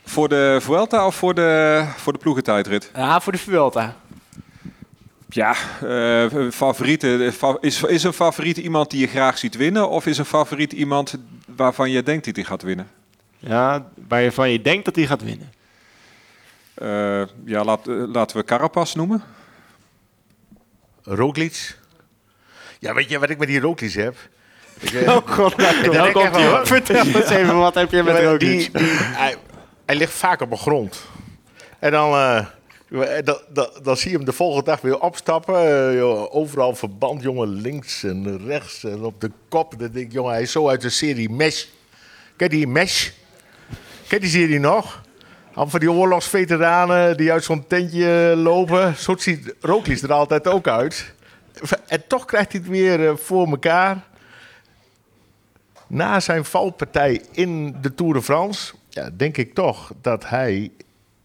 Voor 0.04 0.30
de 0.30 0.58
Vuelta 0.62 1.06
of 1.06 1.16
voor 1.16 1.34
de, 1.34 1.84
voor 1.98 2.14
de 2.14 2.20
ploegentijdrit? 2.20 2.92
Ja, 2.96 3.20
voor 3.22 3.32
de 3.32 3.38
Vuelta. 3.38 3.96
Ja, 5.30 5.56
eh 5.82 6.50
favoriete, 6.52 7.32
fa- 7.34 7.58
is, 7.62 7.84
is 7.84 8.04
een 8.04 8.14
favoriet 8.14 8.58
iemand 8.58 8.90
die 8.92 9.00
je 9.00 9.08
graag 9.08 9.38
ziet 9.38 9.56
winnen? 9.56 9.90
Of 9.90 10.06
is 10.06 10.18
een 10.18 10.26
favoriet 10.26 10.74
iemand 10.74 11.16
waarvan 11.56 11.90
je 11.92 12.04
denkt 12.04 12.26
dat 12.26 12.36
hij 12.36 12.46
gaat 12.46 12.62
winnen? 12.62 12.88
Ja, 13.40 13.86
waarvan 14.08 14.50
je 14.50 14.62
denkt 14.62 14.86
dat 14.86 14.96
hij 14.96 15.06
gaat 15.06 15.24
winnen. 15.24 15.52
Eh, 16.74 17.22
ja, 17.46 17.64
laat, 17.64 17.88
eh, 17.88 17.96
laten 18.08 18.38
we 18.38 18.44
Carapaz 18.44 18.94
noemen. 18.96 19.24
Roglic. 21.02 21.78
Ja, 22.80 22.94
weet 22.94 23.10
je 23.10 23.20
wat 23.20 23.30
ik 23.30 23.38
met 23.38 23.48
die 23.48 23.60
Roglic 23.60 23.94
heb? 23.94 24.16
Oh 25.08 25.18
god, 25.26 25.58
nou, 25.58 26.12
komt 26.12 26.36
hij 26.36 26.48
hoor. 26.48 26.68
Vertel 26.68 27.06
eens 27.06 27.30
even, 27.30 27.58
wat 27.58 27.76
heb 27.76 27.92
je 27.92 28.04
met 28.04 28.20
Roglic? 28.20 28.40
die, 28.40 28.70
hij, 28.96 29.36
hij 29.86 29.96
ligt 29.96 30.14
vaak 30.14 30.42
op 30.42 30.50
de 30.50 30.58
grond. 30.58 31.02
En 31.80 31.92
dan, 31.92 32.12
eh, 32.12 32.46
dan, 33.24 33.38
dan, 33.50 33.68
dan 33.84 33.98
zie 33.98 34.12
je 34.12 34.16
hem 34.18 34.26
de 34.26 34.32
volgende 34.32 34.66
dag 34.66 34.82
weer 34.82 35.00
opstappen. 35.00 35.56
eh, 35.56 35.96
joh, 35.98 36.36
overal 36.36 36.76
verband, 36.76 37.22
jongen, 37.22 37.48
links 37.48 38.04
en 38.04 38.46
rechts 38.46 38.84
en 38.84 39.04
op 39.04 39.22
de 39.22 39.32
kop. 39.50 39.80
Dan 39.80 39.92
denk 39.92 40.06
ik, 40.06 40.12
jongen, 40.12 40.32
hij 40.32 40.42
is 40.42 40.52
zo 40.52 40.70
uit 40.70 40.82
de 40.82 40.90
serie 40.90 41.30
Mesh. 41.30 41.66
Ken 42.36 42.50
die 42.50 42.68
Mesh? 42.68 43.10
Ken 44.08 44.18
je 44.18 44.20
die 44.20 44.30
serie 44.30 44.60
nog? 44.60 45.02
Al 45.54 45.70
van 45.70 45.80
die 45.80 45.92
oorlogsveteranen 45.92 47.18
die 47.18 47.32
uit 47.32 47.44
zo'n 47.44 47.68
tentje 47.68 48.34
lopen. 48.38 48.96
Zo 48.98 49.16
ziet 49.18 49.54
Roglic 49.62 50.02
er 50.02 50.14
altijd 50.14 50.48
ook 50.48 50.68
uit. 50.68 51.14
En 51.88 52.04
toch 52.08 52.26
krijgt 52.26 52.52
hij 52.52 52.62
het 52.62 52.70
weer 52.70 53.08
eh, 53.08 53.16
voor 53.16 53.48
elkaar. 53.48 54.04
Na 55.88 56.20
zijn 56.20 56.46
valpartij 56.46 57.22
in 57.32 57.76
de 57.82 57.96
Tour 57.96 58.14
de 58.14 58.22
France, 58.22 58.74
ja, 58.90 59.10
denk 59.18 59.38
ik 59.38 59.54
toch 59.54 59.94
dat 60.02 60.30
hij 60.30 60.72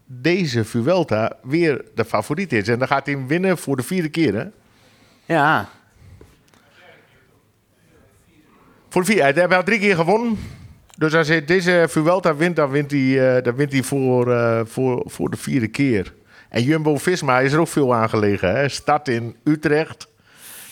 deze 0.06 0.64
Vuelta 0.64 1.32
weer 1.42 1.84
de 1.94 2.04
favoriet 2.04 2.52
is. 2.52 2.68
En 2.68 2.78
dan 2.78 2.88
gaat 2.88 3.06
hij 3.06 3.14
hem 3.14 3.26
winnen 3.26 3.58
voor 3.58 3.76
de 3.76 3.82
vierde 3.82 4.08
keer, 4.08 4.34
hè? 4.34 4.44
Ja. 5.34 5.68
Voor 8.88 9.00
de 9.00 9.06
vierde. 9.06 9.22
Hij 9.22 9.32
heeft 9.32 9.54
al 9.54 9.62
drie 9.62 9.78
keer 9.78 9.94
gewonnen. 9.94 10.38
Dus 10.96 11.14
als 11.14 11.28
hij 11.28 11.44
deze 11.44 11.86
Vuelta 11.88 12.36
wint, 12.36 12.56
dan 12.56 12.70
wint 12.70 12.90
hij, 12.90 13.36
eh, 13.36 13.42
dan 13.42 13.54
wint 13.54 13.72
hij 13.72 13.82
voor, 13.82 14.32
eh, 14.32 14.60
voor, 14.64 15.02
voor 15.06 15.30
de 15.30 15.36
vierde 15.36 15.68
keer. 15.68 16.14
En 16.48 16.62
Jumbo-Visma 16.62 17.40
is 17.40 17.52
er 17.52 17.60
ook 17.60 17.68
veel 17.68 17.94
aan 17.94 18.08
gelegen. 18.08 18.56
Hè? 18.56 18.68
Start 18.68 19.08
in 19.08 19.36
Utrecht. 19.44 20.07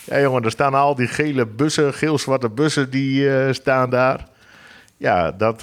Ja, 0.07 0.21
jongen, 0.21 0.45
er 0.45 0.51
staan 0.51 0.75
al 0.75 0.95
die 0.95 1.07
gele 1.07 1.47
bussen, 1.47 1.95
geel-zwarte 1.95 2.49
bussen, 2.49 2.91
die 2.91 3.37
eh, 3.37 3.53
staan 3.53 3.91
daar. 3.91 4.29
Ja, 4.97 5.33
dat, 5.33 5.63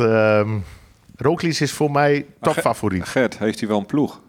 Roglic 1.17 1.60
is 1.60 1.71
voor 1.71 1.91
mij 1.91 2.25
topfavoriet. 2.41 3.06
Gert, 3.06 3.38
heeft 3.38 3.60
hij 3.60 3.69
wel 3.69 3.79
een 3.79 3.86
ploeg? 3.86 4.21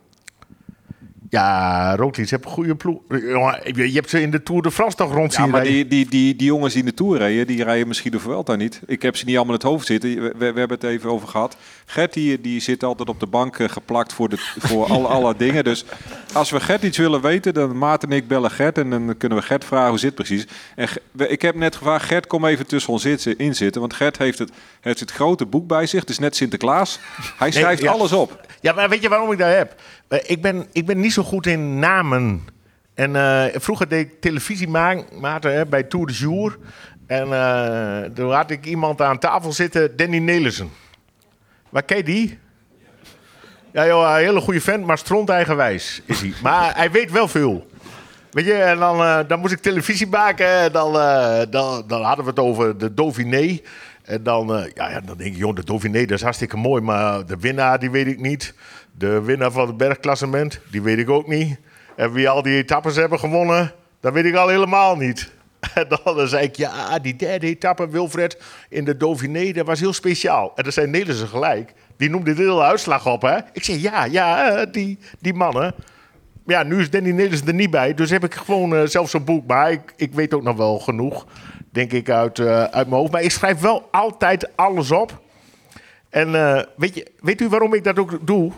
Ja, 1.34 1.96
Roglic 1.96 2.30
heeft 2.30 2.44
een 2.44 2.50
goede 2.50 2.74
ploeg. 2.74 3.00
Jongen, 3.08 3.60
je 3.74 3.92
hebt 3.94 4.10
ze 4.10 4.20
in 4.20 4.30
de 4.30 4.42
Tour 4.42 4.62
de 4.62 4.70
France 4.70 4.96
toch 4.96 5.12
rond 5.12 5.32
Ja, 5.32 5.40
zien 5.42 5.50
maar 5.50 5.62
rijden. 5.62 5.88
die, 5.88 6.06
die, 6.06 6.10
die, 6.10 6.36
die 6.36 6.46
jongens 6.46 6.72
die 6.72 6.82
in 6.82 6.88
de 6.88 6.94
Tour 6.94 7.18
rijden, 7.18 7.46
die 7.46 7.64
rijden 7.64 7.88
misschien 7.88 8.10
de 8.10 8.20
Vuelta 8.20 8.54
niet. 8.54 8.80
Ik 8.86 9.02
heb 9.02 9.16
ze 9.16 9.24
niet 9.24 9.36
allemaal 9.36 9.54
in 9.54 9.60
het 9.60 9.68
hoofd 9.70 9.86
zitten. 9.86 10.38
We, 10.38 10.44
hebben 10.44 10.68
het 10.68 10.82
even 10.82 11.10
over 11.10 11.28
gehad. 11.28 11.56
Gert 11.84 12.12
die, 12.12 12.40
die 12.40 12.60
zit 12.60 12.82
altijd 12.82 13.08
op 13.08 13.20
de 13.20 13.26
bank 13.26 13.58
eh, 13.58 13.68
geplakt 13.68 14.12
voor, 14.12 14.28
de, 14.28 14.36
voor 14.58 14.86
alle, 14.94 15.06
alle 15.06 15.34
dingen. 15.36 15.64
Dus 15.64 15.84
als 16.32 16.50
we 16.50 16.60
Gert 16.60 16.82
iets 16.82 16.98
willen 16.98 17.20
weten, 17.20 17.54
dan 17.54 17.78
Maarten 17.78 18.10
en 18.10 18.16
ik 18.16 18.28
bellen 18.28 18.50
Gert. 18.50 18.78
En 18.78 18.90
dan 18.90 19.14
kunnen 19.18 19.38
we 19.38 19.44
Gert 19.44 19.64
vragen 19.64 19.88
hoe 19.88 19.98
zit 19.98 20.18
het 20.18 20.26
precies. 20.26 20.46
En 20.76 20.88
ik 21.28 21.42
heb 21.42 21.54
net 21.54 21.76
gevraagd, 21.76 22.04
Gert 22.06 22.26
kom 22.26 22.44
even 22.44 22.66
tussen 22.66 22.92
ons 22.92 23.02
zitten, 23.02 23.38
in 23.38 23.54
zitten. 23.54 23.80
Want 23.80 23.94
Gert 23.94 24.18
heeft 24.18 24.38
het, 24.38 24.50
heeft 24.80 25.00
het 25.00 25.10
grote 25.10 25.46
boek 25.46 25.66
bij 25.66 25.86
zich. 25.86 26.00
Het 26.00 26.10
is 26.10 26.18
net 26.18 26.36
Sinterklaas. 26.36 26.98
Hij 27.38 27.50
schrijft 27.50 27.82
ja. 27.82 27.90
alles 27.92 28.12
op. 28.12 28.40
Ja, 28.60 28.72
maar 28.72 28.88
weet 28.88 29.02
je 29.02 29.08
waarom 29.08 29.32
ik 29.32 29.38
dat 29.38 29.54
heb? 29.54 29.74
Eh, 30.08 30.18
Ik 30.26 30.42
ben, 30.42 30.66
ik 30.72 30.86
ben 30.86 31.00
niet 31.00 31.12
zo 31.12 31.22
goed 31.24 31.46
in 31.46 31.78
namen. 31.78 32.44
En 32.94 33.16
eh, 33.16 33.44
vroeger 33.54 33.88
deed 33.88 34.06
ik 34.06 34.20
televisie 34.20 34.68
ma- 34.68 35.02
maken 35.20 35.68
bij 35.68 35.82
Tour 35.82 36.06
de 36.06 36.12
Jour. 36.12 36.58
En 37.06 37.32
eh, 37.32 38.10
toen 38.14 38.32
had 38.32 38.50
ik 38.50 38.66
iemand 38.66 39.00
aan 39.00 39.18
tafel 39.18 39.52
zitten, 39.52 39.96
Danny 39.96 40.18
Nelissen. 40.18 40.70
Waar 41.68 41.82
ken 41.82 42.04
die? 42.04 42.38
Ja, 43.72 43.86
joh, 43.86 44.10
een 44.10 44.16
hele 44.24 44.40
goede 44.40 44.60
vent, 44.60 44.86
maar 44.86 44.98
stront 44.98 45.28
eigenwijs 45.28 46.02
is 46.04 46.20
hij. 46.20 46.32
Maar 46.42 46.76
hij 46.76 46.90
weet 46.90 47.10
wel 47.10 47.28
veel. 47.28 47.66
Weet 48.30 48.44
je, 48.44 48.54
en 48.54 48.78
dan, 48.78 49.00
eh, 49.00 49.18
dan 49.28 49.40
moest 49.40 49.52
ik 49.52 49.60
televisie 49.62 50.06
maken. 50.06 50.46
En 50.48 50.72
dan, 50.72 50.92
dan, 51.50 51.84
dan 51.86 52.02
hadden 52.02 52.24
we 52.24 52.30
het 52.30 52.38
over 52.40 52.78
de 52.78 52.94
Dauphiné. 52.94 53.58
En 54.04 54.22
dan, 54.22 54.70
ja, 54.74 55.00
dan 55.00 55.16
denk 55.16 55.32
je, 55.32 55.38
joh, 55.38 55.54
de 55.54 55.64
Dauphiné, 55.64 56.00
dat 56.00 56.16
is 56.18 56.22
hartstikke 56.22 56.56
mooi. 56.56 56.82
Maar 56.82 57.26
de 57.26 57.36
winnaar, 57.40 57.78
die 57.78 57.90
weet 57.90 58.06
ik 58.06 58.20
niet. 58.20 58.54
De 58.98 59.22
winnaar 59.22 59.50
van 59.50 59.66
het 59.66 59.76
bergklassement, 59.76 60.60
die 60.70 60.82
weet 60.82 60.98
ik 60.98 61.10
ook 61.10 61.26
niet. 61.26 61.58
En 61.96 62.12
wie 62.12 62.28
al 62.28 62.42
die 62.42 62.56
etappes 62.56 62.96
hebben 62.96 63.18
gewonnen, 63.18 63.72
dat 64.00 64.12
weet 64.12 64.24
ik 64.24 64.34
al 64.34 64.48
helemaal 64.48 64.96
niet. 64.96 65.32
En 65.74 65.86
dan, 65.88 66.28
zei 66.28 66.44
ik, 66.44 66.56
ja, 66.56 66.98
die 66.98 67.16
derde 67.16 67.46
etappe, 67.46 67.88
Wilfred, 67.88 68.42
in 68.68 68.84
de 68.84 68.96
Dauphiné, 68.96 69.52
dat 69.52 69.66
was 69.66 69.80
heel 69.80 69.92
speciaal. 69.92 70.52
En 70.54 70.62
dan 70.62 70.72
zei 70.72 70.86
Nelissen 70.86 71.28
gelijk, 71.28 71.72
die 71.96 72.10
noemde 72.10 72.34
de 72.34 72.42
hele 72.42 72.62
uitslag 72.62 73.06
op, 73.06 73.22
hè. 73.22 73.36
Ik 73.52 73.64
zei, 73.64 73.80
ja, 73.80 74.04
ja, 74.04 74.50
eh, 74.50 74.72
die, 74.72 74.98
die 75.20 75.34
mannen. 75.34 75.74
Ja, 76.46 76.62
nu 76.62 76.80
is 76.80 76.90
Danny 76.90 77.10
Nelissen 77.10 77.48
er 77.48 77.54
niet 77.54 77.70
bij. 77.70 77.94
Dus 77.94 78.10
heb 78.10 78.24
ik 78.24 78.34
gewoon 78.34 78.74
eh, 78.74 78.86
zelf 78.86 79.10
zo'n 79.10 79.24
boek. 79.24 79.46
Maar 79.46 79.70
ik, 79.70 79.92
ik 79.96 80.12
weet 80.12 80.34
ook 80.34 80.42
nog 80.42 80.56
wel 80.56 80.78
genoeg, 80.78 81.26
denk 81.70 81.92
ik, 81.92 82.10
uit, 82.10 82.38
eh, 82.38 82.62
uit 82.62 82.88
mijn 82.88 83.00
hoofd. 83.00 83.12
Maar 83.12 83.22
ik 83.22 83.30
schrijf 83.30 83.60
wel 83.60 83.88
altijd 83.90 84.56
alles 84.56 84.90
op. 84.90 85.22
En 86.10 86.32
weet, 86.76 86.94
je, 86.94 87.10
weet 87.20 87.40
u 87.40 87.48
waarom 87.48 87.74
ik 87.74 87.84
dat 87.84 87.98
ook 87.98 88.26
doe? 88.26 88.52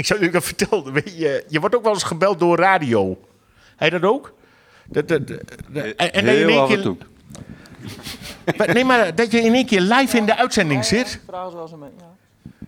Ik 0.00 0.06
zou 0.06 0.20
u 0.20 0.30
dat 0.30 0.44
vertellen. 0.44 0.92
Weet 0.92 1.16
je, 1.18 1.44
je 1.48 1.60
wordt 1.60 1.74
ook 1.74 1.82
wel 1.82 1.92
eens 1.92 2.02
gebeld 2.02 2.38
door 2.38 2.56
radio. 2.58 3.20
Hij 3.76 3.90
dat 3.90 4.02
ook? 4.02 4.34
Dat, 4.86 5.08
dat, 5.08 5.26
dat- 5.28 5.38
en, 5.72 5.96
en 5.96 6.24
dat 6.24 6.34
je 6.34 6.40
in 6.40 6.48
Heel 6.48 6.48
één 6.48 6.60
af 6.60 6.68
en 6.70 6.74
keer, 6.74 6.82
toe. 6.84 6.96
maar- 8.56 8.74
nee, 8.74 8.84
maar 8.84 9.14
dat 9.14 9.30
je 9.32 9.40
in 9.40 9.54
één 9.54 9.66
keer 9.66 9.80
live 9.80 10.16
in 10.16 10.26
de 10.26 10.36
uitzending 10.36 10.84
zit. 10.84 11.20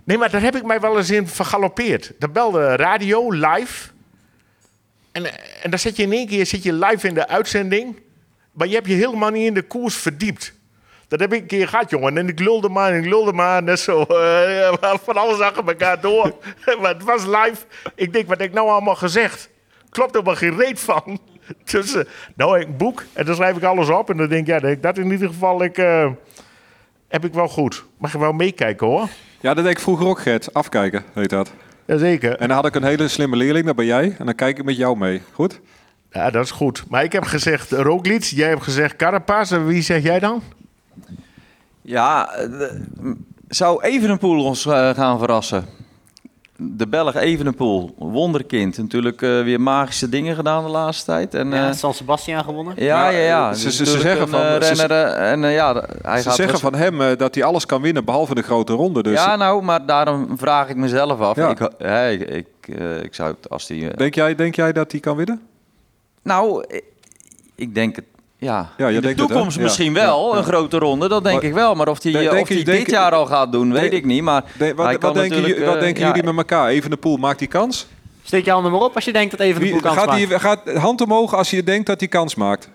Nee, 0.05 0.19
maar 0.19 0.31
daar 0.31 0.43
heb 0.43 0.57
ik 0.57 0.65
mij 0.65 0.81
wel 0.81 0.97
eens 0.99 1.11
in 1.11 1.29
vergalopeerd. 1.29 2.13
Dan 2.19 2.33
belde 2.33 2.77
radio 2.77 3.31
live. 3.31 3.91
En, 5.13 5.25
en 5.63 5.71
dan 5.71 5.79
zit 5.79 5.97
je 5.97 6.03
in 6.03 6.13
één 6.13 6.27
keer 6.27 6.47
zit 6.47 6.63
je 6.63 6.73
live 6.73 7.09
in 7.09 7.15
de 7.15 7.29
uitzending. 7.29 7.97
Maar 8.53 8.67
je 8.69 8.75
hebt 8.75 8.87
je 8.87 8.95
helemaal 8.95 9.31
niet 9.31 9.47
in 9.47 9.55
de 9.55 9.63
koers 9.63 9.95
verdiept. 9.95 10.53
Dat 11.13 11.21
heb 11.21 11.33
ik 11.33 11.41
een 11.41 11.47
keer 11.47 11.69
gehad, 11.69 11.91
jongen. 11.91 12.17
En 12.19 12.29
ik 12.29 12.39
lulde 12.41 12.69
maar 12.69 12.93
en 12.93 12.99
ik 12.99 13.09
lulde 13.09 13.33
maar. 13.33 13.63
Net 13.63 13.79
zo. 13.81 14.03
eh, 14.03 14.73
van 15.05 15.17
alles 15.17 15.41
achter 15.41 15.65
elkaar 15.67 16.01
door. 16.01 16.37
maar 16.81 16.95
het 16.95 17.03
was 17.05 17.25
live. 17.25 17.57
Ik 17.95 18.13
denk, 18.13 18.29
wat 18.29 18.39
heb 18.39 18.49
ik 18.49 18.55
nou 18.55 18.69
allemaal 18.69 18.95
gezegd? 18.95 19.51
Klopt 19.91 20.15
er 20.17 20.23
maar 20.23 20.37
geen 20.37 20.57
reet 20.57 20.81
van. 20.81 21.03
Dus, 21.65 21.95
eh, 21.95 22.05
nou, 22.37 22.61
ik 22.61 22.77
boek. 22.77 23.05
En 23.13 23.25
dan 23.27 23.35
schrijf 23.35 23.57
ik 23.57 23.63
alles 23.63 23.89
op. 23.89 24.11
En 24.11 24.17
dan 24.17 24.29
denk 24.29 24.41
ik, 24.41 24.47
ja, 24.47 24.59
dat- 24.61 24.83
dat 24.83 24.99
in 24.99 25.11
ieder 25.11 25.29
geval 25.29 25.63
ik, 25.63 25.79
eh, 25.79 26.11
heb 27.09 27.25
ik 27.25 27.33
wel 27.35 27.49
goed. 27.49 27.85
Mag 27.99 28.13
je 28.13 28.19
wel 28.19 28.33
meekijken, 28.33 28.87
hoor. 28.87 29.09
Ja, 29.41 29.55
dat 29.55 29.65
deed 29.65 29.73
ik 29.73 29.81
vroeger 29.81 30.07
ook, 30.07 30.21
Gert. 30.21 30.55
Afkijken, 30.55 31.05
heet 31.15 31.31
dat. 31.31 31.53
Jazeker. 31.87 32.37
En 32.37 32.49
dan 32.49 32.57
had 32.57 32.67
ik 32.67 32.75
een 32.75 32.85
hele 32.85 33.09
slimme 33.09 33.37
leerling, 33.37 33.67
dat 33.67 33.77
ben 33.77 33.87
jij. 33.87 34.15
En 34.19 34.25
dan 34.27 34.35
kijk 34.35 34.59
ik 34.59 34.65
met 34.65 34.77
jou 34.77 34.97
mee. 34.99 35.23
Goed? 35.33 35.61
Ja, 36.11 36.31
dat 36.31 36.45
is 36.45 36.51
goed. 36.51 36.85
Maar 36.89 37.05
ik 37.05 37.13
heb 37.13 37.25
gezegd 37.25 37.71
Roglic, 37.73 38.23
jij 38.23 38.49
hebt 38.49 38.63
gezegd 38.63 38.97
Carapaz. 38.97 39.53
En 39.53 39.67
wie 39.67 39.83
zeg 39.83 40.03
jij 40.03 40.19
dan? 40.19 40.43
Ja, 41.83 42.31
zou 43.49 43.83
Evenepoel 43.83 44.45
ons 44.45 44.67
eh, 44.67 44.91
gaan 44.91 45.19
verrassen? 45.19 45.65
De 46.57 46.89
Belg 46.89 47.15
Evenepoel, 47.15 47.95
wonderkind. 47.99 48.79
Natuurlijk 48.79 49.23
eh, 49.23 49.43
weer 49.43 49.61
magische 49.61 50.09
dingen 50.09 50.35
gedaan 50.37 50.65
de 50.65 50.71
laatste 50.71 51.05
tijd. 51.05 51.35
En, 51.35 51.51
Ja, 51.51 51.69
eh, 51.69 51.75
San 51.75 51.95
Sebastian 51.95 52.45
gewonnen. 52.45 52.75
ja, 52.77 53.09
ja, 53.09 53.19
ja. 53.19 53.53
Ze- 53.55 53.59
ze- 53.61 53.67
Dus 53.67 53.77
ze 53.77 53.83
natuurlijk 53.83 54.05
zeggen 54.05 54.23
een, 54.55 54.61
van- 54.61 54.77
ze- 54.77 54.87
renner, 54.87 55.07
en 55.07 55.41
ja, 55.53 55.75
hij 56.03 56.21
Ze 56.23 56.29
gaat 56.29 56.37
zeggen 56.37 56.59
van 56.59 56.75
hem 56.75 57.01
eh, 57.01 57.17
dat 57.17 57.35
hij 57.35 57.45
alles 57.45 57.67
kan 57.67 57.83
winnen, 57.83 58.05
behalve 58.05 58.35
de 58.35 58.43
grote 58.43 58.73
ronde. 58.73 59.03
Dus 59.03 59.13
Ja, 59.13 59.37
nou, 59.37 59.63
maar 59.63 59.87
daarom 59.87 60.39
vraag 60.39 60.69
ik 60.69 60.77
mezelf 60.77 61.21
af. 61.21 61.37
Ja. 61.37 61.49
Ik, 62.09 62.21
ik, 62.21 62.29
ik, 62.69 62.77
eh, 62.79 63.03
ik 63.03 63.15
zou 63.15 63.31
het 63.31 63.51
als 63.51 63.67
die. 63.67 63.97
denk, 63.97 64.15
jij, 64.15 64.35
denk 64.35 64.55
jij 64.55 64.73
dat 64.73 64.93
hij 64.93 65.01
kan 65.01 65.17
winnen? 65.17 65.41
nou, 66.23 66.65
ik, 66.69 66.85
ik 67.55 67.75
denk 67.75 67.97
het. 67.97 68.05
Ja, 68.43 68.69
in 68.77 69.01
de 69.01 69.09
het, 69.09 69.17
toekomst 69.17 69.57
Ja. 69.57 69.63
misschien 69.63 69.93
wel, 69.95 70.27
Ja, 70.29 70.33
ja. 70.33 70.39
een 70.39 70.45
grote 70.45 70.79
ronde, 70.79 71.09
dat 71.09 71.23
denk 71.25 71.37
Maar- 71.37 71.45
ik 71.45 71.55
wel. 71.55 71.75
Maar 71.75 71.89
of 71.89 72.03
hij 72.03 72.13
Denk- 72.13 72.41
of 72.41 72.49
die 72.49 72.65
dit 72.65 72.91
jaar 72.91 73.13
al 73.13 73.27
gaat 73.27 73.53
doen, 73.53 73.73
weet 73.73 73.93
ik 73.93 74.05
niet. 74.05 74.23
Maar 74.23 74.45
De- 74.59 74.75
wat 74.75 74.97
wat 75.01 75.15
denken, 75.15 75.65
wat 75.65 75.75
eh, 75.75 75.81
denken 75.81 76.01
ja, 76.03 76.07
jullie 76.09 76.23
met 76.23 76.37
elkaar? 76.37 76.69
Even 76.69 76.91
de 76.91 76.97
pool, 76.97 77.17
maakt 77.17 77.39
hij 77.39 77.49
kans? 77.49 77.87
Steek 78.23 78.45
je 78.45 78.51
handen 78.51 78.73
maar 78.73 78.81
op 78.81 78.95
als 78.95 79.05
je 79.05 79.13
denkt 79.13 79.31
dat 79.31 79.41
even 79.41 79.61
de 79.65 79.71
boek 79.71 79.83
kans 79.83 79.97
gaat, 79.97 80.07
maakt. 80.07 80.29
hij, 80.29 80.39
gaat 80.39 80.73
hand 80.75 81.01
omhoog 81.01 81.35
als 81.35 81.51
je 81.51 81.63
denkt 81.63 81.87
dat 81.87 82.01
hij 82.01 82.09
kans 82.09 82.35
maakt? 82.35 82.71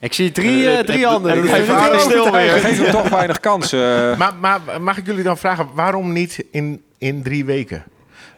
Ik 0.00 0.12
zie 0.12 0.32
drie, 0.32 0.70
eh, 0.70 0.84
drie 0.84 1.06
handen. 1.06 1.32
Die 1.32 1.42
niet 1.42 1.50
en- 1.52 2.00
stil 2.00 2.30
weer. 2.32 2.62
Hem 2.62 2.90
toch 2.90 3.08
weinig 3.08 3.40
kans. 3.40 3.72
eh. 3.72 3.80
Maar, 4.18 4.32
maar 4.40 4.60
mag 4.80 4.96
ik 4.98 5.06
jullie 5.06 5.22
dan 5.24 5.38
vragen, 5.38 5.68
waarom 5.74 6.12
niet 6.12 6.44
in, 6.50 6.82
in 6.98 7.22
drie 7.22 7.44
weken? 7.44 7.84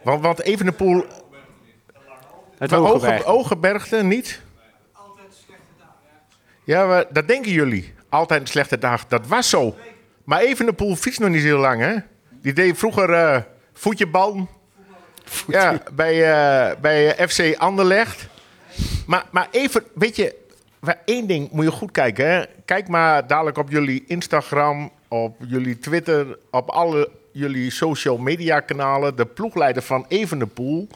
Want, 0.03 0.21
want 0.21 0.41
Evenepoel, 0.41 1.03
Het 2.57 2.69
maar 2.71 2.79
Hooggebergte. 2.79 3.25
Ogen- 3.25 3.39
Ogenbergte 3.39 4.03
niet? 4.03 4.41
Ja, 6.63 6.85
maar 6.85 7.05
dat 7.09 7.27
denken 7.27 7.51
jullie. 7.51 7.93
Altijd 8.09 8.41
een 8.41 8.47
slechte 8.47 8.77
dag. 8.77 9.07
Dat 9.07 9.27
was 9.27 9.49
zo. 9.49 9.75
Maar 10.23 10.41
Evenepoel 10.41 10.95
fietst 10.95 11.19
nog 11.19 11.29
niet 11.29 11.41
zo 11.41 11.57
lang, 11.57 11.81
hè? 11.81 11.95
Die 12.41 12.53
deed 12.53 12.77
vroeger 12.77 13.13
eh 13.13 13.41
voetjebal. 13.73 14.49
Ja, 15.47 15.81
bij, 15.93 16.13
eh, 16.13 16.79
bij 16.81 17.15
eh, 17.15 17.27
FC 17.27 17.57
Anderlecht. 17.57 18.27
Maar, 19.05 19.25
maar 19.31 19.47
even, 19.51 19.83
weet 19.93 20.15
je, 20.15 20.35
maar 20.79 21.01
één 21.05 21.27
ding 21.27 21.51
moet 21.51 21.63
je 21.65 21.71
goed 21.71 21.91
kijken. 21.91 22.31
Hè? 22.31 22.43
Kijk 22.65 22.87
maar 22.87 23.27
dadelijk 23.27 23.57
op 23.57 23.69
jullie 23.69 24.03
Instagram, 24.07 24.91
op 25.07 25.37
jullie 25.47 25.79
Twitter, 25.79 26.37
op 26.51 26.69
alle 26.69 27.09
jullie 27.31 27.71
social 27.71 28.17
media 28.17 28.59
kanalen. 28.59 29.15
De 29.15 29.25
ploegleider 29.25 29.81
van 29.81 30.05
Evenepoel, 30.07 30.87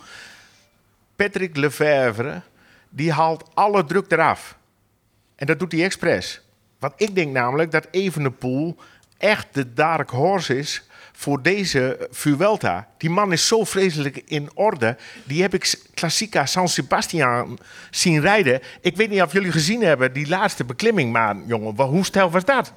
Patrick 1.15 1.55
Lefevre, 1.55 2.41
die 2.89 3.11
haalt 3.11 3.43
alle 3.53 3.85
druk 3.85 4.11
eraf. 4.11 4.57
En 5.35 5.45
dat 5.45 5.59
doet 5.59 5.71
hij 5.71 5.83
expres. 5.83 6.41
Want 6.79 6.93
ik 6.97 7.15
denk 7.15 7.31
namelijk 7.31 7.71
dat 7.71 7.87
Evenepoel 7.91 8.75
echt 9.17 9.47
de 9.51 9.73
dark 9.73 10.09
horse 10.09 10.57
is 10.57 10.83
voor 11.13 11.41
deze 11.41 12.07
Vuelta. 12.11 12.87
Die 12.97 13.09
man 13.09 13.31
is 13.31 13.47
zo 13.47 13.63
vreselijk 13.63 14.21
in 14.25 14.49
orde. 14.53 14.97
Die 15.23 15.41
heb 15.41 15.53
ik 15.53 15.79
Classica 15.93 16.45
San 16.45 16.67
Sebastian 16.69 17.59
zien 17.91 18.21
rijden. 18.21 18.61
Ik 18.81 18.95
weet 18.95 19.09
niet 19.09 19.21
of 19.21 19.33
jullie 19.33 19.51
gezien 19.51 19.81
hebben, 19.81 20.13
die 20.13 20.27
laatste 20.27 20.63
beklimming. 20.63 21.11
Maar 21.11 21.35
jongen, 21.45 21.75
hoe 21.75 22.05
stijl 22.05 22.29
was 22.29 22.45
dat? 22.45 22.73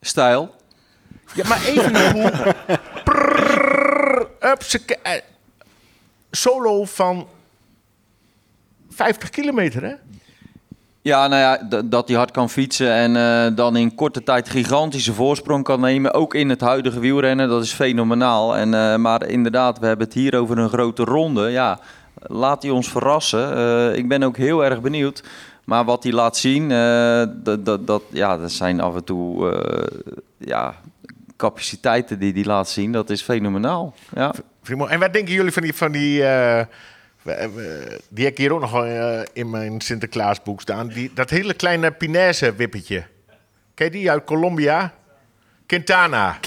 Stijl. 0.00 0.54
Ja, 1.34 1.48
maar 1.48 1.64
Evenepoel... 1.64 2.30
prrrr, 3.04 4.28
upsake- 4.40 4.98
eh, 5.02 5.20
solo 6.30 6.84
van 6.84 7.28
50 8.90 9.30
kilometer, 9.30 9.82
hè? 9.82 9.94
Ja, 11.04 11.28
nou 11.28 11.40
ja, 11.40 11.80
dat 11.84 12.08
hij 12.08 12.16
hard 12.16 12.30
kan 12.30 12.50
fietsen 12.50 12.92
en 12.92 13.16
eh, 13.16 13.56
dan 13.56 13.76
in 13.76 13.94
korte 13.94 14.22
tijd 14.22 14.48
gigantische 14.48 15.12
voorsprong 15.12 15.64
kan 15.64 15.80
nemen. 15.80 16.14
Ook 16.14 16.34
in 16.34 16.48
het 16.48 16.60
huidige 16.60 17.00
wielrennen, 17.00 17.48
dat 17.48 17.62
is 17.62 17.72
fenomenaal. 17.72 18.56
En, 18.56 18.74
eh, 18.74 18.96
maar 18.96 19.26
inderdaad, 19.26 19.78
we 19.78 19.86
hebben 19.86 20.06
het 20.06 20.14
hier 20.14 20.38
over 20.38 20.58
een 20.58 20.68
grote 20.68 21.04
ronde. 21.04 21.50
Ja, 21.50 21.78
laat 22.14 22.62
hij 22.62 22.70
ons 22.70 22.88
verrassen. 22.88 23.56
Eh, 23.56 23.96
ik 23.96 24.08
ben 24.08 24.22
ook 24.22 24.36
heel 24.36 24.64
erg 24.64 24.80
benieuwd. 24.80 25.22
Maar 25.64 25.84
wat 25.84 26.02
hij 26.02 26.12
laat 26.12 26.36
zien, 26.36 26.68
dat, 27.42 27.64
dat, 27.64 27.86
dat, 27.86 28.02
ja, 28.10 28.38
dat 28.38 28.52
zijn 28.52 28.80
af 28.80 28.94
en 28.94 29.04
toe 29.04 29.54
ja, 30.38 30.74
capaciteiten 31.36 32.18
die 32.18 32.32
hij 32.32 32.44
laat 32.44 32.68
zien. 32.68 32.92
Dat 32.92 33.10
is 33.10 33.22
fenomenaal. 33.22 33.94
Ja. 34.14 34.34
En 34.88 34.98
wat 34.98 35.12
denken 35.12 35.34
jullie 35.34 35.52
van 35.52 35.62
die... 35.62 35.74
Van 35.74 35.92
die 35.92 36.24
die 38.08 38.24
heb 38.24 38.32
ik 38.32 38.38
hier 38.38 38.52
ook 38.52 38.60
nog 38.60 38.84
eh, 38.84 39.20
in 39.32 39.50
mijn 39.50 39.80
Sinterklaasboek 39.80 40.60
staan. 40.60 40.88
Die, 40.88 41.10
dat 41.14 41.30
hele 41.30 41.54
kleine 41.54 41.90
Pinaise-wippetje. 41.92 43.06
Ken 43.74 43.86
je 43.86 43.92
die 43.92 44.10
uit 44.10 44.24
Colombia? 44.24 44.94
Quintana. 45.66 46.38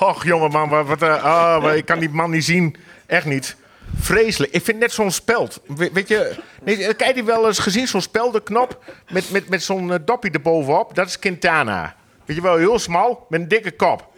Och, 0.00 0.24
jongen, 0.24 0.50
man, 0.50 0.68
wat, 0.68 0.86
wat, 0.86 1.02
eh, 1.02 1.62
maar 1.62 1.76
ik 1.76 1.84
kan 1.84 1.98
die 1.98 2.08
man 2.08 2.30
niet 2.30 2.44
zien. 2.44 2.76
Echt 3.06 3.26
niet. 3.26 3.56
Vreselijk. 3.98 4.52
Ik 4.52 4.62
vind 4.64 4.78
net 4.78 4.92
zo'n 4.92 5.10
speld. 5.10 5.60
We- 5.66 5.90
weet 5.92 6.08
je, 6.08 6.36
nee, 6.62 6.94
kijk 6.94 7.14
je 7.16 7.24
wel 7.24 7.46
eens 7.46 7.58
gezien, 7.58 7.86
zo'n 7.88 8.00
speldenknop 8.00 8.84
met, 9.10 9.30
met, 9.30 9.48
met 9.48 9.62
zo'n 9.62 9.92
eh, 9.92 9.98
doppie 10.04 10.30
erbovenop? 10.30 10.94
Dat 10.94 11.06
is 11.06 11.18
Quintana. 11.18 11.96
Weet 12.24 12.36
je 12.36 12.42
wel, 12.42 12.56
heel 12.56 12.78
smal, 12.78 13.26
met 13.28 13.40
een 13.40 13.48
dikke 13.48 13.70
kop. 13.70 14.08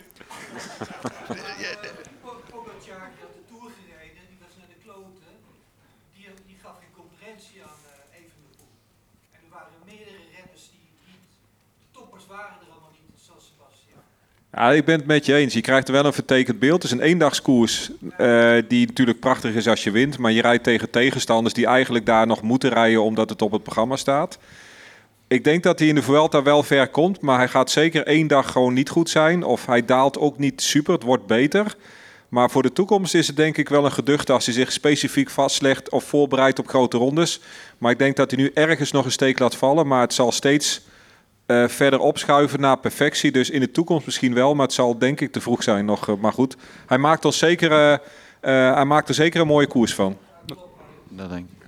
Pogacar 2.50 3.08
die 3.14 3.22
had 3.24 3.35
de 3.38 3.44
Tour 3.50 3.70
gereden, 3.78 4.22
die 4.30 4.38
was 4.44 4.54
naar 4.58 4.70
de 4.74 4.78
kloten. 4.85 5.32
Die, 6.14 6.26
die 6.46 6.58
gaf 6.64 6.76
geen 6.82 6.94
concurrentie 7.00 7.56
aan 7.66 7.78
eh 7.90 8.18
Evenepoel. 8.18 8.70
En 9.35 9.40
er 9.46 9.50
waren 9.56 9.76
meerdere 9.90 10.22
renners 10.35 10.64
die, 10.74 10.87
die 11.06 11.18
toppers 11.96 12.26
waren 12.35 12.56
er 12.62 12.68
allemaal 12.72 12.94
niet, 12.98 13.16
zoals 13.26 13.44
Sebastian. 13.50 14.02
Ja, 14.54 14.72
ik 14.72 14.84
ben 14.84 14.96
het 14.98 15.06
met 15.06 15.26
je 15.26 15.34
eens. 15.34 15.54
Je 15.54 15.60
krijgt 15.60 15.88
er 15.88 15.94
wel 15.94 16.04
een 16.04 16.12
vertekend 16.12 16.58
beeld. 16.58 16.82
Het 16.82 16.92
is 16.92 16.98
een 16.98 17.04
eendagskoers 17.04 17.90
eh, 18.16 18.54
die 18.68 18.86
natuurlijk 18.86 19.20
prachtig 19.20 19.54
is 19.54 19.68
als 19.68 19.84
je 19.84 19.90
wint. 19.90 20.18
Maar 20.18 20.32
je 20.32 20.40
rijdt 20.40 20.64
tegen 20.64 20.90
tegenstanders 20.90 21.54
die 21.54 21.66
eigenlijk 21.66 22.06
daar 22.06 22.26
nog 22.26 22.42
moeten 22.42 22.70
rijden 22.70 23.02
omdat 23.02 23.30
het 23.30 23.42
op 23.42 23.52
het 23.52 23.62
programma 23.62 23.96
staat. 23.96 24.38
Ik 25.28 25.44
denk 25.44 25.62
dat 25.62 25.78
hij 25.78 25.88
in 25.88 25.94
de 25.94 26.02
Vuelta 26.02 26.42
wel 26.42 26.62
ver 26.62 26.88
komt. 26.88 27.20
Maar 27.20 27.38
hij 27.38 27.48
gaat 27.48 27.70
zeker 27.70 28.06
één 28.06 28.26
dag 28.26 28.52
gewoon 28.52 28.72
niet 28.72 28.88
goed 28.88 29.10
zijn. 29.10 29.44
Of 29.44 29.66
hij 29.66 29.84
daalt 29.84 30.18
ook 30.18 30.38
niet 30.38 30.62
super. 30.62 30.94
Het 30.94 31.02
wordt 31.02 31.26
beter. 31.26 31.76
Maar 32.28 32.50
voor 32.50 32.62
de 32.62 32.72
toekomst 32.72 33.14
is 33.14 33.26
het 33.26 33.36
denk 33.36 33.56
ik 33.56 33.68
wel 33.68 33.84
een 33.84 33.92
geduchte 33.92 34.32
als 34.32 34.44
hij 34.44 34.54
zich 34.54 34.72
specifiek 34.72 35.30
vastlegt 35.30 35.90
of 35.90 36.04
voorbereidt 36.04 36.58
op 36.58 36.68
grote 36.68 36.96
rondes. 36.96 37.40
Maar 37.78 37.90
ik 37.90 37.98
denk 37.98 38.16
dat 38.16 38.30
hij 38.30 38.40
nu 38.40 38.50
ergens 38.54 38.92
nog 38.92 39.04
een 39.04 39.12
steek 39.12 39.38
laat 39.38 39.56
vallen. 39.56 39.86
Maar 39.86 40.00
het 40.00 40.14
zal 40.14 40.32
steeds 40.32 40.80
eh, 41.46 41.68
verder 41.68 41.98
opschuiven 41.98 42.61
naar 42.61 42.78
perfectie. 42.78 43.33
Dus 43.33 43.50
in 43.50 43.61
de 43.61 43.70
toekomst 43.70 44.07
misschien 44.07 44.35
wel, 44.35 44.55
maar 44.55 44.66
het 44.66 44.74
zal 44.74 44.98
denk 44.98 45.20
ik 45.20 45.33
te 45.33 45.40
vroeg 45.40 45.62
zijn 45.62 45.85
nog. 45.85 46.09
eh, 46.09 46.14
maar 46.14 46.33
goed, 46.33 46.57
hij 46.87 46.98
maakt, 46.98 47.24
ons 47.24 47.38
zeker, 47.38 47.70
eh, 48.40 48.74
hij 48.74 48.85
maakt 48.85 49.09
er 49.09 49.14
zeker 49.14 49.40
een 49.40 49.46
mooie 49.46 49.66
koers 49.66 49.94
van. 49.94 50.16
Dat 51.09 51.31
denk 51.31 51.46
ik. 51.48 51.66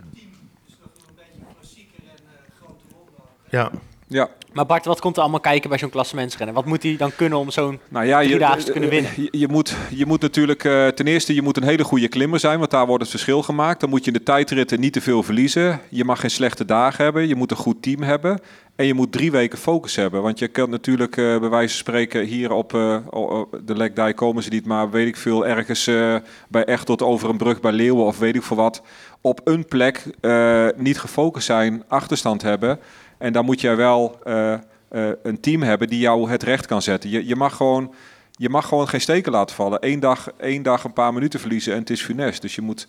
Nog 0.81 0.91
een 1.09 1.15
beetje 1.17 1.47
klassieker 1.59 2.03
en 2.05 2.53
grote 2.61 2.83
ronde 2.93 3.11
ook. 3.19 3.51
Ja. 3.51 3.71
Ja, 4.09 4.29
Maar 4.53 4.67
Bart, 4.67 4.85
wat 4.85 5.01
komt 5.01 5.17
er 5.17 5.23
allemaal 5.23 5.41
kijken 5.41 5.69
bij 5.69 5.79
zo'n 5.79 5.91
klassementsrennen? 5.91 6.55
Wat 6.55 6.65
moet 6.65 6.83
hij 6.83 6.97
dan 6.97 7.11
kunnen 7.17 7.39
om 7.39 7.51
zo'n... 7.51 7.81
nou 7.89 8.07
ja, 8.07 8.19
je, 8.21 8.39
te 8.65 8.73
kunnen 8.73 8.91
winnen. 8.91 9.11
Je, 9.17 9.29
je 9.31 9.49
moet, 9.49 9.77
je 9.91 10.07
moet 10.07 10.21
natuurlijk 10.21 10.65
eh, 10.65 10.87
ten 10.87 11.07
eerste 11.07 11.35
je 11.35 11.43
moet 11.43 11.57
een 11.57 11.63
hele 11.63 11.85
goede 11.85 12.09
klimmer 12.09 12.41
zijn, 12.41 12.59
want 12.59 12.71
daar 12.71 12.87
wordt 12.87 13.03
het 13.03 13.11
verschil 13.11 13.43
gemaakt. 13.43 13.81
Dan 13.81 13.91
moet 13.91 14.05
je 14.05 14.11
in 14.11 14.17
de 14.17 14.23
tijdritten 14.23 14.81
niet 14.81 14.93
te 14.93 15.01
veel 15.01 15.23
verliezen. 15.23 15.81
Je 15.89 16.05
mag 16.05 16.21
geen 16.21 16.31
slechte 16.31 16.65
dagen 16.65 17.05
hebben. 17.05 17.29
Je 17.29 17.35
moet 17.35 17.51
een 17.51 17.57
goed 17.57 17.83
team 17.83 18.03
hebben. 18.03 18.41
En 18.77 18.87
je 18.87 18.95
moet 18.95 19.13
drie 19.13 19.31
weken 19.31 19.59
focus 19.59 19.97
hebben. 19.97 20.23
Want 20.23 20.39
je 20.39 20.49
kunt 20.49 20.69
natuurlijk 20.69 21.17
eh, 21.17 21.39
bij 21.39 21.49
wijze 21.49 21.69
van 21.69 21.79
spreken 21.79 22.25
hier 22.25 22.53
op 22.53 22.75
o- 23.11 23.49
de 23.65 23.77
Lekdijk 23.77 24.17
komen 24.17 24.43
ze 24.43 24.49
niet, 24.51 24.67
maar 24.67 24.91
weet 24.91 25.07
ik 25.07 25.17
veel, 25.17 25.47
ergens 25.47 25.87
eh, 25.87 26.17
bij 26.49 26.65
echt 26.65 26.87
tot 26.87 27.03
over 27.03 27.29
een 27.29 27.37
brug 27.37 27.61
bij 27.61 27.73
Leeuwen 27.73 28.05
of 28.05 28.19
weet 28.19 28.35
ik 28.35 28.43
veel 28.43 28.57
wat. 28.57 28.83
Op 29.21 29.41
een 29.45 29.65
plek 29.65 30.05
niet 30.77 30.99
gefocust 30.99 31.47
zijn, 31.47 31.85
achterstand 31.89 32.43
hebben. 32.43 32.79
En 33.19 33.33
dan 33.33 33.45
moet 33.45 33.61
jij 33.61 33.77
wel 33.77 34.19
een 35.23 35.41
team 35.41 35.63
hebben 35.63 35.89
die 35.89 35.99
jou 35.99 36.31
het 36.31 36.43
recht 36.43 36.67
kan 36.67 36.83
zetten. 36.83 37.11
Je, 37.11 37.27
je, 37.27 37.37
mag 37.37 37.57
gewoon, 37.57 37.95
je 38.33 38.49
mag 38.49 38.69
gewoon 38.69 38.89
geen 38.89 39.01
steken 39.01 39.33
laten 39.33 39.57
vallen. 39.57 39.79
Eén 39.81 40.01
dag, 40.01 40.31
één 40.37 40.63
dag 40.63 40.85
een 40.85 40.93
paar 40.93 41.13
minuten 41.13 41.41
verliezen 41.41 41.73
en 41.73 41.79
het 41.79 41.91
is 41.91 42.03
funest. 42.03 42.43
Dus 42.43 42.55
je 42.55 42.63
moet 42.63 42.87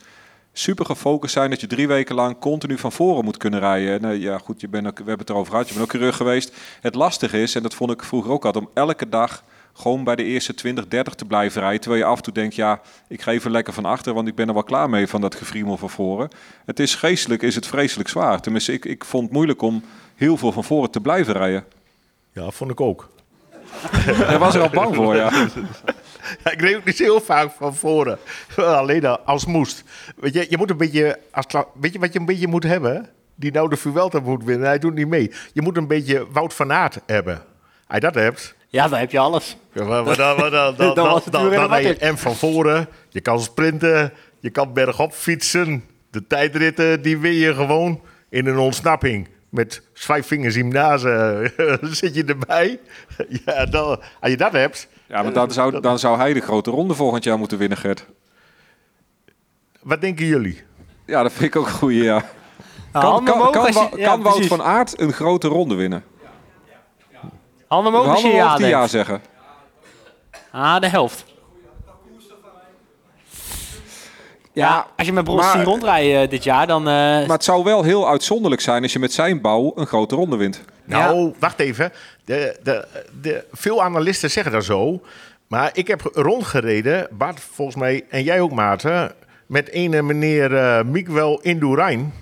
super 0.58 0.86
gefocust 0.86 1.34
zijn 1.34 1.50
dat 1.50 1.62
je 1.62 1.68
drie 1.68 1.88
weken 1.88 2.16
lang 2.16 2.40
continu 2.40 2.78
van 2.78 2.92
voren 2.92 3.24
moet 3.24 3.38
kunnen 3.38 3.60
rijden. 3.60 4.02
Nou, 4.02 4.16
ja, 4.16 4.38
goed, 4.38 4.62
je 4.62 4.68
bent 4.68 4.88
ook, 4.88 4.98
we 4.98 5.04
hebben 5.04 5.20
het 5.20 5.30
erover 5.30 5.52
gehad. 5.52 5.68
Je 5.68 5.74
bent 5.74 5.86
ook 5.86 5.92
coureur 5.92 6.14
geweest. 6.14 6.56
Het 6.82 6.96
lastige 6.96 7.42
is, 7.42 7.56
en 7.56 7.64
dat 7.64 7.74
vond 7.74 7.92
ik 7.92 8.04
vroeger 8.04 8.32
ook 8.32 8.46
altijd, 8.46 8.66
om 8.66 8.72
elke 8.74 9.10
dag 9.10 9.44
gewoon 9.74 10.04
bij 10.04 10.16
de 10.16 10.24
eerste 10.24 10.54
20, 10.54 10.88
30 10.88 11.14
te 11.14 11.26
blijven 11.26 11.62
rijden. 11.62 11.82
Terwijl 11.82 12.02
je 12.02 12.08
af 12.10 12.18
en 12.18 12.24
toe 12.24 12.34
denkt, 12.34 12.56
ja, 12.56 12.82
ik 13.08 13.22
ga 13.22 13.32
even 13.32 13.52
lekker 13.52 13.74
van 13.74 13.86
achter, 13.86 14.14
want 14.14 14.28
ik 14.28 14.36
ben 14.36 14.48
er 14.48 14.54
wel 14.54 14.64
klaar 14.64 14.90
mee 14.90 15.08
van 15.08 15.22
dat 15.22 15.36
gefriemel 15.36 15.78
van 15.78 15.90
voren. 15.90 16.30
Het 16.66 16.80
is 16.80 16.96
geestelijk, 16.96 17.42
is 17.42 17.56
het 17.56 17.68
vreselijk 17.68 18.10
zwaar. 18.10 18.42
Tenminste, 18.42 18.74
ik, 18.74 18.86
ik 18.86 19.06
vond 19.06 19.24
het 19.24 19.34
moeilijk 19.34 19.62
om 19.62 19.84
heel 20.16 20.38
veel 20.38 20.52
van 20.52 20.64
voren 20.64 20.92
te 20.92 21.02
blijven 21.02 21.34
rijden. 21.34 21.66
ja, 22.32 22.52
vond 22.52 22.72
ik 22.72 22.82
ook. 22.82 23.10
Daar 24.06 24.40
was 24.40 24.56
er 24.56 24.62
al 24.62 24.70
bang 24.70 24.96
voor, 24.96 25.16
ja. 25.16 25.32
Ja, 26.44 26.52
ik 26.52 26.62
reed 26.62 26.76
ook 26.76 26.86
niet 26.86 26.98
zo 26.98 27.04
heel 27.04 27.22
vaak 27.22 27.52
van 27.58 27.76
voren. 27.76 28.18
Alleen 28.56 29.06
als 29.06 29.46
moest. 29.46 29.84
Weet 30.16 30.34
je, 30.34 30.46
je 30.50 30.58
moet 30.58 30.70
een 30.70 30.78
beetje, 30.78 31.20
als, 31.32 31.46
weet 31.80 31.94
je 31.94 32.00
wat 32.00 32.14
je 32.14 32.20
een 32.20 32.26
beetje 32.26 32.48
moet 32.48 32.64
hebben? 32.64 33.10
Die 33.36 33.52
nou 33.52 33.70
de 33.70 33.76
Vuelta 33.78 34.20
moet 34.20 34.44
winnen, 34.44 34.68
hij 34.68 34.80
doet 34.80 34.94
niet 34.94 35.08
mee. 35.08 35.32
Je 35.54 35.62
moet 35.62 35.78
een 35.78 35.88
beetje 35.88 36.26
Wout 36.32 36.54
van 36.54 36.72
Aert 36.74 37.00
hebben. 37.06 37.34
Als 37.88 37.96
je 37.96 38.00
dat 38.00 38.16
hebt, 38.16 38.56
Ja, 38.68 38.88
dan 38.88 39.00
heb 39.00 39.12
je 39.12 39.20
alles. 39.20 39.58
ja, 39.74 39.84
maar, 39.84 40.04
maar 40.04 40.16
dan, 40.16 40.38
maar 40.40 40.50
dan, 40.50 40.76
dan, 40.78 40.86
Dan 40.86 40.96
dan, 40.96 41.08
was 41.10 41.24
het 41.24 41.34
dan, 41.34 41.42
wielrennen 41.42 41.70
dan 41.70 41.78
ben 41.78 41.88
je 41.88 41.94
makkelijk. 41.94 42.00
en 42.02 42.18
van 42.18 42.36
voren. 42.36 42.88
Je 43.10 43.22
kan 43.22 43.40
sprinten, 43.42 44.14
je 44.40 44.50
kan 44.50 44.74
bergop 44.74 45.14
fietsen. 45.14 45.84
De 46.12 46.28
tijdritten, 46.28 47.02
die 47.02 47.18
win 47.18 47.34
je 47.34 47.54
gewoon 47.54 48.02
in 48.30 48.46
een 48.46 48.58
ontsnapping. 48.58 49.28
Met 49.50 49.82
vijf 49.94 50.28
vingers 50.28 50.56
in 50.56 50.68
nazen 50.82 51.52
zit 51.82 52.16
je 52.16 52.24
erbij. 52.26 52.80
Ja, 53.46 53.66
dan, 53.66 53.86
als 54.20 54.32
je 54.32 54.38
dat 54.38 54.52
hebt, 54.52 54.88
Ja, 55.08 55.22
maar 55.24 55.34
dan 55.34 55.52
zou, 55.52 55.80
dan 55.82 56.00
zou 56.00 56.18
hij 56.18 56.34
de 56.34 56.40
grote 56.42 56.72
ronde 56.72 56.94
volgend 56.94 57.24
jaar 57.24 57.38
moeten 57.38 57.58
winnen, 57.58 57.78
Gert. 57.78 58.06
wat 59.82 60.02
denken 60.02 60.26
jullie? 60.26 60.64
Ja, 61.06 61.24
dat 61.24 61.32
vind 61.32 61.44
ik 61.44 61.56
ook 61.62 61.66
een 61.68 61.72
goeie, 61.74 62.04
ja. 62.04 62.24
Nou, 62.94 63.24
Kan, 63.24 63.52
kan, 63.52 63.74
Wa- 63.74 64.18
Wout 64.22 64.46
van 64.46 64.62
Aert 64.64 65.00
een 65.00 65.14
grote 65.14 65.48
ronde 65.48 65.76
winnen? 65.76 66.04
Handen 67.68 67.94
omhoog 67.94 68.08
als 68.08 68.22
je 68.22 68.28
Handen 68.28 68.40
ja 68.40 68.46
omhoog 68.46 68.58
die 68.58 68.68
ja 68.68 68.88
zeggen. 68.88 69.22
Ah, 70.52 70.80
de 70.80 70.88
helft. 70.88 71.26
Ja, 74.56 74.86
als 74.98 75.08
je 75.08 75.14
met 75.14 75.24
Bros 75.24 75.42
maar- 75.42 75.52
zien 75.52 75.64
rondrijden 75.64 76.22
eh, 76.22 76.30
dit 76.30 76.44
jaar, 76.44 76.68
dan... 76.68 76.82
eh, 76.82 76.94
Maar 76.94 77.28
het 77.28 77.44
zou 77.44 77.64
wel 77.64 77.84
heel 77.84 78.10
uitzonderlijk 78.10 78.62
zijn 78.62 78.84
als 78.84 78.94
je 78.94 79.00
met 79.00 79.14
zijn 79.14 79.42
bouw 79.42 79.72
een 79.76 79.86
grote 79.88 80.16
ronde 80.16 80.36
wint. 80.36 80.62
Nou, 80.86 81.34
wacht 81.40 81.60
even. 81.60 81.92
De, 82.26 82.60
de, 82.64 82.88
de, 83.22 83.46
veel 83.52 83.84
analisten 83.84 84.32
zeggen 84.32 84.52
dat 84.52 84.64
zo. 84.64 85.02
Maar 85.48 85.70
ik 85.74 85.88
heb 85.88 86.02
rondgereden, 86.14 87.08
Bart 87.12 87.40
volgens 87.54 87.78
mij, 87.78 88.06
en 88.10 88.24
jij 88.24 88.42
ook 88.42 88.52
Maarten, 88.52 89.12
met 89.46 89.70
ene 89.70 90.02
meneer 90.02 90.56
eh 90.56 90.84
Miguel 90.84 91.40
Indurain. 91.42 92.14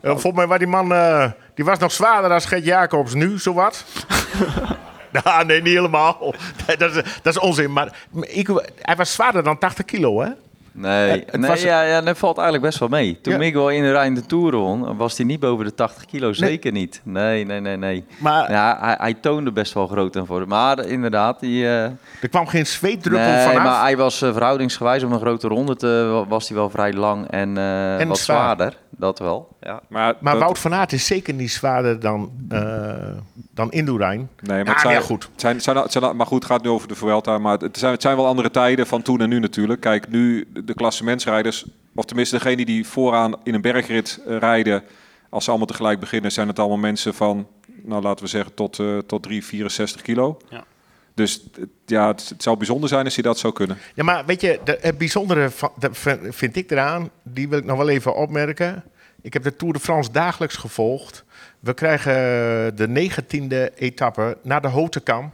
Eh, 0.00 0.10
volgens 0.10 0.34
mij 0.34 0.46
was 0.46 0.58
die 0.58 0.66
man, 0.66 0.92
eh, 0.92 1.30
die 1.54 1.64
was 1.64 1.78
nog 1.78 1.92
zwaarder 1.92 2.30
dan 2.30 2.40
Gert 2.40 2.64
Jacobs 2.64 3.14
nu, 3.14 3.38
zowat. 3.38 3.84
nou, 5.24 5.44
nee, 5.44 5.62
niet 5.62 5.74
helemaal. 5.74 6.34
dat, 6.78 6.96
is, 6.96 7.02
dat 7.22 7.34
is 7.34 7.38
onzin. 7.38 7.72
Maar 7.72 7.96
ik, 8.20 8.48
hij 8.80 8.96
was 8.96 9.12
zwaarder 9.12 9.42
dan 9.42 9.58
80 9.58 9.84
kilo, 9.84 10.20
hè? 10.20 10.28
Nee, 10.74 11.10
het 11.26 11.36
nee 11.40 11.50
was- 11.50 11.62
ja, 11.62 11.82
ja, 11.82 12.00
dat 12.00 12.18
valt 12.18 12.36
eigenlijk 12.36 12.66
best 12.66 12.78
wel 12.78 12.88
mee. 12.88 13.18
Toen 13.20 13.32
Ja. 13.32 13.38
Miguel 13.38 13.70
in 13.70 13.82
de 13.82 13.90
Rijn 13.92 14.14
de 14.14 14.26
Tour 14.26 14.56
won, 14.56 14.96
was 14.96 15.16
hij 15.16 15.26
niet 15.26 15.40
boven 15.40 15.64
de 15.64 15.74
80 15.74 16.04
kilo. 16.04 16.32
Zeker 16.32 16.72
niet. 16.72 17.00
Nee, 17.04 17.44
nee, 17.44 17.60
nee, 17.60 17.76
nee. 17.76 18.04
Maar 18.18 18.50
Ja, 18.50 18.78
hij, 18.80 18.94
hij 18.98 19.14
toonde 19.14 19.52
best 19.52 19.72
wel 19.72 19.86
groot 19.86 20.16
en 20.16 20.26
voor. 20.26 20.48
Maar 20.48 20.86
inderdaad, 20.86 21.40
die, 21.40 21.64
eh, 21.64 21.82
er 22.20 22.28
kwam 22.30 22.46
geen 22.46 22.66
zweetdruppel 22.66 23.28
nee, 23.30 23.46
vanaf. 23.46 23.62
maar 23.64 23.80
hij 23.80 23.96
was 23.96 24.22
eh, 24.22 24.32
verhoudingsgewijs 24.32 25.02
om 25.02 25.12
een 25.12 25.20
grote 25.20 25.48
ronde 25.48 25.76
te, 25.76 26.24
was 26.28 26.48
hij 26.48 26.56
wel 26.56 26.70
vrij 26.70 26.92
lang 26.92 27.28
en, 27.30 27.56
eh, 27.56 28.00
En 28.00 28.08
wat 28.08 28.18
zwaar. 28.18 28.36
zwaarder. 28.36 28.76
Dat 28.90 29.18
wel. 29.18 29.48
Ja. 29.60 29.80
Maar, 29.88 30.14
Maar 30.20 30.32
dat- 30.32 30.42
Wout 30.42 30.58
van 30.58 30.74
Aert 30.74 30.92
is 30.92 31.06
zeker 31.06 31.34
niet 31.34 31.50
zwaarder 31.50 32.00
dan, 32.00 32.30
dan 33.54 33.70
Indurain. 33.72 34.18
Nee, 34.18 34.28
maar 34.56 34.66
Ja, 34.66 34.70
het 34.72 34.80
zijn, 34.80 34.94
ja, 34.94 35.00
goed. 35.00 35.28
Het 35.32 35.40
zijn, 35.40 35.60
zijn, 35.90 36.16
maar 36.16 36.26
goed, 36.26 36.42
het 36.42 36.52
gaat 36.52 36.62
nu 36.62 36.68
over 36.68 36.88
de 36.88 36.94
Vuelta. 36.94 37.38
Maar 37.38 37.58
het 37.58 37.78
zijn, 37.78 37.92
het 37.92 38.02
zijn 38.02 38.16
wel 38.16 38.26
andere 38.26 38.50
tijden 38.50 38.86
van 38.86 39.02
toen 39.02 39.20
en 39.20 39.28
nu 39.28 39.38
natuurlijk. 39.38 39.80
Kijk, 39.80 40.08
nu 40.08 40.48
de, 40.52 40.64
de 40.64 40.74
klassementsrijders, 40.74 41.64
of 41.94 42.04
tenminste 42.04 42.36
degene 42.36 42.64
die 42.64 42.86
vooraan 42.86 43.34
in 43.44 43.54
een 43.54 43.60
bergrit 43.60 44.20
eh, 44.26 44.38
rijden, 44.38 44.82
als 45.30 45.44
ze 45.44 45.50
allemaal 45.50 45.68
tegelijk 45.68 46.00
beginnen, 46.00 46.32
zijn 46.32 46.48
het 46.48 46.58
allemaal 46.58 46.76
mensen 46.78 47.14
van, 47.14 47.46
nou 47.82 48.02
laten 48.02 48.24
we 48.24 48.30
zeggen, 48.30 48.54
tot, 48.54 48.78
eh 48.78 48.98
tot 48.98 49.22
3, 49.22 49.44
64 49.44 50.02
kilo. 50.02 50.36
Ja. 50.48 50.64
Dus 51.14 51.42
ja, 51.86 52.06
het, 52.06 52.28
het 52.28 52.42
zou 52.42 52.56
bijzonder 52.56 52.88
zijn 52.88 53.04
als 53.04 53.14
hij 53.14 53.22
dat 53.24 53.38
zou 53.38 53.52
kunnen. 53.52 53.78
Ja, 53.94 54.04
maar 54.04 54.24
weet 54.26 54.40
je, 54.40 54.60
de, 54.64 54.78
het 54.80 54.98
bijzondere 54.98 55.50
van, 55.50 55.70
dat 55.78 55.90
vind- 55.98 56.34
vind 56.34 56.56
ik 56.56 56.70
eraan, 56.70 57.10
die 57.22 57.48
wil 57.48 57.58
ik 57.58 57.64
nog 57.64 57.76
wel 57.76 57.88
even 57.88 58.14
opmerken. 58.16 58.84
Ik 59.22 59.32
heb 59.32 59.42
de 59.42 59.56
Tour 59.56 59.72
de 59.74 59.80
France 59.80 60.12
dagelijks 60.12 60.56
gevolgd. 60.56 61.24
We 61.62 61.74
krijgen 61.74 62.12
de 62.76 62.88
negentiende 62.88 63.72
etappe 63.74 64.38
naar 64.42 64.60
de 64.60 64.68
Hotekam. 64.68 65.32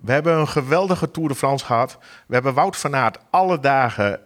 We 0.00 0.12
hebben 0.12 0.36
een 0.36 0.48
geweldige 0.48 1.10
Tour 1.10 1.28
de 1.28 1.34
France 1.34 1.64
gehad. 1.64 1.98
We 2.26 2.34
hebben 2.34 2.54
Wout 2.54 2.76
van 2.76 2.96
Aert 2.96 3.18
alle 3.30 3.60
dagen 3.60 4.20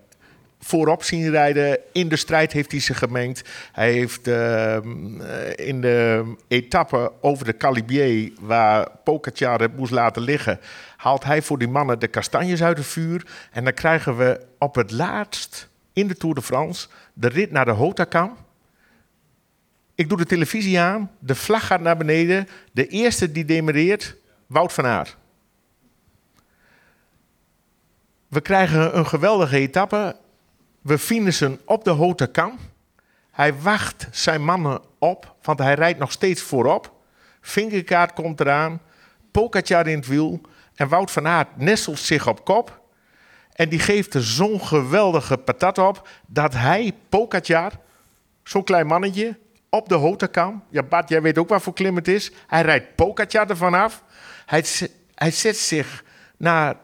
voorop 0.61 1.03
zien 1.03 1.31
rijden. 1.31 1.79
In 1.93 2.09
de 2.09 2.17
strijd 2.17 2.53
heeft 2.53 2.71
hij 2.71 2.81
zich 2.81 2.99
gemengd. 2.99 3.49
Hij 3.73 3.93
heeft 3.93 4.29
ehm, 4.29 5.21
eh, 5.21 5.67
in 5.67 5.81
de 5.81 6.25
etappe 6.49 7.13
over 7.21 7.45
de 7.45 7.57
Calibier, 7.57 8.33
waar 8.41 8.89
Pogacar 9.05 9.61
het 9.61 9.77
moest 9.77 9.93
laten 9.93 10.23
liggen, 10.23 10.61
haalt 10.97 11.25
hij 11.25 11.43
voor 11.43 11.59
die 11.59 11.69
mannen 11.69 11.99
de 11.99 12.09
kastanjes 12.09 12.63
uit 12.63 12.79
het 12.79 12.87
vuur. 12.87 13.27
En 13.51 13.65
dan 13.65 13.75
krijgen 13.75 14.17
we 14.17 14.41
op 14.59 14.75
het 14.75 14.91
laatst 14.91 15.69
in 15.93 16.07
de 16.07 16.17
Tour 16.17 16.35
de 16.35 16.43
France 16.43 16.89
de 17.13 17.29
rit 17.29 17.51
naar 17.51 17.65
de 17.65 17.71
Hotakam. 17.71 18.37
Ik 19.95 20.09
doe 20.09 20.19
de 20.19 20.27
televisie 20.27 20.81
aan, 20.81 21.11
de 21.19 21.35
vlag 21.35 21.67
gaat 21.67 21.81
naar 21.81 21.97
beneden. 21.97 22.49
De 22.73 22.87
eerste 22.87 23.33
die 23.33 23.45
demereert, 23.45 24.17
Wout 24.47 24.73
van 24.73 24.87
Aert. 24.87 25.17
We 28.29 28.41
krijgen 28.41 28.99
een 28.99 29.07
geweldige 29.07 29.57
etappe. 29.57 30.17
We 30.81 30.99
finishen 30.99 31.61
op 31.65 31.85
de 31.85 31.91
Hote 31.91 32.27
Kam. 32.27 32.59
Hij 33.31 33.55
wacht 33.55 34.09
zijn 34.11 34.45
mannen 34.45 34.81
op, 34.99 35.35
want 35.43 35.59
hij 35.59 35.75
rijdt 35.75 35.99
nog 35.99 36.13
steeds 36.13 36.43
voorop. 36.43 36.93
Vingerkaart 37.41 38.13
komt 38.13 38.41
eraan. 38.41 38.81
Pogacar 39.31 39.87
in 39.87 39.97
het 39.97 40.07
wiel. 40.07 40.41
En 40.75 40.89
Wout 40.89 41.11
van 41.11 41.27
Aert 41.27 41.57
nestelt 41.57 41.99
zich 41.99 42.29
op 42.29 42.45
kop. 42.45 42.81
En 43.53 43.69
die 43.69 43.79
geeft 43.79 44.15
er 44.15 44.23
zo'n 44.23 44.61
geweldige 44.61 45.37
patat 45.37 45.79
op... 45.79 46.09
dat 46.27 46.55
hij, 46.55 46.93
Pogacar, 47.09 47.73
zo'n 48.45 48.65
klein 48.65 48.87
mannetje, 48.87 49.39
op 49.75 49.89
de 49.89 49.95
Hotekam... 49.95 50.63
Ja, 50.71 50.83
Bart, 50.83 51.09
jij 51.09 51.23
weet 51.23 51.39
ook 51.39 51.49
wat 51.49 51.63
voor 51.63 51.73
klim 51.73 51.97
het 51.97 52.09
is. 52.09 52.33
Hij 52.47 52.63
rijdt 52.63 52.95
Pogacar 52.95 53.51
ervan 53.51 53.75
af. 53.75 54.03
Hij, 54.47 54.65
hij 55.15 55.31
zet 55.31 55.57
zich 55.57 56.05
naar 56.37 56.77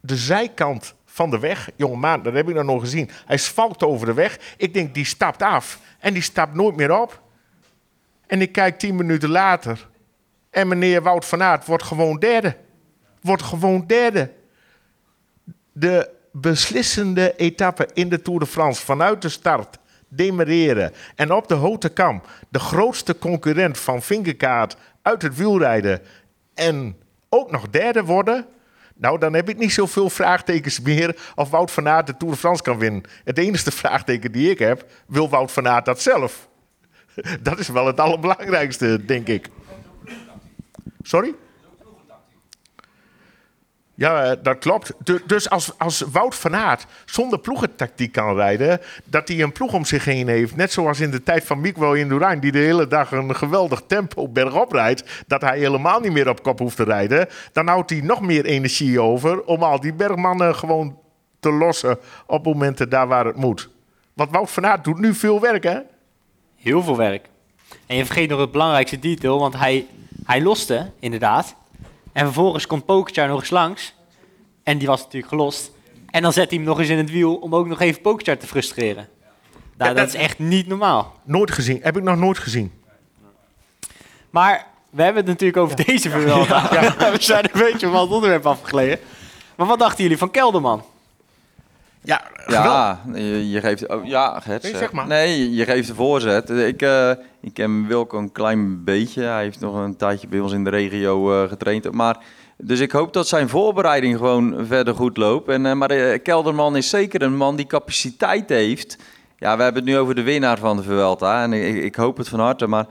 de 0.00 0.16
zijkant 0.16 0.94
van 1.04 1.30
de 1.30 1.38
weg. 1.38 1.70
Jonge 1.76 1.96
man, 1.96 2.22
dat 2.22 2.32
heb 2.32 2.48
ik 2.48 2.54
nog 2.54 2.64
nooit 2.64 2.80
gezien. 2.80 3.10
Hij 3.26 3.38
zwalkt 3.38 3.82
over 3.82 4.06
de 4.06 4.12
weg. 4.12 4.38
Ik 4.56 4.74
denk, 4.74 4.94
die 4.94 5.04
stapt 5.04 5.42
af. 5.42 5.80
En 5.98 6.12
die 6.12 6.22
stapt 6.22 6.54
nooit 6.54 6.76
meer 6.76 7.00
op. 7.00 7.22
En 8.26 8.40
ik 8.40 8.52
kijk 8.52 8.78
tien 8.78 8.96
minuten 8.96 9.28
later. 9.28 9.88
En 10.50 10.68
meneer 10.68 11.02
Wout 11.02 11.24
van 11.24 11.42
Aert 11.42 11.66
wordt 11.66 11.84
gewoon 11.84 12.18
derde. 12.18 12.56
Wordt 13.20 13.42
gewoon 13.42 13.86
derde. 13.86 14.32
De 15.72 16.10
beslissende 16.32 17.36
etappe 17.36 17.88
in 17.92 18.08
de 18.08 18.22
Tour 18.22 18.40
de 18.40 18.46
France 18.46 18.84
vanuit 18.84 19.22
de 19.22 19.28
start 19.28 19.78
demereren. 20.16 20.92
En 21.14 21.32
op 21.32 21.48
de 21.48 21.54
Hote 21.54 21.88
Kam 21.88 22.22
de 22.48 22.58
grootste 22.58 23.18
concurrent 23.18 23.78
van 23.78 24.02
Vingerkaart 24.02 24.76
uit 25.02 25.22
het 25.22 25.36
wielrijden. 25.36 26.00
En 26.54 26.96
ook 27.28 27.50
nog 27.50 27.70
derde 27.70 28.04
worden. 28.04 28.46
Nou, 28.94 29.18
dan 29.18 29.34
heb 29.34 29.48
ik 29.48 29.58
niet 29.58 29.72
zoveel 29.72 30.10
vraagtekens 30.10 30.80
meer 30.80 31.16
of 31.34 31.50
Wout 31.50 31.70
van 31.70 31.88
Aert 31.88 32.06
de 32.06 32.16
Tour 32.16 32.32
de 32.32 32.40
France 32.40 32.62
kan 32.62 32.78
winnen. 32.78 33.02
Het 33.24 33.38
enige 33.38 33.70
vraagteken 33.70 34.32
die 34.32 34.50
ik 34.50 34.58
heb, 34.58 34.86
wil 35.06 35.28
Wout 35.28 35.52
van 35.52 35.68
Aert 35.68 35.84
dat 35.84 36.00
zelf? 36.00 36.48
Dat 37.42 37.58
is 37.58 37.68
wel 37.68 37.86
het 37.86 38.00
allerbelangrijkste, 38.00 39.04
denk 39.04 39.28
ik. 39.28 39.48
Sorry? 41.02 41.34
Ja, 43.96 44.24
eh, 44.24 44.36
dat 44.42 44.58
klopt. 44.58 44.92
Du- 44.98 45.22
Dus 45.26 45.50
als, 45.50 45.78
als 45.78 46.00
Wout 46.00 46.34
van 46.34 46.56
Aert 46.56 46.86
zonder 47.04 47.38
ploegentactiek 47.38 48.12
kan 48.12 48.34
rijden... 48.34 48.80
dat 49.04 49.28
hij 49.28 49.40
een 49.40 49.52
ploeg 49.52 49.72
om 49.72 49.84
zich 49.84 50.04
heen 50.04 50.28
heeft... 50.28 50.56
net 50.56 50.72
zoals 50.72 51.00
in 51.00 51.10
de 51.10 51.22
tijd 51.22 51.44
van 51.44 51.60
Miguel 51.60 51.94
Indurain... 51.94 52.40
die 52.40 52.52
de 52.52 52.58
hele 52.58 52.86
dag 52.86 53.10
een 53.12 53.36
geweldig 53.36 53.82
tempo 53.86 54.28
bergop 54.28 54.72
rijdt... 54.72 55.24
dat 55.26 55.40
hij 55.40 55.58
helemaal 55.58 56.00
niet 56.00 56.12
meer 56.12 56.28
op 56.28 56.42
kop 56.42 56.58
hoeft 56.58 56.76
te 56.76 56.84
rijden... 56.84 57.28
dan 57.52 57.66
houdt 57.68 57.90
hij 57.90 58.00
nog 58.00 58.20
meer 58.20 58.44
energie 58.44 59.00
over... 59.00 59.42
om 59.44 59.62
al 59.62 59.80
die 59.80 59.92
bergmannen 59.94 60.54
gewoon 60.56 60.98
te 61.40 61.52
lossen... 61.52 61.98
op 62.26 62.44
momenten 62.44 62.88
daar 62.88 63.06
waar 63.08 63.24
het 63.26 63.36
moet. 63.36 63.70
Want 64.14 64.30
Wout 64.30 64.50
van 64.50 64.66
Aert 64.66 64.84
doet 64.84 64.98
nu 64.98 65.14
veel 65.14 65.40
werk, 65.40 65.62
hè? 65.64 65.78
Heel 66.56 66.82
veel 66.82 66.96
werk. 66.96 67.28
En 67.86 67.96
je 67.96 68.04
vergeet 68.04 68.28
nog 68.28 68.40
het 68.40 68.50
belangrijkste 68.52 68.98
detail, 68.98 69.38
want 69.38 69.56
hij, 69.56 69.86
hij 70.24 70.42
loste, 70.42 70.90
inderdaad. 70.98 71.54
En 72.14 72.24
vervolgens 72.24 72.66
komt 72.66 72.84
Pogacar 72.84 73.28
nog 73.28 73.40
eens 73.40 73.50
langs. 73.50 73.94
En 74.62 74.78
die 74.78 74.86
was 74.88 75.00
natuurlijk 75.02 75.28
gelost. 75.28 75.70
En 76.10 76.22
dan 76.22 76.32
zet 76.32 76.48
hij 76.48 76.58
hem 76.58 76.66
nog 76.66 76.78
eens 76.78 76.88
in 76.88 76.98
het 76.98 77.10
wiel 77.10 77.34
om 77.34 77.54
ook 77.54 77.66
nog 77.66 77.80
even 77.80 78.00
Pogacar 78.00 78.36
te 78.36 78.46
frustreren. 78.46 79.08
Nou, 79.52 79.60
Ja, 79.78 79.86
dat 79.86 79.96
dat- 79.96 80.06
is 80.14 80.14
echt 80.14 80.38
niet 80.38 80.66
normaal. 80.66 81.14
Nooit 81.24 81.50
gezien. 81.50 81.78
Heb 81.82 81.96
ik 81.96 82.02
nog 82.02 82.16
nooit 82.16 82.38
gezien. 82.38 82.72
Maar 84.30 84.66
we 84.90 85.02
hebben 85.02 85.22
het 85.22 85.30
natuurlijk 85.30 85.58
over 85.58 85.84
deze 85.84 86.10
Vuelta. 86.10 86.68
we 87.12 87.16
zijn 87.20 87.44
een 87.52 87.60
beetje 87.60 87.86
van 87.90 88.00
het 88.00 88.10
onderwerp 88.10 88.46
afgegleden. 88.46 88.98
Maar 89.56 89.66
wat 89.66 89.78
dachten 89.78 90.02
jullie 90.02 90.18
van 90.18 90.30
Kelderman? 90.30 90.84
Ja. 92.04 92.22
Ja, 92.46 93.00
je, 93.14 93.50
je 93.50 93.60
geeft... 93.60 93.88
Oh, 93.88 94.06
ja, 94.06 94.42
Nee, 94.46 94.58
zeg. 94.76 94.92
maar. 94.92 95.06
Nee, 95.06 95.54
je- 95.54 95.64
geeft 95.64 95.88
de 95.88 95.94
voorzet. 95.94 96.50
Ik, 96.50 96.82
eh, 96.82 97.10
ik 97.40 97.54
ken 97.54 97.86
Wilco 97.86 98.18
een 98.18 98.32
klein 98.32 98.84
beetje. 98.84 99.22
Hij 99.22 99.42
heeft 99.42 99.60
nog 99.60 99.74
een 99.76 99.96
tijdje 99.96 100.28
bij 100.28 100.40
ons 100.40 100.52
in 100.52 100.64
de 100.64 100.70
regio 100.70 101.42
eh, 101.42 101.48
getraind. 101.48 101.92
Maar, 101.92 102.16
dus 102.56 102.80
ik 102.80 102.92
hoop 102.92 103.12
dat 103.12 103.28
zijn 103.28 103.48
voorbereiding 103.48 104.16
gewoon 104.16 104.66
verder 104.66 104.94
goed 104.94 105.16
loopt. 105.16 105.48
En, 105.48 105.66
eh, 105.66 105.72
maar 105.72 106.18
Kelderman 106.18 106.76
is 106.76 106.90
zeker 106.90 107.22
een 107.22 107.36
man 107.36 107.56
die 107.56 107.66
capaciteit 107.66 108.48
heeft. 108.48 108.98
Ja, 109.38 109.56
we 109.56 109.62
hebben 109.62 109.82
het 109.82 109.92
nu 109.92 109.98
over 109.98 110.14
de 110.14 110.22
winnaar 110.22 110.58
van 110.58 110.76
de 110.76 110.82
Vuelta. 110.82 111.42
En 111.42 111.52
ik, 111.52 111.82
ik 111.82 111.94
hoop 111.94 112.16
het 112.16 112.28
van 112.28 112.40
harte, 112.40 112.66
maar... 112.66 112.86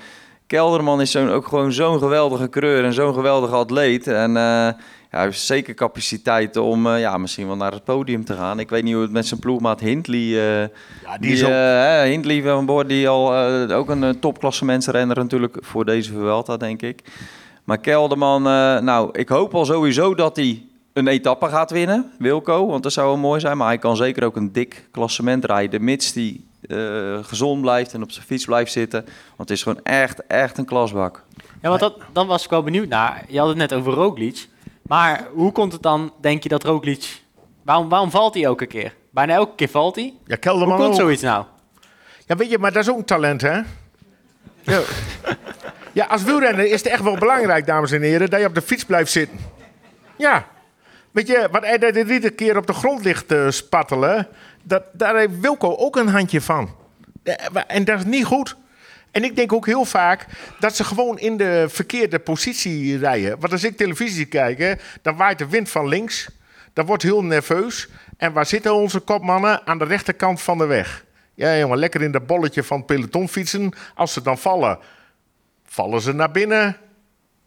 Kelderman 0.47 1.01
is 1.01 1.11
zo'n, 1.11 1.29
ook 1.29 1.47
gewoon 1.47 1.71
zo'n 1.71 1.99
geweldige 1.99 2.49
creur 2.49 2.83
en 2.85 2.93
zo'n 2.93 3.13
geweldige 3.13 3.55
atleet. 3.55 4.07
En 4.07 4.37
ja, 5.13 5.19
hij 5.19 5.27
heeft 5.27 5.39
zeker 5.41 5.73
capaciteit 5.73 6.57
om 6.57 6.87
eh, 6.87 6.99
ja, 6.99 7.17
misschien 7.17 7.47
wel 7.47 7.55
naar 7.55 7.71
het 7.71 7.83
podium 7.83 8.25
te 8.25 8.33
gaan. 8.35 8.59
Ik 8.59 8.69
weet 8.69 8.83
niet 8.83 8.93
hoe 8.93 9.01
het 9.01 9.11
met 9.11 9.27
zijn 9.27 9.39
ploegmaat 9.39 9.79
Hindley... 9.79 10.19
eh, 10.19 10.59
Ja, 11.03 11.17
die 11.17 11.19
die, 11.19 11.31
is 11.31 11.43
ook- 11.43 11.49
eh, 11.49 12.01
Hindley 12.01 12.41
van 12.41 12.65
boord, 12.65 12.87
die 12.89 13.09
al 13.09 13.33
eh, 13.35 13.77
ook 13.77 13.89
een 13.89 14.03
uh, 14.03 14.09
topklassementsrenner 14.09 15.17
natuurlijk 15.17 15.57
voor 15.61 15.85
deze 15.85 16.11
Vuelta, 16.11 16.57
denk 16.57 16.81
ik. 16.81 17.01
Maar 17.63 17.77
Kelderman, 17.77 18.47
eh, 18.47 18.79
nou, 18.79 19.09
ik 19.19 19.29
hoop 19.29 19.53
al 19.55 19.65
sowieso 19.65 20.15
dat 20.15 20.35
hij 20.35 20.65
een 20.93 21.07
etappe 21.07 21.47
gaat 21.47 21.71
winnen, 21.71 22.11
Wilco. 22.19 22.67
Want 22.67 22.83
dat 22.83 22.93
zou 22.93 23.07
wel 23.07 23.17
mooi 23.17 23.39
zijn. 23.39 23.57
Maar 23.57 23.67
hij 23.67 23.77
kan 23.77 23.95
zeker 23.95 24.23
ook 24.23 24.35
een 24.35 24.51
dik 24.51 24.87
klassement 24.91 25.45
rijden, 25.45 25.83
mits 25.83 26.13
hij 26.13 26.39
eh, 26.67 27.17
gezond 27.23 27.61
blijft 27.61 27.93
en 27.93 28.03
op 28.03 28.11
zijn 28.11 28.25
fiets 28.25 28.45
blijft 28.45 28.71
zitten. 28.71 29.01
Want 29.35 29.49
het 29.49 29.57
is 29.57 29.63
gewoon 29.63 29.79
echt, 29.83 30.25
echt 30.27 30.57
een 30.57 30.65
klasbak. 30.65 31.23
Ja, 31.61 31.69
want 31.69 31.79
dat, 31.81 31.97
dan 32.13 32.27
was 32.27 32.43
ik 32.43 32.49
wel 32.49 32.63
benieuwd 32.63 32.87
naar. 32.87 33.23
Je 33.27 33.39
had 33.39 33.47
het 33.47 33.57
net 33.57 33.73
over 33.73 33.93
Roglic. 33.93 34.47
Maar 34.87 35.27
hoe 35.33 35.51
komt 35.51 35.73
het 35.73 35.81
dan, 35.81 36.13
denk 36.21 36.43
je, 36.43 36.49
dat 36.49 36.63
Roglic... 36.63 37.21
Waarom, 37.63 37.89
waarom 37.89 38.11
valt 38.11 38.33
hij 38.33 38.43
elke 38.43 38.65
keer? 38.65 38.95
Bijna 39.11 39.33
elke 39.33 39.55
keer 39.55 39.67
valt 39.69 39.95
hij. 39.95 40.03
Ja, 40.05 40.19
Hoe 40.27 40.37
Kelderman 40.37 40.77
komt 40.77 40.89
ook. 40.89 40.95
zoiets 40.95 41.21
nou? 41.21 41.45
Ja, 42.25 42.35
weet 42.35 42.49
je, 42.49 42.57
maar 42.59 42.71
dat 42.71 42.83
is 42.83 42.89
ook 42.89 42.97
een 42.97 43.05
talent, 43.05 43.41
hè? 43.41 43.59
Ja. 44.61 44.81
ja, 45.91 46.05
als 46.05 46.23
wielrenner 46.23 46.65
is 46.65 46.71
het 46.83 46.85
echt 46.91 47.03
wel 47.03 47.17
belangrijk, 47.17 47.65
dames 47.65 47.91
en 47.91 48.01
heren, 48.01 48.29
dat 48.29 48.39
je 48.39 48.45
op 48.45 48.55
de 48.55 48.61
fiets 48.61 48.85
blijft 48.85 49.11
zitten. 49.11 49.37
Ja. 50.15 50.47
Weet 51.11 51.27
je, 51.27 51.47
wat 51.51 51.63
hij 51.63 51.77
dat 51.77 51.95
iedere 51.95 52.29
keer 52.29 52.57
op 52.57 52.67
de 52.67 52.73
grond 52.73 53.03
ligt 53.03 53.27
te 53.27 53.47
spattelen, 53.49 54.27
dat, 54.63 54.83
daar 54.93 55.15
heeft 55.17 55.39
Wilco 55.39 55.75
ook 55.75 55.95
een 55.95 56.07
handje 56.09 56.41
van. 56.41 56.75
Eh, 57.23 57.33
En 57.67 57.83
dat 57.85 57.99
is 57.99 58.05
niet 58.05 58.25
goed. 58.25 58.55
En 59.13 59.23
ik 59.23 59.35
denk 59.35 59.53
ook 59.53 59.65
heel 59.65 59.85
vaak 59.85 60.25
dat 60.59 60.75
ze 60.75 60.83
gewoon 60.83 61.19
in 61.19 61.37
de 61.37 61.65
verkeerde 61.69 62.19
positie 62.19 62.97
rijden. 62.97 63.39
Want 63.39 63.51
als 63.51 63.63
ik 63.63 63.77
televisie 63.77 64.25
kijk, 64.25 64.81
dan 65.01 65.15
waait 65.15 65.37
de 65.37 65.47
wind 65.47 65.69
van 65.69 65.87
links. 65.87 66.29
Dat 66.73 66.85
wordt 66.85 67.03
heel 67.03 67.23
nerveus. 67.23 67.87
En 68.17 68.33
waar 68.33 68.45
zitten 68.45 68.73
onze 68.73 68.99
kopmannen? 68.99 69.67
Aan 69.67 69.77
de 69.77 69.85
rechterkant 69.85 70.41
van 70.41 70.57
de 70.57 70.65
weg. 70.65 71.05
Ja, 71.33 71.57
jongen, 71.57 71.77
lekker 71.77 72.01
in 72.01 72.11
dat 72.11 72.27
bolletje 72.27 72.63
van 72.63 72.77
het 72.77 72.85
peloton 72.85 73.29
fietsen. 73.29 73.71
Als 73.95 74.13
ze 74.13 74.21
dan 74.21 74.37
vallen, 74.37 74.79
vallen 75.65 76.01
ze 76.01 76.13
naar 76.13 76.31
binnen. 76.31 76.77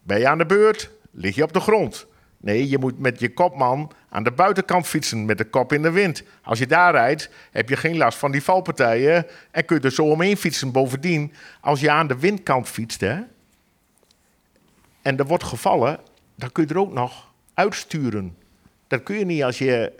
Ben 0.03 0.19
je 0.19 0.27
aan 0.27 0.37
de 0.37 0.45
beurt? 0.45 0.89
Lig 1.11 1.35
je 1.35 1.43
op 1.43 1.53
de 1.53 1.59
grond? 1.59 2.05
Nee, 2.47 2.69
je 2.69 2.77
moet 2.77 2.99
met 2.99 3.19
je 3.19 3.33
kopman 3.33 3.91
aan 4.09 4.23
de 4.23 4.31
buitenkant 4.31 4.87
fietsen 4.87 5.25
met 5.25 5.37
de 5.37 5.45
kop 5.45 5.73
in 5.73 5.81
de 5.81 5.91
wind. 5.91 6.23
Als 6.43 6.59
je 6.59 6.67
daar 6.67 6.91
rijdt, 6.91 7.29
heb 7.51 7.69
je 7.69 7.75
geen 7.75 7.97
last 7.97 8.17
van 8.17 8.31
die 8.31 8.43
valpartijen 8.43 9.25
en 9.51 9.65
kun 9.65 9.77
je 9.77 9.81
er 9.81 9.91
zo 9.91 10.03
omheen 10.03 10.37
fietsen. 10.37 10.71
Bovendien, 10.71 11.33
als 11.61 11.79
je 11.79 11.91
aan 11.91 12.07
de 12.07 12.19
windkant 12.19 12.67
fietst 12.67 13.01
hè, 13.01 13.19
en 15.01 15.17
er 15.17 15.25
wordt 15.25 15.43
gevallen, 15.43 15.99
dan 16.35 16.51
kun 16.51 16.63
je 16.67 16.73
er 16.73 16.79
ook 16.79 16.93
nog 16.93 17.31
uitsturen. 17.53 18.37
Dat 18.87 19.03
kun 19.03 19.17
je 19.17 19.25
niet 19.25 19.43
als 19.43 19.57
je 19.57 19.93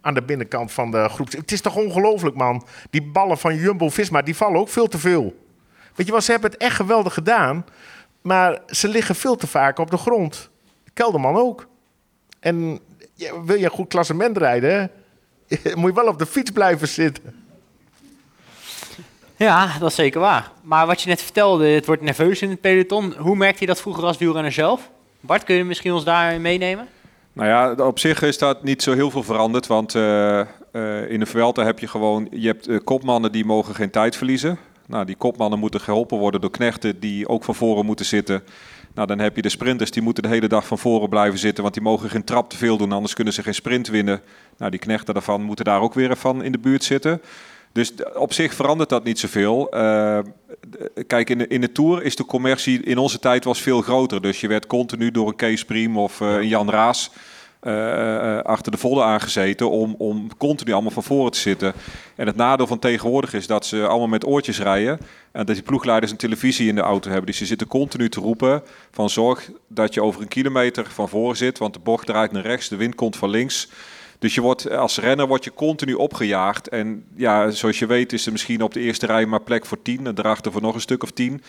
aan 0.00 0.14
de 0.14 0.22
binnenkant 0.22 0.72
van 0.72 0.90
de 0.90 1.08
groep. 1.08 1.32
Het 1.32 1.52
is 1.52 1.60
toch 1.60 1.76
ongelooflijk, 1.76 2.36
man. 2.36 2.66
Die 2.90 3.02
ballen 3.02 3.38
van 3.38 3.56
Jumbo-Visma, 3.56 4.22
die 4.22 4.36
vallen 4.36 4.60
ook 4.60 4.68
veel 4.68 4.88
te 4.88 4.98
veel. 4.98 5.46
Weet 5.94 6.06
je 6.06 6.12
wel, 6.12 6.20
ze 6.20 6.30
hebben 6.30 6.50
het 6.50 6.60
echt 6.60 6.76
geweldig 6.76 7.14
gedaan. 7.14 7.64
Maar 8.22 8.62
ze 8.66 8.88
liggen 8.88 9.14
veel 9.14 9.36
te 9.36 9.46
vaak 9.46 9.78
op 9.78 9.90
de 9.90 9.96
grond. 9.96 10.50
Kelderman 10.92 11.36
ook. 11.36 11.72
En 12.44 12.80
ja, 13.14 13.42
wil 13.44 13.56
je 13.56 13.64
een 13.64 13.70
goed 13.70 13.88
klassement 13.88 14.36
rijden, 14.36 14.90
moet 15.74 15.94
je 15.94 16.00
wel 16.00 16.06
op 16.06 16.18
de 16.18 16.26
fiets 16.26 16.50
blijven 16.50 16.88
zitten. 16.88 17.44
Ja, 19.36 19.78
dat 19.78 19.88
is 19.90 19.94
zeker 19.94 20.20
waar. 20.20 20.50
Maar 20.62 20.86
wat 20.86 21.02
je 21.02 21.08
net 21.08 21.22
vertelde, 21.22 21.66
het 21.66 21.86
wordt 21.86 22.02
nerveus 22.02 22.42
in 22.42 22.50
het 22.50 22.60
peloton. 22.60 23.14
Hoe 23.18 23.36
merkte 23.36 23.60
je 23.60 23.66
dat 23.66 23.80
vroeger 23.80 24.04
als 24.04 24.18
wielrenner 24.18 24.52
zelf? 24.52 24.90
Bart, 25.20 25.44
kun 25.44 25.54
je 25.54 25.64
misschien 25.64 25.92
ons 25.92 26.04
daar 26.04 26.40
meenemen? 26.40 26.88
Nou 27.32 27.48
ja, 27.48 27.86
op 27.86 27.98
zich 27.98 28.22
is 28.22 28.38
dat 28.38 28.62
niet 28.62 28.82
zo 28.82 28.92
heel 28.92 29.10
veel 29.10 29.22
veranderd. 29.22 29.66
Want 29.66 29.94
eh, 29.94 30.40
eh, 30.40 30.46
in 31.08 31.20
de 31.20 31.26
Vuelta 31.26 31.64
heb 31.64 31.78
je 31.78 31.88
gewoon... 31.88 32.26
Je 32.30 32.46
hebt 32.46 32.68
eh, 32.68 32.78
kopmannen 32.84 33.32
die 33.32 33.44
mogen 33.44 33.74
geen 33.74 33.90
tijd 33.90 34.16
verliezen. 34.16 34.58
Nou, 34.86 35.04
die 35.04 35.16
kopmannen 35.16 35.58
moeten 35.58 35.80
geholpen 35.80 36.18
worden 36.18 36.40
door 36.40 36.50
knechten 36.50 37.00
die 37.00 37.28
ook 37.28 37.44
van 37.44 37.54
voren 37.54 37.86
moeten 37.86 38.06
zitten. 38.06 38.42
Nou, 38.94 39.06
dan 39.06 39.18
heb 39.18 39.36
je 39.36 39.42
de 39.42 39.48
sprinters 39.48 39.90
die 39.90 40.02
moeten 40.02 40.22
de 40.22 40.28
hele 40.28 40.48
dag 40.48 40.66
van 40.66 40.78
voren 40.78 41.08
blijven 41.08 41.38
zitten. 41.38 41.62
Want 41.62 41.74
die 41.74 41.82
mogen 41.82 42.10
geen 42.10 42.24
trap 42.24 42.50
te 42.50 42.56
veel 42.56 42.76
doen, 42.76 42.92
anders 42.92 43.14
kunnen 43.14 43.32
ze 43.32 43.42
geen 43.42 43.54
sprint 43.54 43.88
winnen. 43.88 44.20
Nou, 44.58 44.70
die 44.70 44.80
knechten 44.80 45.14
daarvan 45.14 45.42
moeten 45.42 45.64
daar 45.64 45.80
ook 45.80 45.94
weer 45.94 46.16
van 46.16 46.42
in 46.42 46.52
de 46.52 46.58
buurt 46.58 46.84
zitten. 46.84 47.20
Dus 47.72 47.92
op 48.14 48.32
zich 48.32 48.54
verandert 48.54 48.88
dat 48.88 49.04
niet 49.04 49.18
zoveel. 49.18 49.70
Eh, 49.70 50.18
kijk, 51.06 51.30
in 51.30 51.38
de, 51.38 51.46
in 51.46 51.60
de 51.60 51.72
Tour 51.72 52.02
is 52.02 52.16
de 52.16 52.24
commercie 52.24 52.82
in 52.82 52.98
onze 52.98 53.18
tijd 53.18 53.44
was 53.44 53.60
veel 53.60 53.80
groter. 53.80 54.22
Dus 54.22 54.40
je 54.40 54.48
werd 54.48 54.66
continu 54.66 55.10
door 55.10 55.28
een 55.28 55.36
Kees 55.36 55.64
Priem 55.64 55.98
of 55.98 56.20
eh, 56.20 56.34
een 56.34 56.48
Jan 56.48 56.70
Raas 56.70 57.10
eh, 57.64 58.36
eh, 58.36 58.44
achter 58.44 58.72
de 58.72 58.78
vodden 58.78 59.04
aangezeten 59.04 59.70
om, 59.70 59.94
om 59.98 60.36
continu 60.36 60.72
allemaal 60.72 60.90
van 60.90 61.02
voren 61.02 61.32
te 61.32 61.38
zitten. 61.38 61.72
En 62.16 62.26
het 62.26 62.36
nadeel 62.36 62.66
van 62.66 62.78
tegenwoordig 62.78 63.34
is 63.34 63.46
dat 63.46 63.66
ze 63.66 63.86
allemaal 63.86 64.08
met 64.08 64.26
oortjes 64.26 64.60
rijden. 64.60 64.98
En 65.32 65.46
dat 65.46 65.54
die 65.54 65.64
ploegleiders 65.64 66.12
een 66.12 66.18
televisie 66.18 66.68
in 66.68 66.74
de 66.74 66.80
auto 66.80 67.08
hebben. 67.08 67.26
Dus 67.26 67.38
ze 67.38 67.46
zitten 67.46 67.66
continu 67.66 68.08
te 68.08 68.20
roepen 68.20 68.62
van 68.90 69.10
zorg 69.10 69.50
dat 69.68 69.94
je 69.94 70.02
over 70.02 70.20
een 70.20 70.28
kilometer 70.28 70.86
van 70.90 71.08
voren 71.08 71.36
zit. 71.36 71.58
Want 71.58 71.74
de 71.74 71.80
bocht 71.80 72.06
draait 72.06 72.32
naar 72.32 72.42
rechts, 72.42 72.68
de 72.68 72.76
wind 72.76 72.94
komt 72.94 73.16
van 73.16 73.30
links. 73.30 73.68
Dus 74.18 74.34
je 74.34 74.40
wordt, 74.40 74.70
als 74.70 74.98
renner 74.98 75.26
word 75.26 75.44
je 75.44 75.54
continu 75.54 75.94
opgejaagd. 75.94 76.68
En 76.68 77.04
ja, 77.16 77.50
zoals 77.50 77.78
je 77.78 77.86
weet 77.86 78.12
is 78.12 78.26
er 78.26 78.32
misschien 78.32 78.62
op 78.62 78.72
de 78.72 78.80
eerste 78.80 79.06
rij 79.06 79.26
maar 79.26 79.42
plek 79.42 79.66
voor 79.66 79.82
10. 79.82 80.06
En 80.06 80.14
daarachter 80.14 80.52
voor 80.52 80.62
nog 80.62 80.74
een 80.74 80.80
stuk 80.80 81.02
of 81.02 81.10
10. 81.10 81.42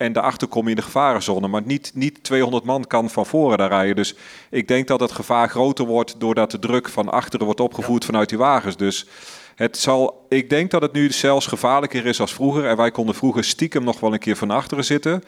En 0.00 0.12
daarachter 0.12 0.48
kom 0.48 0.64
je 0.64 0.70
in 0.70 0.76
de 0.76 0.82
gevarenzone. 0.82 1.48
Maar 1.48 1.62
niet, 1.64 1.90
niet 1.94 2.24
200 2.24 2.64
man 2.64 2.86
kan 2.86 3.10
van 3.10 3.26
voren 3.26 3.58
daar 3.58 3.68
rijden. 3.68 3.96
Dus 3.96 4.14
ik 4.50 4.68
denk 4.68 4.86
dat 4.86 5.00
het 5.00 5.12
gevaar 5.12 5.48
groter 5.48 5.84
wordt 5.84 6.14
doordat 6.20 6.50
de 6.50 6.58
druk 6.58 6.88
van 6.88 7.08
achteren 7.08 7.44
wordt 7.44 7.60
opgevoerd 7.60 8.04
vanuit 8.04 8.28
die 8.28 8.38
wagens. 8.38 8.76
Dus 8.76 9.06
het 9.54 9.78
zal, 9.78 10.26
ik 10.28 10.50
denk 10.50 10.70
dat 10.70 10.82
het 10.82 10.92
nu 10.92 11.12
zelfs 11.12 11.46
gevaarlijker 11.46 12.06
is 12.06 12.20
als 12.20 12.32
vroeger. 12.32 12.66
En 12.66 12.76
wij 12.76 12.90
konden 12.90 13.14
vroeger 13.14 13.44
stiekem 13.44 13.84
nog 13.84 14.00
wel 14.00 14.12
een 14.12 14.18
keer 14.18 14.36
van 14.36 14.50
achteren 14.50 14.84
zitten. 14.84 15.22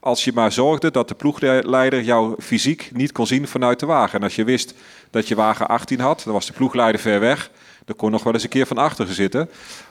Als 0.00 0.24
je 0.24 0.32
maar 0.34 0.52
zorgde 0.52 0.90
dat 0.90 1.08
de 1.08 1.14
ploegleider 1.14 2.02
jou 2.02 2.42
fysiek 2.42 2.90
niet 2.92 3.12
kon 3.12 3.26
zien 3.26 3.48
vanuit 3.48 3.80
de 3.80 3.86
wagen. 3.86 4.18
En 4.18 4.24
als 4.24 4.36
je 4.36 4.44
wist 4.44 4.74
dat 5.10 5.28
je 5.28 5.34
wagen 5.34 5.68
18 5.68 6.00
had, 6.00 6.22
dan 6.24 6.32
was 6.32 6.46
de 6.46 6.52
ploegleider 6.52 7.00
ver 7.00 7.20
weg. 7.20 7.50
Dan 7.84 7.96
kon 7.96 8.10
nog 8.10 8.22
wel 8.22 8.32
eens 8.32 8.42
een 8.42 8.48
keer 8.48 8.66
van 8.66 8.78
achteren 8.78 9.14
zitten. 9.14 9.50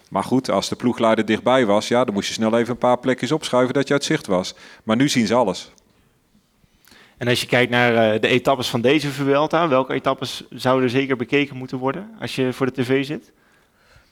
Maar 0.10 0.24
goed, 0.24 0.50
als 0.52 0.70
de 0.70 0.76
ploegleider 0.76 1.26
dichtbij 1.26 1.66
was, 1.66 1.88
ja, 1.88 2.04
dan 2.04 2.14
moest 2.14 2.28
je 2.28 2.34
snel 2.34 2.58
even 2.58 2.72
een 2.72 2.78
paar 2.78 2.98
plekjes 3.00 3.32
opschuiven 3.32 3.74
dat 3.74 3.88
je 3.88 3.94
uit 3.94 4.04
zicht 4.04 4.28
was. 4.28 4.56
Maar 4.84 4.96
nu 4.96 5.10
zien 5.10 5.28
ze 5.28 5.34
alles. 5.34 5.72
En 7.18 7.28
als 7.28 7.42
je 7.42 7.48
kijkt 7.48 7.72
naar 7.72 8.14
eh, 8.14 8.22
de 8.22 8.28
etappes 8.28 8.70
van 8.70 8.82
deze 8.82 9.12
Vuelta, 9.12 9.68
welke 9.68 9.94
etappes 9.94 10.44
zouden 10.50 10.90
zeker 10.90 11.16
bekeken 11.18 11.56
moeten 11.58 11.78
worden 11.78 12.10
als 12.20 12.36
je 12.36 12.54
voor 12.54 12.66
de 12.66 12.72
tv 12.82 13.06
zit? 13.06 13.32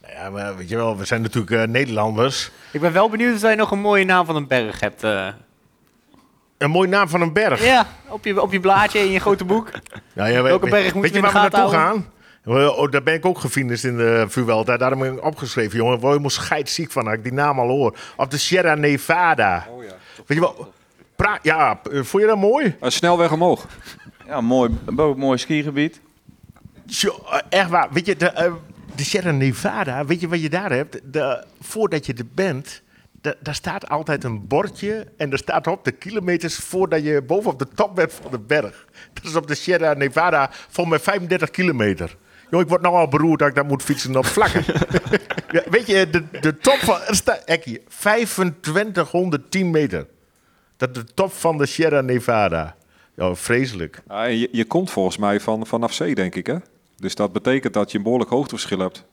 Nou 0.02 0.14
ja, 0.14 0.30
maar 0.30 0.58
weet 0.58 0.70
je 0.70 0.76
wel, 0.76 0.98
we 0.98 1.06
zijn 1.06 1.22
natuurlijk 1.22 1.52
eh, 1.52 1.64
Nederlanders. 1.68 2.52
Ik 2.72 2.82
ben 2.82 2.93
wel 2.93 3.10
benieuwd 3.10 3.36
of 3.36 3.41
jij 3.41 3.56
nog 3.56 3.72
een 3.72 3.80
mooie 3.80 4.06
naam 4.06 4.26
van 4.26 4.36
een 4.36 4.48
berg 4.48 4.80
hebt. 4.80 5.04
eh. 5.04 5.28
Een 6.58 6.70
mooi 6.70 6.89
naam 6.89 7.08
van 7.08 7.22
een 7.22 7.34
berg. 7.34 7.64
Ja, 7.66 7.88
op 8.10 8.26
je, 8.26 8.41
op 8.41 8.52
je 8.52 8.60
blaadje 8.60 9.00
in 9.00 9.12
je 9.12 9.20
grote 9.20 9.46
boek. 9.46 9.70
Ja, 10.14 10.26
ja, 10.26 10.41
Welke 10.41 10.62
weet- 10.62 10.72
berg 10.74 10.93
moet 10.93 11.04
weet 11.04 11.14
je 11.14 11.20
je 11.20 11.26
in 11.28 11.34
waar 11.34 11.43
de 11.43 11.50
we 11.50 11.58
naartoe 11.58 11.74
gaan? 11.80 12.06
Oh, 12.46 12.91
daar 12.91 13.04
ben 13.04 13.14
ik 13.14 13.26
ook 13.26 13.39
gefinist 13.39 13.84
in 13.84 13.98
de 13.98 14.26
Vuelta. 14.28 14.78
Daarom 14.78 15.02
heb 15.02 15.14
ik 15.14 15.24
opgeschreven, 15.26 15.78
jongen. 15.78 15.93
Ik 15.93 16.00
word 16.00 16.12
helemaal 16.12 16.30
scheidsziek 16.32 16.91
van 16.91 17.06
als 17.06 17.14
ik 17.16 17.24
die 17.24 17.34
naam 17.34 17.60
al 17.60 17.68
hoor. 17.68 17.98
Op 18.18 18.32
de 18.32 18.38
Sierra 18.38 18.76
Nevada. 18.76 19.68
Oh 19.70 19.84
ja. 19.84 19.89
Weet 20.16 20.38
je 20.38 20.39
wel? 20.39 20.74
Pra 21.16 21.39
ja, 21.41 21.80
eh, 21.91 22.04
vond 22.04 22.24
je 22.24 22.30
dat 22.30 22.38
mooi? 22.38 22.76
Een 22.80 22.91
snelweg 22.91 23.32
omhoog. 23.32 23.66
Ja, 24.28 24.41
mooi, 24.41 24.70
mooi 25.16 25.38
skigebied. 25.38 26.02
Eh, 27.30 27.39
echt 27.50 27.70
waar. 27.70 27.88
Weet 27.91 28.06
je, 28.06 28.16
de, 28.16 28.30
eh, 28.30 28.54
de 28.96 29.04
Sierra 29.04 29.32
Nevada, 29.32 30.06
weet 30.06 30.20
je 30.22 30.28
wat 30.28 30.41
je 30.41 30.50
daar 30.50 30.72
hebt? 30.72 31.00
De, 31.14 31.43
voordat 31.62 32.06
je 32.06 32.14
er 32.14 32.28
bent, 32.34 32.82
da- 33.22 33.34
daar 33.39 33.56
staat 33.56 33.89
altijd 33.89 34.24
een 34.24 34.48
bordje 34.48 35.08
en 35.18 35.32
er 35.32 35.38
staat 35.38 35.68
op 35.68 35.84
de 35.86 35.91
kilometers 35.91 36.56
voordat 36.56 37.04
je 37.04 37.22
bovenop 37.22 37.60
de 37.60 37.68
top 37.76 37.96
bent 37.96 38.14
van 38.22 38.32
de 38.32 38.39
berg. 38.39 38.86
Dat 39.14 39.24
is 39.24 39.36
op 39.36 39.48
de 39.48 39.56
Sierra 39.56 39.93
Nevada 39.93 40.50
voor 40.70 40.88
mij 40.88 41.00
35 41.00 41.52
kilometer. 41.52 42.16
Joh, 42.50 42.62
ik 42.62 42.68
word 42.68 42.82
nou 42.82 42.96
al 42.96 43.08
beroerd 43.08 43.39
dat 43.39 43.48
ik 43.48 43.56
daar 43.56 43.66
moet 43.66 43.84
fietsen 43.84 44.16
op 44.18 44.26
vlakken. 44.26 44.64
ja, 45.52 45.62
weet 45.70 45.88
je, 45.88 46.10
de, 46.10 46.24
de 46.41 46.58
top 46.58 46.78
van... 46.78 47.00
Er 47.46 47.60
hier, 47.64 47.80
2510 47.88 49.70
meter. 49.72 50.08
Dat 50.78 50.89
is 50.89 51.04
de 51.04 51.14
top 51.14 51.34
van 51.34 51.58
de 51.58 51.66
Sierra 51.66 52.02
Nevada. 52.02 52.76
Ja, 53.16 53.36
vreselijk. 53.36 54.02
Ja, 54.08 54.26
en 54.26 54.38
je, 54.38 54.50
je 54.52 54.66
komt 54.66 54.91
volgens 54.91 55.18
mij 55.18 55.39
van, 55.39 55.66
vanaf 55.66 55.93
zee, 55.93 56.16
denk 56.16 56.36
ik, 56.36 56.48
hè? 56.48 56.56
Dus 56.98 57.16
dat 57.16 57.32
betekent 57.34 57.74
dat 57.74 57.91
je 57.91 57.98
een 57.98 58.04
behoorlijk 58.04 58.30
hoogteverschil 58.32 58.80
hebt. 58.80 59.06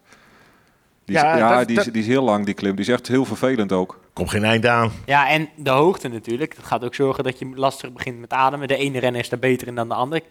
Die 1.04 1.16
is, 1.16 1.22
Ja, 1.22 1.36
ja, 1.36 1.56
dat- 1.58 1.66
die, 1.68 1.78
is, 1.78 1.84
dat- 1.84 1.92
die 1.92 2.02
is 2.02 2.08
heel 2.08 2.22
lang, 2.22 2.44
die 2.44 2.54
klim. 2.54 2.70
Die 2.76 2.84
is 2.84 2.90
echt 2.92 3.08
heel 3.08 3.24
vervelend 3.24 3.72
ook. 3.72 4.00
Komt 4.12 4.30
geen 4.30 4.44
eind 4.44 4.66
aan. 4.66 4.92
Ja, 5.06 5.28
en 5.28 5.48
de 5.56 5.70
hoogte 5.70 6.08
natuurlijk. 6.08 6.56
Dat 6.56 6.64
gaat 6.64 6.84
ook 6.84 6.94
zorgen 6.94 7.24
dat 7.24 7.38
je 7.38 7.50
lastig 7.54 7.92
begint 7.92 8.20
met 8.20 8.32
ademen. 8.32 8.68
De 8.68 8.76
ene 8.76 8.98
renner 8.98 9.20
is 9.20 9.28
daar 9.28 9.38
beter 9.38 9.66
in 9.66 9.74
dan 9.74 9.88
de 9.88 9.94
andere. 9.94 10.22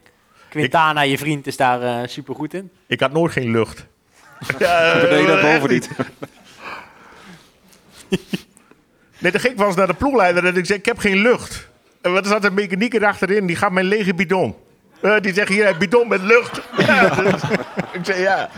Quintana, 0.52 1.02
je 1.02 1.18
vriend, 1.18 1.48
is 1.48 1.58
daar 1.58 1.82
eh 1.82 2.08
super 2.08 2.36
goed 2.36 2.54
in. 2.54 2.72
Ik 2.88 3.00
had 3.00 3.12
nooit 3.12 3.32
geen 3.32 3.52
lucht. 3.52 3.86
ja, 4.60 4.94
Beneden 5.02 5.28
en 5.28 5.34
echt 5.34 5.42
boven 5.42 5.70
niet. 5.70 5.90
Nee, 9.20 9.32
de 9.32 9.40
gek 9.40 9.58
was 9.58 9.76
naar 9.76 9.88
de 9.88 9.94
ploegleider 9.94 10.46
en 10.46 10.56
ik 10.58 10.66
zei, 10.66 10.80
ik 10.80 10.86
heb 10.86 10.98
geen 10.98 11.18
lucht. 11.18 11.70
En 12.02 12.14
wat 12.14 12.28
zat 12.28 12.44
een 12.44 12.54
mechanieker 12.54 13.06
achterin, 13.06 13.46
die 13.46 13.56
gaat 13.56 13.72
mijn 13.72 13.86
lege 13.86 14.14
bidon. 14.14 14.56
Eh, 15.02 15.20
die 15.20 15.34
zegt, 15.34 15.50
hier, 15.50 15.78
bidon 15.78 16.08
met 16.08 16.22
lucht. 16.22 16.62
Ja, 16.86 17.10
dus- 17.10 17.42
ik 17.92 18.06
zei, 18.06 18.22
ja. 18.22 18.50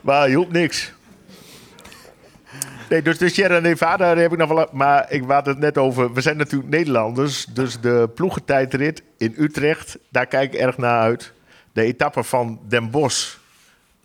Maar 0.00 0.26
hielp 0.28 0.52
niks. 0.52 0.92
Nee, 2.88 3.02
dus 3.02 3.18
de 3.18 3.28
Sierra 3.28 3.58
Nevada 3.58 4.16
heb 4.16 4.32
ik 4.32 4.38
nog 4.38 4.48
wel... 4.48 4.68
Maar 4.72 5.12
ik 5.12 5.24
had 5.26 5.46
het 5.46 5.58
net 5.58 5.78
over... 5.78 6.12
We 6.12 6.20
zijn 6.20 6.36
natuurlijk 6.36 6.70
Nederlanders. 6.70 7.44
Dus 7.44 7.80
de 7.80 8.10
ploegentijdrit 8.14 9.02
in 9.16 9.34
Utrecht, 9.36 9.98
daar 10.08 10.26
kijk 10.26 10.52
ik 10.52 10.60
erg 10.60 10.78
naar 10.78 11.00
uit. 11.00 11.32
De 11.72 11.82
etappe 11.82 12.24
van 12.24 12.60
Den 12.68 12.90
Bosch 12.90 13.36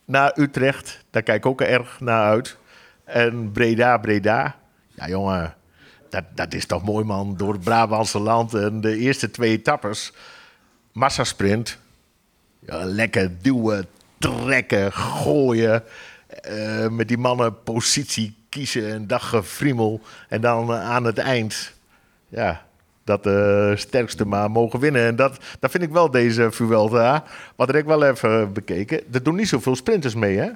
naar 0.05 0.33
Utrecht, 0.35 1.05
daar 1.09 1.23
kijk 1.23 1.37
ik 1.37 1.45
ook 1.45 1.61
erg 1.61 1.99
naar 1.99 2.29
uit. 2.29 2.57
En 3.03 3.51
Breda, 3.51 3.97
Breda. 3.97 4.55
Ja, 4.87 5.07
jongen, 5.07 5.55
dat, 6.09 6.23
dat 6.35 6.53
is 6.53 6.65
toch 6.65 6.83
mooi, 6.83 7.05
man. 7.05 7.37
Door 7.37 7.53
het 7.53 7.63
Brabantse 7.63 8.19
land 8.19 8.53
en 8.53 8.81
de 8.81 8.97
eerste 8.97 9.31
twee 9.31 9.51
etappes. 9.51 10.13
Massasprint. 10.91 11.77
Ja, 12.59 12.85
lekker 12.85 13.41
duwen, 13.41 13.85
trekken, 14.19 14.93
gooien. 14.93 15.83
Eh, 16.27 16.87
met 16.87 17.07
die 17.07 17.17
mannen 17.17 17.63
positie 17.63 18.42
kiezen 18.53 18.91
en 18.91 19.07
dag 19.07 19.29
gefriemel. 19.29 20.01
En 20.29 20.41
dan 20.41 20.73
eh, 20.73 20.89
aan 20.89 21.03
het 21.03 21.17
eind, 21.17 21.73
ja, 22.27 22.65
dat 23.03 23.23
de 23.23 23.73
sterkste 23.75 24.25
maar 24.25 24.51
mogen 24.51 24.79
winnen. 24.79 25.05
En 25.05 25.15
dat, 25.15 25.37
dat 25.59 25.71
vind 25.71 25.83
ik 25.83 25.89
wel 25.89 26.11
deze 26.11 26.51
Vuelta. 26.51 27.23
Wat 27.55 27.67
heb 27.67 27.75
ik 27.75 27.85
wel 27.85 28.03
even 28.03 28.53
bekeken. 28.53 29.13
Er 29.13 29.23
doen 29.23 29.35
niet 29.35 29.47
zoveel 29.47 29.75
sprinters 29.75 30.15
mee, 30.15 30.37
hè? 30.37 30.49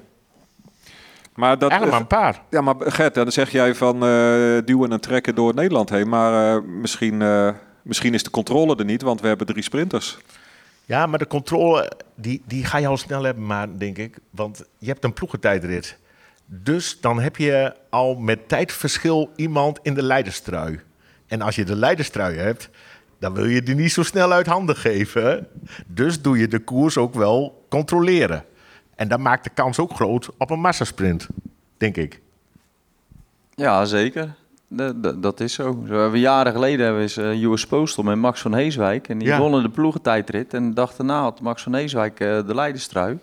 Maar 1.34 1.58
dat, 1.58 1.70
Eigenlijk 1.70 1.90
maar 1.90 2.00
een 2.00 2.32
paar. 2.32 2.42
Ja, 2.50 2.60
maar 2.60 2.74
Gert, 2.78 3.14
dan 3.14 3.32
zeg 3.32 3.50
jij 3.50 3.74
van 3.74 3.94
eh, 3.94 4.58
duwen 4.64 4.92
en 4.92 5.00
trekken 5.00 5.34
door 5.34 5.54
Nederland 5.54 5.90
heen. 5.90 6.08
Maar 6.08 6.56
eh, 6.56 6.62
misschien, 6.64 7.22
misschien 7.82 8.14
is 8.14 8.22
de 8.22 8.30
controle 8.30 8.76
er 8.76 8.84
niet, 8.84 9.02
want 9.02 9.20
we 9.20 9.26
hebben 9.26 9.46
drie 9.46 9.62
sprinters. 9.62 10.18
Ja, 10.84 11.06
maar 11.06 11.18
de 11.18 11.26
controle, 11.26 11.92
die, 12.14 12.42
die 12.46 12.64
ga 12.64 12.78
je 12.78 12.86
al 12.86 12.96
snel 12.96 13.22
hebben, 13.22 13.46
maar 13.46 13.78
denk 13.78 13.98
ik. 13.98 14.18
Want 14.30 14.64
je 14.78 14.86
hebt 14.86 15.04
een 15.04 15.12
ploegentijdrit. 15.12 15.98
Dus 16.50 17.00
dan 17.00 17.20
heb 17.20 17.36
je 17.36 17.74
al 17.90 18.14
met 18.14 18.48
tijdverschil 18.48 19.30
iemand 19.36 19.78
in 19.82 19.94
de 19.94 20.02
leiderstrui. 20.02 20.80
En 21.26 21.40
als 21.40 21.54
je 21.56 21.64
de 21.64 21.76
leiderstrui 21.76 22.36
hebt, 22.36 22.70
dan 23.18 23.34
wil 23.34 23.44
je 23.44 23.62
die 23.62 23.74
niet 23.74 23.92
zo 23.92 24.02
snel 24.02 24.32
uit 24.32 24.46
handen 24.46 24.76
geven. 24.76 25.46
Dus 25.86 26.22
doe 26.22 26.38
je 26.38 26.48
de 26.48 26.58
koers 26.58 26.96
ook 26.96 27.14
wel 27.14 27.64
controleren. 27.68 28.44
En 28.94 29.08
dat 29.08 29.18
maakt 29.18 29.44
de 29.44 29.50
kans 29.50 29.78
ook 29.78 29.92
groot 29.94 30.28
op 30.38 30.50
een 30.50 30.60
massasprint, 30.60 31.26
denk 31.76 31.96
ik. 31.96 32.20
Ja, 33.54 33.84
zeker. 33.84 34.34
De- 34.68 35.00
de- 35.00 35.20
dat 35.20 35.40
is 35.40 35.52
zo. 35.52 35.62
Zo 35.86 35.92
hebben 35.92 36.10
we 36.10 36.18
jaren 36.20 36.52
geleden 36.52 36.78
hebben 36.86 36.96
we 36.96 37.02
eens 37.02 37.16
eh, 37.42 37.50
US 37.50 37.66
Postal 37.66 38.04
met 38.04 38.16
Max 38.16 38.40
van 38.40 38.54
Heeswijk. 38.54 39.08
En 39.08 39.18
die 39.18 39.28
Ja. 39.28 39.38
wonnen 39.38 39.62
de 39.62 39.68
ploegentijdrit. 39.70 40.54
En 40.54 40.68
de 40.68 40.74
dag 40.74 40.94
daarna 40.96 41.20
had 41.20 41.40
Max 41.40 41.62
van 41.62 41.74
Heeswijk 41.74 42.20
eh, 42.20 42.46
de 42.46 42.54
leiderstrui. 42.54 43.18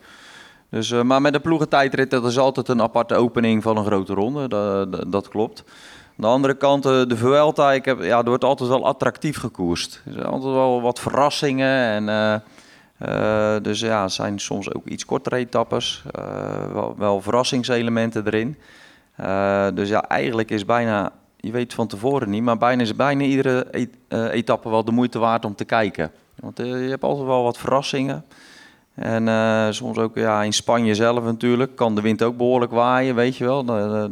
Dus, 0.70 0.92
eh, 0.92 1.02
maar 1.02 1.22
met 1.22 1.34
de 1.34 1.40
ploegentijdrit, 1.40 2.10
dat 2.10 2.26
is 2.26 2.38
altijd 2.38 2.68
een 2.68 2.82
aparte 2.82 3.16
opening 3.16 3.64
van 3.64 3.78
een 3.78 3.86
grote 3.86 4.14
ronde. 4.14 4.48
Dat, 4.48 5.12
dat, 5.12 5.28
klopt. 5.28 5.64
Aan 5.68 6.14
de 6.16 6.28
andere 6.28 6.54
kant, 6.54 6.86
eh, 6.86 6.92
de 7.08 7.18
Vuelta, 7.18 7.74
ik 7.74 7.86
heb, 7.86 8.02
ja, 8.02 8.18
er 8.18 8.26
wordt 8.26 8.44
altijd 8.44 8.70
wel 8.70 8.86
attractief 8.86 9.38
gekoerst. 9.38 10.02
Er 10.06 10.14
zijn 10.14 10.26
altijd 10.26 10.54
wel 10.54 10.82
wat 10.82 11.00
verrassingen. 11.00 12.08
En, 12.08 12.10
eh, 12.98 13.56
dus 13.62 13.80
ja, 13.80 14.08
zijn 14.08 14.40
soms 14.40 14.74
ook 14.74 14.88
iets 14.88 15.06
kortere 15.06 15.36
etappes. 15.36 16.04
wel, 16.74 16.96
wel 16.98 17.22
verrassingselementen 17.22 18.26
erin. 18.26 18.58
Dus 19.76 19.90
ja, 19.90 20.08
eigenlijk 20.08 20.52
is 20.52 20.66
bijna, 20.66 21.12
je 21.38 21.52
weet 21.52 21.74
van 21.74 21.88
tevoren 21.88 22.30
niet, 22.30 22.44
maar 22.44 22.58
bijna 22.58 22.82
is 22.82 22.96
bijna 22.96 23.24
iedere 23.24 23.68
etappe 24.32 24.70
wel 24.70 24.84
de 24.84 24.92
moeite 24.92 25.20
waard 25.20 25.46
om 25.46 25.56
te 25.56 25.66
kijken. 25.66 26.12
Want 26.40 26.58
je 26.58 26.64
hebt 26.90 27.04
altijd 27.04 27.28
wel 27.28 27.44
wat 27.44 27.58
verrassingen. 27.58 28.26
En 28.96 29.28
eh, 29.28 29.68
soms 29.70 29.98
ook 29.98 30.16
ja, 30.16 30.44
in 30.44 30.54
Spanje 30.54 30.96
zelf 30.96 31.24
natuurlijk 31.24 31.76
kan 31.76 31.96
de 31.96 32.02
wind 32.02 32.24
ook 32.24 32.38
behoorlijk 32.38 32.72
waaien, 32.72 33.16
weet 33.16 33.38
je 33.38 33.44
wel. 33.46 33.64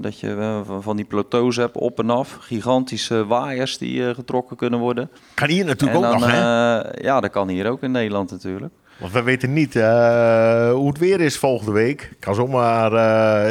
Dat, 0.02 0.20
je 0.20 0.36
eh, 0.36 0.60
van- 0.80 0.96
die 0.96 1.06
plateaus 1.06 1.56
hebt 1.56 1.78
op 1.78 2.00
en 2.00 2.10
af. 2.10 2.38
Gigantische 2.40 3.26
waaiers 3.26 3.78
die 3.78 4.08
eh, 4.08 4.16
getrokken 4.16 4.58
kunnen 4.58 4.80
worden. 4.80 5.10
Kan 5.34 5.50
hier 5.50 5.66
natuurlijk 5.66 6.06
ook 6.06 6.14
nog, 6.14 6.32
hè? 6.32 6.80
ja, 7.02 7.20
dat 7.20 7.32
kan 7.32 7.48
hier 7.48 7.70
ook 7.70 7.82
in 7.82 7.92
Nederland 7.92 8.32
natuurlijk. 8.32 8.74
Want 9.00 9.12
we 9.14 9.22
weten 9.24 9.54
niet 9.54 9.74
hoe 9.74 10.88
het 10.88 10.98
weer 10.98 11.22
is 11.22 11.38
volgende 11.38 11.72
week. 11.72 12.14
Kan 12.20 12.36
zomaar 12.36 12.92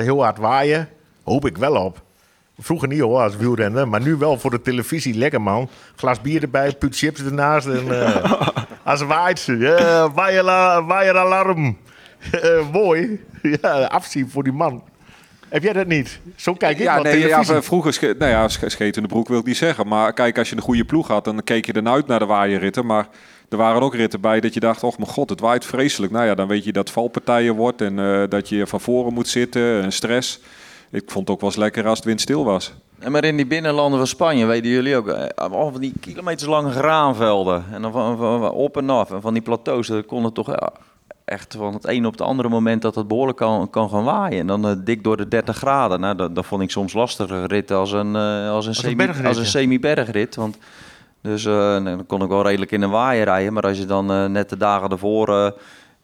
heel 0.01 0.23
hard 0.23 0.39
waaien. 0.39 0.89
Hoop 1.25 1.47
ik 1.47 1.57
wel 1.57 1.85
op. 1.85 2.03
Vroeger 2.63 2.89
niet 2.89 3.01
hoor, 3.01 3.21
als 3.21 3.37
wielrenner. 3.37 3.89
Maar 3.89 4.01
nu 4.01 4.17
wel 4.17 4.39
voor 4.39 4.51
de 4.51 4.63
televisie. 4.63 5.15
Lekker 5.15 5.41
man. 5.43 5.69
Glas 5.97 6.21
bier 6.21 6.43
erbij, 6.43 6.73
put 6.73 6.97
chips 6.97 7.25
ernaast. 7.25 7.67
En, 7.67 8.01
eh, 8.05 8.33
als 8.83 9.03
waait. 9.03 9.45
Ja, 9.59 10.11
waaierla- 10.13 10.85
waaieralarm. 10.85 11.77
Eh, 12.31 12.71
mooi. 12.73 13.21
Ja, 13.63 13.85
afzien 13.85 14.31
voor 14.31 14.43
die 14.43 14.53
man. 14.53 14.83
Heb 15.49 15.63
jij 15.63 15.73
dat 15.73 15.87
niet? 15.87 16.21
Zo 16.37 16.55
kijk 16.55 16.77
ik 16.79 16.83
ja, 16.83 17.03
nee, 17.03 17.27
ja, 17.29 17.63
vroeger, 17.63 18.15
nou 18.19 18.31
ja, 18.31 18.49
sch- 18.49 18.63
scheet 18.67 18.97
in 18.97 19.03
de 19.03 19.09
broek 19.09 19.29
wil 19.29 19.39
ik 19.39 19.45
niet 19.45 19.57
zeggen. 19.57 19.89
Maar 19.89 20.13
kijk, 20.13 20.39
als 20.39 20.49
je 20.51 20.57
een 20.57 20.63
goede 20.63 20.85
ploeg 20.85 21.09
had, 21.09 21.25
dan 21.25 21.45
keek 21.45 21.67
je 21.67 21.73
ernaar 21.73 21.93
uit 21.95 22.07
naar 22.07 22.19
de 22.19 22.27
waaierritten. 22.27 22.87
Maar 22.87 23.09
er 23.49 23.57
waren 23.57 23.83
ook 23.83 23.95
ritten 23.95 24.21
bij 24.21 24.41
dat 24.41 24.55
je 24.55 24.61
dacht, 24.61 24.83
oh 24.83 24.97
mijn 24.97 25.11
god, 25.11 25.31
het 25.31 25.41
waait 25.41 25.65
vreselijk. 25.67 26.13
Nou 26.13 26.27
ja, 26.27 26.35
dan 26.35 26.49
weet 26.49 26.65
je 26.65 26.73
dat 26.73 26.91
valpartijen 26.91 27.55
wordt 27.55 27.81
en 27.81 27.99
eh, 27.99 28.23
dat 28.29 28.49
je 28.49 28.67
van 28.67 28.81
voren 28.81 29.13
moet 29.13 29.29
zitten 29.29 29.83
en 29.83 29.93
stress. 29.93 30.41
Ik 30.93 31.11
vond 31.11 31.27
het 31.29 31.31
ook 31.37 31.41
wel 31.41 31.51
eens 31.51 31.59
lekker 31.59 31.87
als 31.87 31.99
het 31.99 32.07
windstil 32.07 32.45
was. 32.45 32.73
En 32.99 33.13
maar 33.13 33.25
in 33.25 33.37
die 33.37 33.47
binnenlanden 33.47 33.99
van 33.99 34.07
Spanje, 34.07 34.47
weten 34.47 34.71
jullie 34.71 34.97
ook, 34.97 35.09
eh, 35.09 35.51
al 35.51 35.71
van 35.73 35.81
die 35.81 35.93
kilometerslange 36.01 36.71
graanvelden. 36.71 37.65
En 37.73 37.83
dan 37.83 37.93
van, 37.93 38.17
van- 38.17 38.41
van 38.41 38.51
op 38.51 38.77
en 38.77 38.91
af. 38.91 39.11
En 39.11 39.21
van 39.21 39.33
die 39.33 39.43
plateaus, 39.43 39.87
dat 39.87 40.07
kon 40.07 40.25
het 40.25 40.35
toch 40.35 40.47
ja, 40.47 40.73
echt 41.25 41.55
van 41.59 41.75
het 41.75 41.87
ene 41.87 42.07
op 42.07 42.13
het 42.13 42.21
andere 42.21 42.49
moment 42.49 42.83
dat 42.83 42.95
het 42.95 43.09
behoorlijk 43.09 43.39
kan, 43.39 43.71
kan 43.71 43.89
gaan 43.91 44.05
waaien. 44.05 44.39
En 44.39 44.47
dan 44.47 44.69
eh, 44.69 44.73
dik 44.85 45.05
door 45.05 45.17
de 45.17 45.29
30 45.29 45.57
graden. 45.57 46.01
Nou, 46.01 46.17
dat, 46.17 46.35
dat 46.35 46.47
vond 46.47 46.63
ik 46.63 46.71
soms 46.71 46.93
lastiger 46.93 47.47
rit 47.47 47.71
als 47.71 47.93
een, 47.93 48.17
eh, 48.17 48.51
als 48.51 48.65
een, 48.65 48.71
een 48.71 48.77
semi, 48.77 48.97
bergrit, 48.97 49.27
als 49.27 49.37
een 49.37 49.43
ja. 49.43 49.49
semi-bergrit. 49.49 50.35
Want 50.35 50.57
dus 51.23 51.43
dan 51.43 52.07
kon 52.07 52.23
ik 52.23 52.29
wel 52.29 52.43
redelijk 52.43 52.71
in 52.71 52.83
een 52.83 52.91
waaier 52.91 53.25
rijden. 53.25 53.53
Maar 53.53 53.63
als 53.63 53.79
je 53.79 53.85
dan 53.87 54.33
net 54.33 54.49
de 54.49 54.57
dagen 54.57 54.91
ervoor 54.91 55.29
eh, 55.29 55.51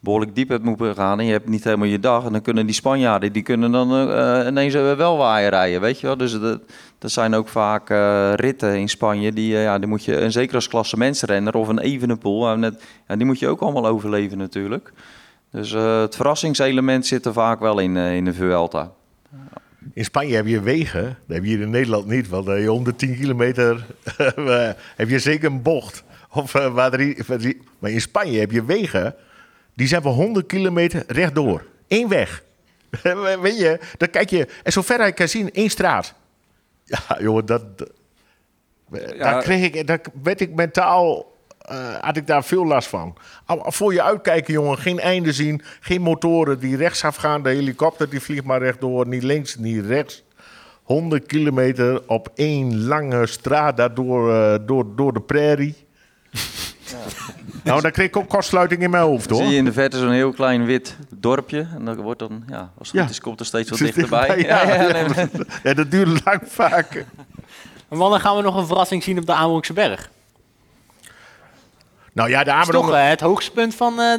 behoorlijk 0.01 0.35
diep 0.35 0.49
hebt 0.49 0.65
moeten 0.65 0.95
gaan 0.95 1.21
en 1.21 1.27
je 1.27 1.33
hebt 1.33 1.49
niet 1.49 1.65
helemaal 1.65 1.87
je 1.87 2.01
dag. 2.01 2.25
En 2.25 2.33
dan 2.33 2.43
kunnen 2.43 2.67
die 2.67 2.75
Spanjaarden, 2.75 3.33
die 3.33 3.43
kunnen 3.43 3.73
dan 3.73 3.93
eh, 3.93 4.41
eh, 4.41 4.47
ineens 4.47 4.75
wel 4.75 5.17
waaier 5.17 5.51
rijden, 5.51 5.81
weet 5.81 6.01
je 6.01 6.07
wel. 6.07 6.17
Dus 6.17 6.41
dat, 6.41 6.61
dat 6.99 7.11
zijn 7.11 7.35
ook 7.35 7.49
vaak 7.49 7.91
eh, 7.91 8.33
ritten 8.35 8.79
in 8.79 8.89
Spanje. 8.89 9.33
Die, 9.33 9.57
ja, 9.57 9.79
die 9.79 9.89
moet 9.89 10.05
je, 10.05 10.17
en 10.17 10.33
zeker 10.33 10.55
als 10.55 10.65
of 11.55 11.69
een 11.69 11.79
Evenepoel, 11.79 12.51
eh, 12.51 12.57
net, 12.57 12.83
ja, 13.09 13.17
die 13.17 13.27
moet 13.27 13.39
je 13.39 13.49
ook 13.49 13.61
allemaal 13.61 13.87
overleven 13.87 14.39
natuurlijk. 14.39 14.93
Dus 15.51 15.71
het 15.71 16.17
verrassingselement 16.17 17.07
zit 17.07 17.27
er 17.27 17.33
vaak 17.33 17.61
wel 17.61 17.79
in, 17.79 17.97
in 17.97 18.25
de 18.25 18.35
Vuelta. 18.35 18.93
In 19.93 20.05
Spanje 20.05 20.35
heb 20.35 20.47
je 20.47 20.61
wegen. 20.61 21.03
Dat 21.03 21.37
heb 21.37 21.45
je 21.45 21.49
hier 21.49 21.61
in 21.61 21.71
Nederland 21.71 22.07
niet. 22.07 22.29
Want 22.29 22.47
je 22.47 22.73
om 22.73 22.85
de 22.85 22.97
10 22.97 23.17
kilometer 23.17 23.87
heb 24.97 25.09
je 25.09 25.19
zeker 25.19 25.51
een 25.51 25.63
bocht. 25.63 26.05
Of, 26.33 26.53
maar 26.73 27.91
in 27.91 28.01
Spanje 28.01 28.39
heb 28.39 28.51
je 28.51 28.65
wegen. 28.65 29.15
Die 29.79 29.87
zijn 29.87 30.03
van 30.03 30.13
100 30.13 30.47
kilometer 30.47 31.05
rechtdoor. 31.07 31.65
Eén 31.89 32.09
weg. 32.09 32.43
Weet 33.41 33.59
je, 33.59 33.81
dan 33.97 34.11
kijk 34.11 34.31
je. 34.31 34.49
En 34.63 34.73
zover 34.73 35.07
ik 35.07 35.15
kan 35.15 35.29
zien, 35.29 35.53
één 35.53 35.71
straat. 35.71 36.15
Ja, 36.85 36.99
jongen, 37.21 37.47
dat. 37.47 37.63
daar, 39.19 39.43
kreeg 39.43 39.73
ik, 39.73 39.87
daar 39.87 40.01
werd 40.23 40.41
ik 40.41 40.55
mentaal. 40.55 41.33
eh, 41.59 41.95
had 42.01 42.17
ik 42.17 42.27
daar 42.27 42.45
veel 42.45 42.67
last 42.67 42.89
van. 42.89 43.17
Voor 43.47 43.93
je 43.93 44.03
uitkijken, 44.03 44.53
jongen. 44.53 44.79
Geen 44.79 45.01
einde 45.01 45.33
zien. 45.33 45.63
Geen 45.81 46.03
motoren 46.03 46.59
die 46.59 46.77
rechtsaf 46.77 47.17
gaan. 47.17 47.43
De 47.43 47.49
helikopter 47.49 48.11
die 48.11 48.21
vliegt 48.21 48.45
maar 48.45 48.63
rechtdoor. 48.63 49.07
Niet 49.07 49.23
links, 49.23 49.57
niet 49.57 49.85
rechts. 49.85 50.23
100 50.83 51.27
kilometer 51.27 52.03
op 52.07 52.33
één 52.35 52.85
lange 52.85 53.27
straat 53.27 53.77
daardoor 53.77 54.33
eh, 54.35 54.59
door, 54.67 54.97
door 54.97 55.13
de 55.13 55.21
prairie. 55.21 55.75
Nou, 57.65 57.81
dan 57.81 57.91
kreeg 57.91 58.07
ik 58.07 58.17
ook 58.17 58.29
kortsluiting 58.29 58.83
in 58.83 58.91
mijn 58.91 59.03
hoofd, 59.03 59.29
Dan 59.29 59.37
hoor. 59.37 59.43
zie 59.47 59.53
je 59.55 59.59
in 59.59 59.65
de 59.65 59.73
verte 59.73 59.99
zo'n 59.99 60.11
heel 60.11 60.33
klein 60.33 60.65
wit 60.65 60.97
dorpje. 61.15 61.67
En 61.75 61.85
dat 61.85 61.97
wordt 61.97 62.19
dan, 62.19 62.45
ja, 62.49 62.71
als 62.79 62.89
het 62.89 62.97
Ja. 62.97 63.03
goed 63.03 63.11
is, 63.11 63.21
komt 63.21 63.41
er 63.41 63.47
steeds 63.47 63.71
wat 63.71 63.79
dichterbij. 63.79 64.35
dichtbij, 64.37 64.67
ja. 64.67 64.93
nee, 64.93 65.05
nee. 65.33 65.45
Ja, 65.63 65.75
dat 65.75 65.91
duurt 65.91 66.25
lang 66.25 66.41
vaak. 66.47 67.05
En 67.89 67.99
wanneer 67.99 68.21
gaan 68.21 68.37
we 68.37 68.43
nog 68.43 68.57
een 68.57 68.67
verrassing 68.67 69.03
zien 69.03 69.19
op 69.19 69.27
de 69.27 69.33
Amerongse 69.33 69.73
Berg? 69.73 70.11
Nou 72.13 72.31
ja, 72.31 72.39
de 72.39 72.45
Dat 72.51 72.59
is 72.61 72.65
toch 72.67 72.75
Amerongen... 72.75 73.03
eh, 73.03 73.09
het 73.09 73.21
hoogste 73.21 73.51
punt 73.51 73.75
van 73.75 74.01
eh, 74.01 74.15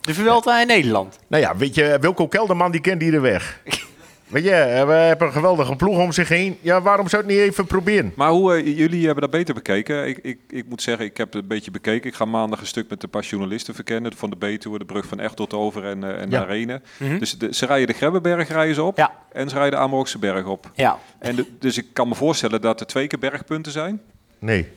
de 0.00 0.14
Vuelta 0.14 0.60
in 0.60 0.66
Nederland. 0.66 1.18
Nou 1.26 1.42
ja, 1.42 1.56
weet 1.56 1.74
je, 1.74 1.96
Wilco 2.00 2.28
Kelderman 2.28 2.70
die 2.70 2.80
kent 2.80 3.02
hier 3.02 3.10
de 3.10 3.20
weg. 3.20 3.60
Weet 4.26 4.44
je, 4.44 4.50
eh, 4.50 4.86
we 4.86 4.92
hebben 4.92 5.26
een 5.26 5.32
geweldige 5.32 5.76
ploeg 5.76 5.98
om 5.98 6.12
zich 6.12 6.28
heen. 6.28 6.58
Ja, 6.60 6.82
waarom 6.82 7.08
zou 7.08 7.22
het 7.22 7.30
niet 7.30 7.40
even 7.40 7.66
proberen? 7.66 8.12
Maar 8.16 8.30
hoe, 8.30 8.54
eh, 8.54 8.76
jullie 8.78 9.04
hebben 9.04 9.22
dat 9.22 9.30
beter 9.30 9.54
bekeken. 9.54 10.06
Ik, 10.08 10.18
ik, 10.22 10.38
ik 10.48 10.68
moet 10.68 10.82
zeggen, 10.82 11.04
ik 11.04 11.16
heb 11.16 11.32
het 11.32 11.42
een 11.42 11.48
beetje 11.48 11.70
bekeken. 11.70 12.08
Ik 12.10 12.14
ga 12.16 12.24
maandag 12.24 12.60
een 12.60 12.66
stuk 12.66 12.88
met 12.88 13.02
een 13.02 13.10
paar 13.10 13.22
journalisten 13.22 13.74
verkennen. 13.74 14.12
Van 14.16 14.30
de 14.30 14.36
Betuwe, 14.36 14.78
de 14.78 14.84
brug 14.84 15.06
van 15.06 15.20
Echt 15.20 15.36
tot 15.36 15.54
over 15.54 15.84
en, 15.84 16.04
eh, 16.04 16.20
en 16.22 16.30
Ja. 16.30 16.38
naar 16.38 16.46
Renen. 16.48 16.82
Mhm. 16.98 17.18
Dus 17.18 17.38
de, 17.38 17.54
ze 17.54 17.66
rijden 17.66 17.86
de 17.86 17.92
Grebbeberg 17.92 18.48
rijden 18.48 18.74
ze 18.74 18.82
op. 18.82 18.96
Ja. 18.96 19.12
En 19.32 19.48
ze 19.48 19.54
rijden 19.54 19.78
de 19.78 19.84
Amerokse 19.84 20.18
berg 20.18 20.46
op. 20.46 20.70
Ja. 20.74 20.98
En 21.18 21.36
de- 21.36 21.46
dus 21.58 21.78
ik 21.78 21.86
kan 21.92 22.08
me 22.08 22.14
voorstellen 22.14 22.60
dat 22.60 22.80
er 22.80 22.86
twee 22.86 23.06
keer 23.06 23.18
bergpunten 23.18 23.72
zijn. 23.72 24.00
Nee. 24.38 24.68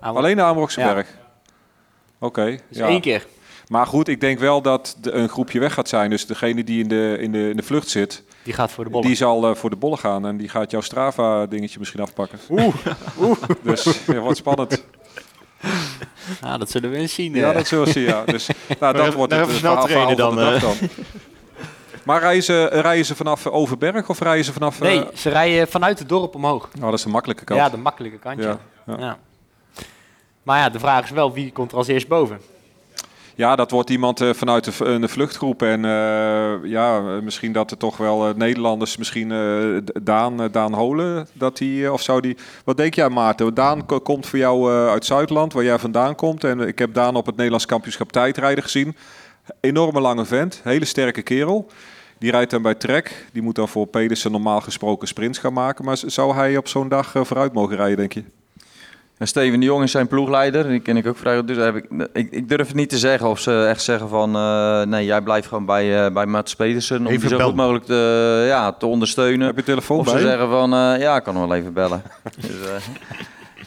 Alleen 0.00 0.36
de 0.36 0.42
Amerokse 0.42 0.80
Ja. 0.80 0.94
berg. 0.94 1.08
Oké. 2.18 2.44
Dus 2.44 2.78
ja. 2.78 2.86
één 2.88 3.00
keer. 3.00 3.26
Maar 3.68 3.86
goed, 3.86 4.08
ik 4.08 4.20
denk 4.20 4.38
wel 4.38 4.62
dat 4.62 4.96
de- 5.00 5.12
een 5.12 5.28
groepje 5.28 5.58
weg 5.60 5.74
gaat 5.74 5.88
zijn. 5.88 6.10
Dus 6.10 6.26
degene 6.26 6.64
die 6.64 6.82
in 6.82 6.88
de, 6.88 7.16
in 7.20 7.32
de, 7.32 7.48
in 7.50 7.56
de 7.56 7.62
vlucht 7.62 7.88
zit, 7.88 8.22
Die 8.42 8.52
gaat 8.54 8.70
voor 8.72 8.84
de 8.84 8.90
bollen. 8.90 9.06
die 9.06 9.16
zal 9.16 9.48
eh, 9.48 9.54
voor 9.54 9.70
de 9.70 9.76
bollen 9.76 9.98
gaan. 9.98 10.26
En 10.26 10.36
die 10.36 10.48
gaat 10.48 10.70
jouw 10.70 10.80
Strava-dingetje 10.80 11.78
misschien 11.78 12.00
afpakken. 12.00 12.38
Oeh. 12.50 13.36
Dus 13.62 13.86
ja, 14.06 14.20
wat 14.20 14.36
spannend. 14.36 14.84
Nou, 16.40 16.58
dat 16.62 16.70
zullen 16.70 16.90
we 16.90 16.96
eens 16.96 17.14
zien. 17.14 17.34
Ja, 17.34 17.48
eh. 17.48 17.54
dat 17.54 17.66
zullen 17.66 17.84
we 17.84 17.90
zien, 17.92 18.02
ja. 18.04 18.24
Dus 18.24 18.48
nou, 18.80 18.96
dat 19.02 19.14
wordt 19.14 19.32
het 19.32 19.40
even 19.42 19.52
eh, 19.52 19.58
snel 19.58 19.84
trainen 19.84 20.16
van 20.18 20.34
de 20.34 20.40
dan, 20.40 20.50
dag 20.52 20.60
dan. 20.60 20.88
Maar 22.04 22.20
rijden 22.20 22.42
ze, 22.42 22.64
rijden 22.64 23.04
ze 23.04 23.14
vanaf 23.14 23.46
eh, 23.46 23.54
Overberg 23.54 24.08
of 24.08 24.18
rijden 24.20 24.44
ze 24.44 24.52
vanaf... 24.52 24.80
eh, 24.80 24.86
Nee, 24.88 25.04
ze 25.14 25.28
rijden 25.28 25.68
vanuit 25.68 25.98
het 25.98 26.08
dorp 26.08 26.34
omhoog. 26.34 26.68
Oh, 26.76 26.82
dat 26.84 26.92
is 26.92 27.02
de 27.02 27.08
makkelijke 27.08 27.44
kant. 27.44 27.60
Ja, 27.60 27.68
de 27.68 27.76
makkelijke 27.76 28.18
kantje. 28.18 28.42
Ja, 28.48 28.58
Ja, 28.86 28.96
ja. 28.98 29.18
Maar 30.42 30.58
ja, 30.58 30.68
de 30.70 30.78
vraag 30.78 31.04
is 31.04 31.10
wel, 31.10 31.32
wie 31.32 31.52
komt 31.52 31.70
er 31.72 31.76
als 31.78 31.86
eerst 31.86 32.08
boven? 32.08 32.40
Ja, 33.36 33.56
dat 33.56 33.70
wordt 33.70 33.90
iemand 33.90 34.20
eh, 34.20 34.30
vanuit 34.32 34.64
de, 34.64 34.84
een 34.84 35.08
vluchtgroep. 35.08 35.62
En 35.62 35.84
eh, 35.84 36.70
ja, 36.70 37.00
misschien 37.00 37.52
dat 37.52 37.70
er 37.70 37.76
toch 37.76 37.96
wel 37.96 38.28
eh, 38.28 38.34
Nederlanders, 38.34 38.96
misschien 38.96 39.28
Daan, 40.02 40.48
Daan 40.52 40.74
Holen, 40.74 41.26
dat 41.32 41.56
die, 41.56 41.92
of 41.92 42.02
zou 42.02 42.20
die... 42.20 42.36
Wat 42.64 42.76
denk 42.76 42.94
jij 42.94 43.08
Maarten? 43.08 43.54
Daan 43.54 43.86
ko- 43.86 44.00
komt 44.00 44.26
voor 44.26 44.38
jou 44.38 44.88
uit 44.88 45.04
Zuidland, 45.04 45.52
waar 45.52 45.64
jij 45.64 45.78
vandaan 45.78 46.14
komt. 46.14 46.44
En 46.44 46.60
ik 46.60 46.78
heb 46.78 46.94
Daan 46.94 47.16
op 47.16 47.26
het 47.26 47.34
Nederlands 47.34 47.66
kampioenschap 47.66 48.12
tijdrijden 48.12 48.64
gezien. 48.64 48.96
Enorme 49.60 50.00
lange 50.00 50.24
vent, 50.24 50.60
hele 50.64 50.84
sterke 50.84 51.22
kerel. 51.22 51.70
Die 52.18 52.30
rijdt 52.30 52.50
dan 52.50 52.62
bij 52.62 52.74
Trek. 52.74 53.26
Die 53.32 53.42
moet 53.42 53.54
dan 53.54 53.68
voor 53.68 53.86
Pedersen 53.86 54.32
normaal 54.32 54.60
gesproken 54.60 55.08
sprints 55.08 55.38
gaan 55.38 55.52
maken. 55.52 55.84
Maar 55.84 55.98
zou 56.06 56.34
hij 56.34 56.56
op 56.56 56.68
zo'n 56.68 56.88
dag 56.88 57.12
vooruit 57.14 57.52
mogen 57.52 57.76
rijden, 57.76 57.96
denk 57.96 58.12
je? 58.12 58.24
En 59.18 59.26
Steven 59.26 59.60
de 59.60 59.66
Jong 59.66 59.82
is 59.82 59.90
zijn 59.90 60.06
ploegleider, 60.06 60.68
die 60.68 60.80
ken 60.80 60.96
ik 60.96 61.06
ook 61.06 61.16
vrij 61.16 61.36
goed. 61.36 61.46
Dus 61.46 61.56
heb 61.56 61.76
ik, 61.76 61.86
ik, 62.12 62.30
ik 62.30 62.48
durf 62.48 62.66
het 62.66 62.76
niet 62.76 62.88
te 62.88 62.98
zeggen 62.98 63.28
of 63.28 63.38
ze 63.40 63.64
echt 63.68 63.82
zeggen 63.82 64.08
van... 64.08 64.36
eh, 64.36 64.82
nee, 64.82 65.04
jij 65.04 65.20
blijft 65.20 65.46
gewoon 65.46 65.66
bij, 65.66 66.04
eh, 66.04 66.12
bij 66.12 66.26
Mats 66.26 66.54
Pedersen 66.56 66.98
om 66.98 67.06
Even 67.06 67.28
die 67.28 67.38
zo 67.38 67.44
goed 67.44 67.54
mogelijk 67.54 67.84
te, 67.84 68.44
ja, 68.46 68.72
te 68.72 68.86
ondersteunen. 68.86 69.46
Heb 69.46 69.56
je 69.56 69.62
telefoon 69.62 69.98
Of 69.98 70.04
bij 70.04 70.14
ze 70.14 70.20
je? 70.20 70.26
zeggen 70.26 70.48
van, 70.48 70.74
eh, 70.74 71.00
ja, 71.00 71.16
ik 71.16 71.22
kan 71.22 71.34
wel 71.34 71.54
even 71.54 71.72
bellen. 71.72 72.02
dus, 72.40 72.50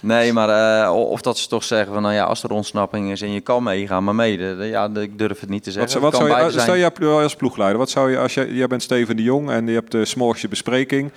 nee, 0.02 0.34
maar 0.34 0.84
eh, 0.84 0.93
of 0.95 1.22
dat 1.22 1.38
ze 1.38 1.48
toch 1.48 1.64
zeggen 1.64 1.93
van, 1.93 2.02
nou 2.02 2.14
ja, 2.14 2.24
als 2.24 2.43
er 2.43 2.52
ontsnapping 2.52 3.12
is 3.12 3.22
en 3.22 3.32
je 3.32 3.41
kan 3.41 3.64
mee, 3.64 3.88
ga 3.88 4.00
maar 4.00 4.16
mee. 4.16 4.38
De- 4.38 4.68
ja, 4.70 4.89
de- 4.89 5.02
ik 5.02 5.18
durf 5.18 5.39
het 5.39 5.50
niet 5.50 5.64
te 5.64 5.72
zeggen. 5.72 6.02
wat 6.02 6.16
zou 6.16 6.30
je, 6.43 6.60
stel 6.60 6.76
je 6.76 6.91
als 7.24 7.36
ploegleider, 7.36 7.78
wat 7.78 7.89
zou 7.89 8.12
je 8.12 8.18
als 8.20 8.34
je, 8.34 8.54
jij 8.54 8.68
bent 8.68 8.84
Steven 8.84 9.16
de 9.16 9.24
Jong 9.24 9.50
en 9.50 9.68
je 9.68 9.74
hebt 9.74 9.91
de 9.91 10.06
smorgse 10.06 10.48
bespreking. 10.48 11.12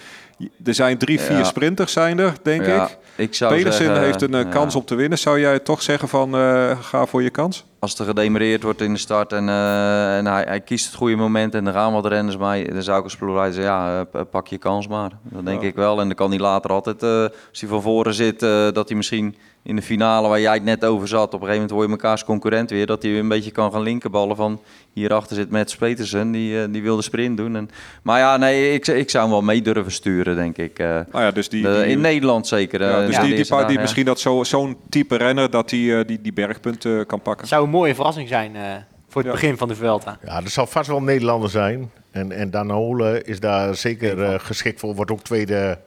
Er 0.64 0.74
zijn 0.74 0.98
drie, 0.98 1.20
vier 1.20 1.36
Ja. 1.36 1.44
sprinters 1.44 1.92
zijn 1.92 2.18
er, 2.18 2.32
denk 2.42 2.66
Ja, 2.66 2.84
ik. 2.84 2.96
ik 3.16 3.34
zou 3.34 3.54
Pedersen 3.54 3.84
zeggen, 3.84 4.04
heeft 4.04 4.22
een 4.22 4.34
eh, 4.34 4.42
ja. 4.42 4.48
kans 4.48 4.74
om 4.74 4.84
te 4.84 4.94
winnen. 4.94 5.18
Zou 5.18 5.40
jij 5.40 5.58
toch 5.58 5.82
zeggen 5.82 6.08
van 6.08 6.34
eh, 6.34 6.78
ga 6.80 7.06
voor 7.06 7.22
je 7.22 7.30
kans? 7.30 7.64
Als 7.80 7.98
er 7.98 8.04
gedemereerd 8.04 8.62
wordt 8.62 8.80
in 8.80 8.92
de 8.92 8.98
start 8.98 9.32
en, 9.32 9.48
eh, 9.48 10.16
en 10.16 10.26
hij, 10.26 10.42
hij 10.42 10.60
kiest 10.60 10.86
het 10.86 10.94
goede 10.94 11.16
moment 11.16 11.54
en 11.54 11.66
er 11.66 11.72
gaan 11.72 11.92
wat 11.92 12.06
renners 12.06 12.36
bij, 12.36 12.64
dan 12.64 12.82
zou 12.82 12.98
ik 12.98 13.04
als 13.04 13.16
ploegleider 13.16 13.54
zeggen, 13.54 13.72
ja, 13.72 14.06
eh, 14.12 14.20
pak 14.30 14.46
je 14.46 14.58
kans 14.58 14.88
maar. 14.88 15.10
Dat 15.22 15.44
denk 15.44 15.62
Ja. 15.62 15.68
ik 15.68 15.74
wel. 15.74 16.00
En 16.00 16.06
dan 16.06 16.16
kan 16.16 16.30
hij 16.30 16.38
later 16.38 16.70
altijd, 16.70 17.02
eh, 17.02 17.22
als 17.50 17.60
hij 17.60 17.68
van 17.68 17.82
voren 17.82 18.14
zit, 18.14 18.40
dat 18.74 18.88
hij 18.88 18.96
misschien 18.96 19.36
in 19.62 19.76
de 19.76 19.82
finale 19.82 20.28
waar 20.28 20.40
jij 20.40 20.54
het 20.54 20.64
net 20.64 20.84
over 20.84 21.08
zat, 21.08 21.22
op 21.26 21.32
een 21.32 21.46
gegeven 21.46 21.54
moment 21.54 21.70
word 21.70 21.84
je 21.84 21.92
mekaars 21.92 22.24
concurrent 22.24 22.70
weer, 22.70 22.86
dat 22.86 23.02
hij 23.02 23.10
weer 23.10 23.20
een 23.20 23.28
beetje 23.28 23.50
kan 23.50 23.72
gaan 23.72 23.82
linkerballen 23.82 24.36
van 24.36 24.60
hierachter 24.92 25.36
zit 25.36 25.50
Mats 25.50 25.76
Petersen, 25.76 26.30
die, 26.30 26.62
eh, 26.62 26.68
die 26.72 26.82
wil 26.82 26.96
de 26.96 27.02
sprint 27.02 27.36
doen. 27.36 27.56
En, 27.56 27.70
maar 28.02 28.18
ja, 28.18 28.36
nee, 28.36 28.72
ik, 28.72 28.86
ik 28.86 29.10
zou 29.10 29.22
hem 29.24 29.32
wel 29.32 29.42
mee 29.42 29.62
durven 29.62 29.92
sturen, 29.92 30.36
denk 30.36 30.56
ik. 30.58 30.78
eh. 30.78 30.86
Nou 30.86 31.24
ja, 31.24 31.30
dus 31.30 31.48
die, 31.48 31.62
De- 31.62 31.80
die- 31.82 31.92
in 31.92 32.00
Nederland 32.00 32.46
zeker. 32.46 32.80
ja, 32.80 33.00
eh, 33.00 33.06
dus 33.06 33.18
die, 33.18 33.34
die, 33.34 33.46
paar- 33.46 33.66
die 33.66 33.74
ja. 33.76 33.80
misschien 33.80 34.04
dat 34.04 34.20
zo- 34.20 34.44
zo'n 34.44 34.76
type 34.88 35.16
renner 35.16 35.50
dat 35.50 35.68
die, 35.68 35.96
eh, 35.98 36.06
die, 36.06 36.20
die 36.20 36.32
bergpunten 36.32 37.06
kan 37.06 37.20
pakken. 37.20 37.40
Het 37.40 37.50
zou 37.50 37.64
een 37.64 37.70
mooie 37.70 37.94
verrassing 37.94 38.28
zijn 38.28 38.56
eh, 38.56 38.62
voor 39.08 39.22
het 39.22 39.30
Ja. 39.32 39.36
begin 39.40 39.56
van 39.56 39.68
de 39.68 39.74
Vuelta. 39.74 40.18
Ja, 40.24 40.36
er 40.36 40.50
zal 40.50 40.66
vast 40.66 40.88
wel 40.88 40.96
een 40.96 41.04
Nederlander 41.04 41.50
zijn. 41.50 41.90
En, 42.10 42.32
en 42.32 42.50
Daan 42.50 42.70
Holen 42.70 43.24
is 43.26 43.40
daar 43.40 43.74
zeker 43.74 44.40
geschikt 44.40 44.80
voor. 44.80 44.94
Wordt 44.94 45.10
ook 45.10 45.22
tweede 45.22 45.78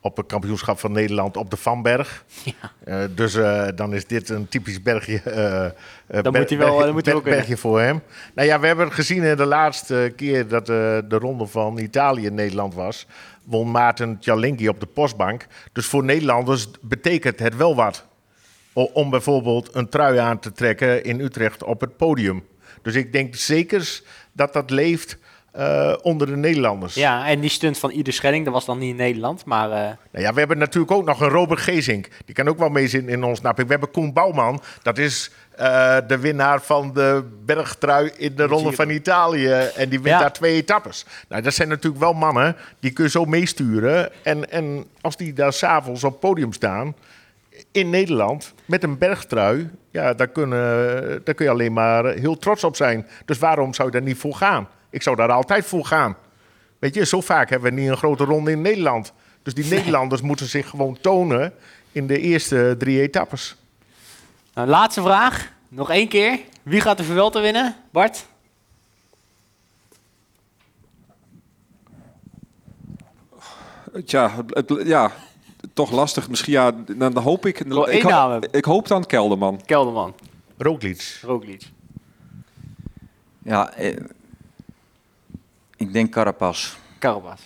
op 0.00 0.16
het 0.16 0.26
kampioenschap 0.26 0.78
van 0.78 0.92
Nederland 0.92 1.36
op 1.36 1.50
de 1.50 1.56
Vanberg. 1.56 2.24
Eh, 2.84 3.00
dus 3.14 3.34
eh, 3.34 3.66
dan 3.74 3.94
is 3.94 4.06
dit 4.06 4.28
een 4.28 4.48
typisch 4.48 4.82
bergje. 4.82 5.20
eh, 5.20 6.22
Dan 6.22 6.32
ber- 6.32 6.40
moet 6.40 6.48
hij 6.48 6.58
wel- 6.58 6.66
bergje- 6.68 6.84
dan 6.84 6.92
moet 6.94 7.04
hij 7.04 7.14
wel 7.14 7.22
ber- 7.22 7.32
bergje 7.32 7.56
voor 7.56 7.80
hem. 7.80 8.02
Nou 8.34 8.48
ja, 8.48 8.60
we 8.60 8.66
hebben 8.66 8.92
gezien 8.92 9.22
in 9.22 9.36
de 9.36 9.44
laatste 9.46 10.12
keer 10.16 10.48
dat 10.48 10.66
de 10.66 11.04
ronde 11.08 11.46
van 11.46 11.78
Italië 11.78 12.26
in 12.26 12.34
Nederland 12.34 12.74
was. 12.74 13.06
Won 13.44 13.70
Maarten 13.70 14.18
Tjalinki 14.18 14.68
op 14.68 14.80
de 14.80 14.86
postbank. 14.86 15.46
Dus 15.72 15.86
voor 15.86 16.04
Nederlanders 16.04 16.68
betekent 16.80 17.38
het 17.38 17.56
wel 17.56 17.74
wat. 17.74 18.06
Om 18.72 19.10
bijvoorbeeld 19.10 19.74
een 19.74 19.88
trui 19.88 20.18
aan 20.18 20.38
te 20.38 20.52
trekken 20.52 21.04
in 21.04 21.20
Utrecht 21.20 21.62
op 21.62 21.80
het 21.80 21.96
podium. 21.96 22.44
Dus 22.82 22.94
ik 22.94 23.12
denk 23.12 23.34
zeker 23.36 24.00
dat 24.32 24.52
dat 24.52 24.70
leeft 24.70 25.18
eh, 25.58 25.94
onder 26.02 26.26
de 26.26 26.36
Nederlanders. 26.36 26.94
Ja, 26.94 27.26
en 27.26 27.40
die 27.40 27.50
stunt 27.50 27.78
van 27.78 27.90
Ieder 27.90 28.12
Schelling, 28.12 28.44
dat 28.44 28.54
was 28.54 28.64
dan 28.64 28.78
niet 28.78 28.90
in 28.90 28.96
Nederland, 28.96 29.44
maar... 29.44 29.70
eh, 29.70 29.78
Nou 30.12 30.24
ja, 30.24 30.32
we 30.32 30.38
hebben 30.38 30.58
natuurlijk 30.58 30.92
ook 30.92 31.04
nog 31.04 31.20
een 31.20 31.28
Robert 31.28 31.60
Gezink. 31.60 32.08
Die 32.24 32.34
kan 32.34 32.48
ook 32.48 32.58
wel 32.58 32.68
meezitten 32.68 33.10
in 33.10 33.24
ons 33.24 33.40
napping. 33.40 33.66
We 33.66 33.72
hebben 33.72 33.90
Koen 33.92 34.12
Bouwman. 34.12 34.60
Dat 34.82 34.98
is 34.98 35.30
eh, 35.56 35.96
de 36.06 36.18
winnaar 36.18 36.62
van 36.62 36.92
de 36.94 37.24
bergtrui 37.44 38.10
in 38.16 38.34
de 38.36 38.44
Ronde 38.46 38.72
van 38.72 38.90
Italië. 38.90 39.50
En 39.52 39.88
die 39.88 40.00
wint 40.00 40.14
Ja. 40.14 40.20
daar 40.20 40.32
twee 40.32 40.54
etappes. 40.54 41.06
Nou, 41.28 41.42
dat 41.42 41.54
zijn 41.54 41.68
natuurlijk 41.68 42.02
wel 42.02 42.12
mannen. 42.12 42.56
Die 42.80 42.90
kun 42.90 43.04
je 43.04 43.10
zo 43.10 43.24
meesturen. 43.24 44.10
En, 44.22 44.50
en 44.50 44.84
als 45.00 45.16
die 45.16 45.32
daar 45.32 45.52
s'avonds 45.52 46.04
op 46.04 46.10
het 46.10 46.20
podium 46.20 46.52
staan... 46.52 46.94
in 47.72 47.90
Nederland 47.90 48.54
met 48.64 48.82
een 48.82 48.98
bergtrui... 48.98 49.70
Ja, 49.90 50.14
daar, 50.14 50.28
kunnen, 50.28 50.60
daar 51.24 51.34
kun 51.34 51.44
je 51.44 51.50
alleen 51.50 51.72
maar 51.72 52.04
heel 52.04 52.36
trots 52.38 52.64
op 52.64 52.76
zijn. 52.76 53.06
Dus 53.24 53.38
waarom 53.38 53.74
zou 53.74 53.88
je 53.88 53.94
daar 53.94 54.06
niet 54.08 54.16
voor 54.18 54.34
gaan? 54.34 54.68
Ik 54.90 55.02
zou 55.02 55.16
daar 55.16 55.30
altijd 55.32 55.64
voor 55.64 55.84
gaan. 55.84 56.16
Weet 56.78 56.94
je, 56.94 57.06
zo 57.06 57.20
vaak 57.20 57.50
hebben 57.50 57.74
we 57.74 57.80
niet 57.80 57.90
een 57.90 57.96
grote 57.96 58.24
ronde 58.24 58.50
in 58.50 58.60
Nederland. 58.60 59.12
Dus 59.42 59.54
die 59.54 59.64
Nederlanders 59.64 60.20
moeten 60.20 60.46
zich 60.46 60.68
gewoon 60.68 60.98
tonen 61.00 61.52
in 61.92 62.06
de 62.06 62.18
eerste 62.20 62.74
drie 62.78 63.00
etappes. 63.00 63.56
Nou, 64.54 64.68
laatste 64.68 65.02
vraag, 65.02 65.52
nog 65.68 65.90
één 65.90 66.08
keer. 66.08 66.38
Wie 66.62 66.80
gaat 66.80 66.96
de 66.96 67.04
Vuelta 67.04 67.40
winnen? 67.40 67.76
Bart? 67.90 68.26
Tja, 74.04 74.44
het, 74.48 74.74
ja, 74.84 75.12
toch 75.72 75.90
lastig. 75.90 76.28
Misschien 76.28 76.52
ja, 76.52 76.70
dan 76.96 77.16
hoop 77.18 77.46
ik. 77.46 77.60
ik, 77.60 78.02
ho- 78.02 78.40
ik 78.50 78.64
hoop 78.64 78.88
dan 78.88 79.06
Kelderman. 79.06 79.60
Kelderman, 79.64 80.14
Roglic. 80.58 81.18
Roglic. 81.22 81.62
Ja, 83.42 83.72
eh, 83.72 83.96
ik 85.78 85.92
denk 85.92 86.12
Carapaz. 86.12 86.74
Carapaz. 86.98 87.40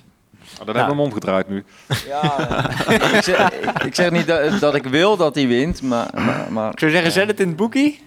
Oh, 0.60 0.66
dan 0.66 0.76
hebben 0.76 0.96
we 0.96 1.00
hem 1.02 1.10
omgedraaid 1.10 1.48
nu. 1.48 1.64
Ja, 2.06 2.70
ik, 3.16 3.22
zeg, 3.22 3.50
ik 3.84 3.94
zeg 3.94 4.10
niet 4.10 4.26
dat, 4.26 4.60
dat 4.60 4.74
ik 4.74 4.84
wil 4.84 5.16
dat 5.16 5.34
hij 5.34 5.46
wint, 5.46 5.82
maar... 5.82 6.10
maar, 6.14 6.52
maar 6.52 6.72
Ik 6.72 6.78
zou 6.78 6.90
zeggen, 6.90 7.12
zet 7.12 7.26
het 7.26 7.40
in 7.40 7.48
het 7.48 7.56
boekie. 7.56 8.06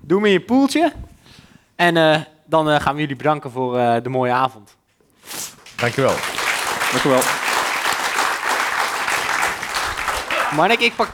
Doe 0.00 0.16
hem 0.18 0.26
in 0.26 0.32
je 0.32 0.40
poeltje. 0.40 0.92
En 1.76 1.96
eh, 1.96 2.20
dan 2.46 2.70
eh, 2.70 2.80
gaan 2.80 2.94
we 2.94 3.00
jullie 3.00 3.16
bedanken 3.16 3.50
voor 3.50 3.78
eh, 3.78 3.96
de 4.02 4.08
mooie 4.08 4.32
avond. 4.32 4.76
Dankjewel. 5.76 6.14
Dank 6.92 7.04
u 7.04 7.08
wel. 7.08 7.20
Marnik, 10.54 10.80
ik 10.80 10.96
pak... 10.96 11.12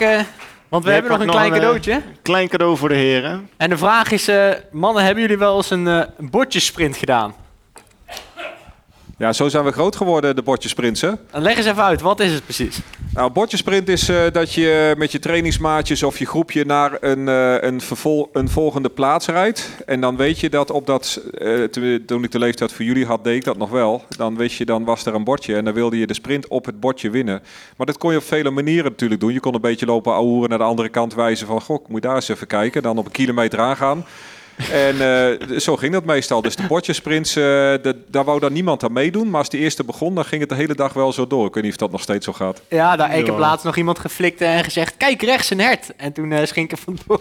want 0.69 0.85
we 0.85 0.91
Jij 0.91 0.99
hebben 1.01 1.19
nog 1.19 1.21
een 1.21 1.27
klein 1.27 1.49
nog 1.49 1.57
een, 1.57 1.65
cadeautje. 1.65 2.03
Klein 2.23 2.49
cadeau 2.49 2.77
voor 2.77 2.89
de 2.89 2.95
heren. 2.95 3.51
En 3.57 3.71
de 3.71 3.79
vraag 3.79 4.11
is, 4.11 4.29
eh, 4.29 4.51
mannen, 4.71 5.05
hebben 5.05 5.23
jullie 5.23 5.39
wel 5.39 5.57
eens 5.57 5.71
een 5.71 5.89
eh 5.89 6.03
bordjessprint 6.19 6.97
gedaan? 6.97 7.35
Ja, 9.21 9.33
zo 9.33 9.49
zijn 9.49 9.65
we 9.65 9.73
groot 9.73 9.97
geworden, 9.97 10.37
de 10.37 10.43
bordjesprinten. 10.43 11.19
Leg 11.33 11.57
eens 11.57 11.67
even 11.67 11.83
uit, 11.83 12.01
wat 12.01 12.21
is 12.21 12.33
het 12.33 12.45
precies? 12.45 12.79
Nou, 13.13 13.33
bordjesprint 13.33 13.89
is 13.89 14.09
eh, 14.09 14.23
dat 14.33 14.53
je 14.55 14.95
met 14.99 15.13
je 15.13 15.19
trainingsmaatjes 15.19 16.03
of 16.03 16.19
je 16.19 16.27
groepje 16.27 16.65
naar 16.65 16.97
een, 17.01 17.29
eh, 17.29 17.57
een, 17.61 17.81
vervol- 17.81 18.29
een 18.33 18.49
volgende 18.49 18.89
plaats 18.89 19.27
rijdt. 19.27 19.69
En 19.87 20.01
dan 20.01 20.17
weet 20.17 20.41
je 20.41 20.51
dat 20.51 20.71
op 20.71 20.87
dat, 20.87 21.21
eh, 21.39 21.63
toen 22.07 22.25
ik 22.25 22.31
de 22.31 22.39
leeftijd 22.39 22.73
voor 22.73 22.85
jullie 22.85 23.07
had, 23.07 23.25
deed 23.25 23.37
ik 23.37 23.45
dat 23.45 23.57
nog 23.57 23.71
wel. 23.71 24.05
Dan 24.17 24.37
wist 24.37 24.57
je, 24.57 24.65
dan 24.65 24.85
was 24.85 25.07
er 25.07 25.15
een 25.15 25.25
bordje 25.25 25.57
en 25.57 25.65
dan 25.65 25.75
wilde 25.75 25.99
je 25.99 26.07
de 26.07 26.15
sprint 26.15 26.49
op 26.49 26.65
het 26.67 26.81
bordje 26.81 27.11
winnen. 27.11 27.43
Maar 27.77 27.87
dat 27.87 27.99
kon 27.99 28.11
je 28.11 28.19
op 28.19 28.25
vele 28.25 28.51
manieren 28.51 28.91
natuurlijk 28.91 29.21
doen. 29.21 29.33
Je 29.33 29.41
kon 29.41 29.55
een 29.55 29.61
beetje 29.61 29.87
lopen 29.87 30.13
ouwehoeren 30.13 30.49
naar 30.49 30.59
de 30.59 30.65
andere 30.65 30.89
kant 30.89 31.15
wijzen 31.15 31.47
van, 31.47 31.61
goh, 31.61 31.89
moet 31.89 32.03
je 32.03 32.07
daar 32.07 32.17
eens 32.17 32.29
even 32.29 32.47
kijken. 32.47 32.83
Dan 32.83 32.99
op 32.99 33.05
een 33.05 33.11
kilometer 33.11 33.59
aangaan. 33.59 34.05
En 34.73 35.01
eh, 35.51 35.59
zo 35.59 35.77
ging 35.77 35.93
dat 35.93 36.05
meestal. 36.05 36.43
Dus 36.43 36.57
de 36.57 36.63
bordjesprints, 36.67 37.37
eh, 37.37 37.43
de- 37.43 37.97
daar 38.07 38.25
wou 38.25 38.41
dan 38.41 38.53
niemand 38.53 38.85
aan 38.85 38.93
meedoen. 38.93 39.31
Maar 39.31 39.39
als 39.39 39.49
de 39.49 39.59
eerste 39.59 39.85
begon, 39.85 40.15
dan 40.15 40.25
ging 40.25 40.41
het 40.41 40.51
de 40.51 40.55
hele 40.57 40.75
dag 40.75 40.93
wel 40.93 41.13
zo 41.13 41.27
door. 41.27 41.47
Ik 41.47 41.55
weet 41.55 41.63
niet 41.63 41.73
of 41.73 41.79
dat 41.79 41.91
nog 41.91 42.01
steeds 42.03 42.25
zo 42.25 42.33
gaat. 42.33 42.61
Ja, 42.69 42.97
daar, 42.97 43.17
ik 43.19 43.27
heb 43.27 43.39
laatst 43.39 43.65
nog 43.65 43.77
iemand 43.77 43.99
geflikt 43.99 44.41
en 44.41 44.65
gezegd, 44.65 44.95
kijk 44.97 45.23
rechts 45.23 45.51
een 45.51 45.61
hert. 45.61 45.87
En 45.97 46.13
toen 46.13 46.33
eh 46.33 46.47
schink 46.47 46.73
ik 46.73 46.79
vandoor. 46.79 47.21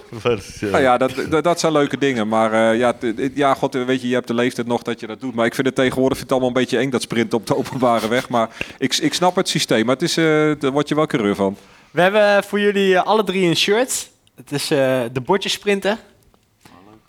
Nou 0.72 0.84
ja, 0.84 0.98
dat, 0.98 1.12
dat, 1.30 1.44
dat 1.44 1.60
zijn 1.60 1.72
leuke 1.72 1.98
dingen. 1.98 2.28
Maar 2.28 2.54
eh, 2.72 2.78
ja, 2.80 2.94
t- 2.94 3.14
ja, 3.34 3.54
god, 3.54 3.74
weet 3.74 4.02
je, 4.02 4.08
je 4.08 4.14
hebt 4.14 4.28
de 4.28 4.34
leeftijd 4.34 4.68
nog 4.68 4.82
dat 4.82 5.00
je 5.00 5.08
dat 5.08 5.20
doet. 5.22 5.36
Maar 5.36 5.46
ik 5.46 5.56
vind 5.56 5.68
het 5.68 5.76
tegenwoordig 5.76 6.18
vind 6.18 6.30
het 6.30 6.40
allemaal 6.40 6.56
een 6.58 6.64
beetje 6.64 6.78
eng, 6.78 6.90
dat 6.90 7.02
sprint 7.02 7.34
op 7.34 7.48
de 7.48 7.56
openbare 7.58 8.08
weg. 8.08 8.30
Maar 8.30 8.50
ik, 8.78 8.98
ik 8.98 9.14
snap 9.14 9.36
het 9.36 9.50
systeem. 9.50 9.86
Maar 9.86 9.96
het 9.96 10.04
is, 10.04 10.18
eh, 10.18 10.26
daar 10.60 10.72
word 10.72 10.88
je 10.90 10.96
wel 10.96 11.06
coureur 11.06 11.36
van. 11.36 11.58
We 11.92 12.02
hebben 12.02 12.44
voor 12.44 12.60
jullie 12.60 12.96
eh, 12.96 13.04
alle 13.06 13.24
drie 13.24 13.48
een 13.48 13.56
shirt. 13.58 14.10
Het 14.36 14.52
is 14.52 14.72
eh, 14.72 15.02
de 15.14 15.22
bordjesprinten. 15.26 15.98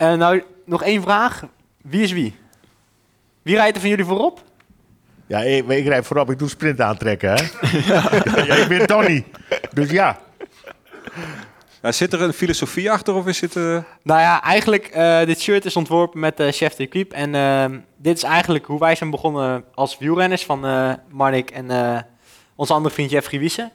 En 0.00 0.18
nou, 0.18 0.42
nog 0.64 0.82
één 0.82 1.02
vraag. 1.02 1.44
Wie 1.82 2.02
is 2.02 2.12
wie? 2.12 2.34
Wie 3.42 3.54
rijdt 3.56 3.74
er 3.74 3.80
van 3.80 3.90
jullie 3.90 4.04
voorop? 4.04 4.42
Ja, 5.26 5.38
ik, 5.40 5.68
ik 5.68 5.86
rijd 5.86 6.06
voorop, 6.06 6.30
ik 6.30 6.38
doe 6.38 6.48
sprint 6.48 6.80
aantrekken, 6.80 7.30
hè? 7.30 7.42
ja, 7.94 8.54
ik 8.54 8.68
ben 8.68 8.86
Tony. 8.86 9.24
Dus 9.72 9.90
ja. 9.90 10.18
Ja, 11.82 11.92
zit 11.92 12.12
er 12.12 12.22
een 12.22 12.32
filosofie 12.32 12.90
achter 12.90 13.14
of 13.14 13.26
is 13.26 13.40
het... 13.40 13.56
eh, 13.56 13.62
Nou 14.02 14.20
ja, 14.20 14.42
eigenlijk, 14.42 14.86
eh 14.86 15.24
dit 15.24 15.40
shirt 15.40 15.64
is 15.64 15.76
ontworpen 15.76 16.20
met 16.20 16.36
de 16.36 16.52
chef 16.52 16.74
de 16.74 16.82
equipe. 16.84 17.14
En 17.14 17.34
ehm, 17.34 17.78
dit 17.96 18.16
is 18.16 18.22
eigenlijk 18.22 18.64
hoe 18.66 18.78
wij 18.78 18.94
zijn 18.94 19.10
begonnen 19.10 19.64
als 19.74 19.98
wielrenners 19.98 20.44
van 20.44 20.66
eh 20.66 20.92
Marnik 21.08 21.50
en 21.50 21.70
eh 21.70 21.98
onze 22.54 22.72
andere 22.72 22.94
vriend 22.94 23.10
Jeffrey 23.10 23.40
Wiese. 23.40 23.70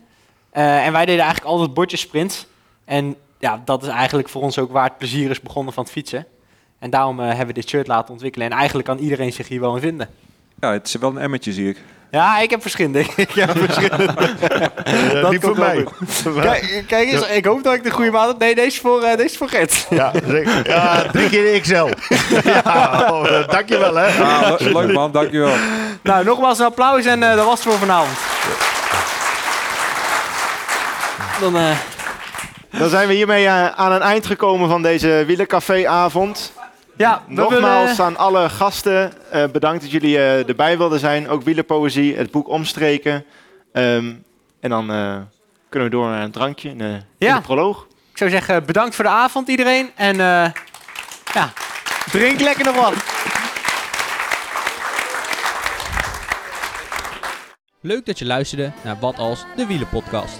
Eh, 0.52 0.86
en 0.86 0.92
wij 0.92 1.06
deden 1.06 1.24
eigenlijk 1.24 1.52
altijd 1.52 1.74
bordjesprints. 1.74 2.48
En 2.86 3.16
ja, 3.46 3.62
dat 3.66 3.84
is 3.84 3.90
eigenlijk 3.90 4.30
voor 4.30 4.42
ons 4.42 4.60
ook 4.60 4.72
waar 4.72 4.84
het 4.84 4.98
plezier 4.98 5.30
is 5.30 5.42
begonnen 5.42 5.74
van 5.74 5.84
het 5.84 5.92
fietsen. 5.92 6.26
En 6.80 6.90
daarom 6.90 7.20
eh, 7.20 7.28
hebben 7.28 7.48
we 7.48 7.54
dit 7.54 7.70
shirt 7.70 7.88
laten 7.88 8.12
ontwikkelen. 8.14 8.52
En 8.52 8.58
eigenlijk 8.58 8.88
kan 8.88 8.98
iedereen 8.98 9.34
zich 9.34 9.48
hier 9.48 9.60
wel 9.60 9.76
in 9.76 9.82
vinden. 9.82 10.10
ja, 10.60 10.72
het 10.72 10.88
is 10.88 10.96
wel 10.96 11.10
een 11.10 11.18
emmertje, 11.18 11.52
zie 11.54 11.70
ik. 11.70 11.78
Ja, 12.12 12.40
ik 12.40 12.50
heb 12.50 12.62
verschillende. 12.62 13.00
ik 13.00 13.30
heb 13.34 13.58
verschillende. 13.66 14.14
Dat 15.22 15.32
niet 15.32 15.42
voor 15.42 15.58
mij. 15.58 15.86
Kijk, 16.42 16.84
kijk 16.88 17.12
eens, 17.12 17.28
ik 17.28 17.46
hoop 17.46 17.64
dat 17.64 17.74
ik 17.74 17.84
de 17.84 17.90
goede 17.92 18.12
maat 18.12 18.28
heb. 18.28 18.38
Nee, 18.40 18.56
deze 18.56 18.68
is 18.68 18.80
voor, 18.80 19.02
eh, 19.02 19.12
deze 19.18 19.30
is 19.30 19.38
voor 19.38 19.50
Gert. 19.50 19.88
Ja, 19.90 20.12
zeker. 20.28 20.68
ja, 20.70 21.02
drie 21.12 21.30
keer 21.30 21.62
XL. 21.62 21.74
ja, 22.50 23.08
oh, 23.12 23.28
eh, 23.40 23.48
dankjewel, 23.48 23.96
hè? 23.96 24.24
Ah, 24.24 24.60
le- 24.60 24.72
leuk 24.80 24.94
man, 24.94 25.12
dankjewel. 25.12 25.56
Nou, 26.02 26.26
nogmaals 26.26 26.60
een 26.60 26.66
applaus 26.66 27.06
en 27.06 27.24
eh, 27.24 27.36
dat 27.36 27.46
was 27.46 27.64
het 27.64 27.68
voor 27.74 27.80
vanavond. 27.80 28.18
Dan, 31.40 31.56
Dan 32.80 32.90
zijn 32.90 33.08
we 33.08 33.14
hiermee 33.14 33.46
eh, 33.46 33.68
aan 33.68 33.92
een 33.92 34.02
eind 34.02 34.26
gekomen 34.26 34.70
van 34.70 34.82
deze 34.82 35.24
Wielercafé-avond. 35.28 36.54
ja, 36.98 37.22
we 37.28 37.34
Nogmaals 37.34 37.90
willen- 37.90 38.06
aan 38.06 38.18
alle 38.18 38.50
gasten 38.50 39.14
eh, 39.32 39.44
bedankt 39.52 39.82
dat 39.82 39.92
jullie 39.92 40.18
eh, 40.18 40.48
erbij 40.50 40.78
wilden 40.78 41.00
zijn. 41.00 41.30
Ook 41.30 41.44
Wielerpoëzie, 41.44 42.16
het 42.18 42.32
boek 42.32 42.48
Omstreken. 42.48 43.26
Ehm, 43.74 44.14
en 44.60 44.70
dan 44.70 44.92
eh, 44.92 45.16
kunnen 45.70 45.90
we 45.90 45.96
door 45.96 46.08
naar 46.10 46.24
een 46.24 46.32
drankje 46.32 46.76
Ja. 47.18 47.36
de 47.36 47.42
proloog. 47.42 47.88
Ik 48.12 48.18
zou 48.18 48.30
zeggen, 48.30 48.66
bedankt 48.66 48.96
voor 48.96 49.04
de 49.04 49.10
avond 49.12 49.48
iedereen. 49.48 49.90
En 49.96 50.20
eh, 50.20 50.52
ja, 51.34 51.52
drink 52.12 52.40
lekker 52.40 52.66
nog 52.66 52.76
wat. 52.76 52.94
Leuk 57.82 58.06
dat 58.06 58.20
je 58.20 58.26
luisterde 58.26 58.72
naar 58.82 58.98
Wat 59.00 59.18
Als, 59.18 59.46
de 59.56 59.66
Wielenpodcast. 59.66 60.40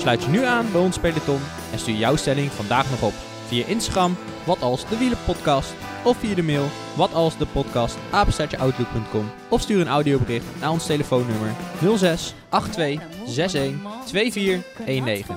Sluit 0.00 0.22
je 0.22 0.28
nu 0.28 0.44
aan 0.44 0.72
bij 0.72 0.80
ons 0.80 0.98
peloton 0.98 1.40
en 1.72 1.78
stuur 1.78 1.94
jouw 1.94 2.16
stelling 2.16 2.50
vandaag 2.50 2.90
nog 2.90 3.02
op 3.02 3.12
via 3.46 3.66
Instagram, 3.66 4.16
wat 4.44 4.62
als 4.62 4.88
de 4.88 4.98
Wielenpodcast 4.98 5.74
of 6.04 6.16
via 6.16 6.34
de 6.34 6.42
mail 6.42 6.68
wat 6.96 7.14
als 7.14 7.36
de 7.36 7.46
podcast 7.46 7.96
of 9.48 9.60
stuur 9.60 9.80
een 9.80 9.88
audiobericht 9.88 10.44
naar 10.60 10.70
ons 10.70 10.86
telefoonnummer 10.86 11.54
06 11.96 12.34
82 12.70 13.00
61 13.26 13.72
2419. 14.04 15.36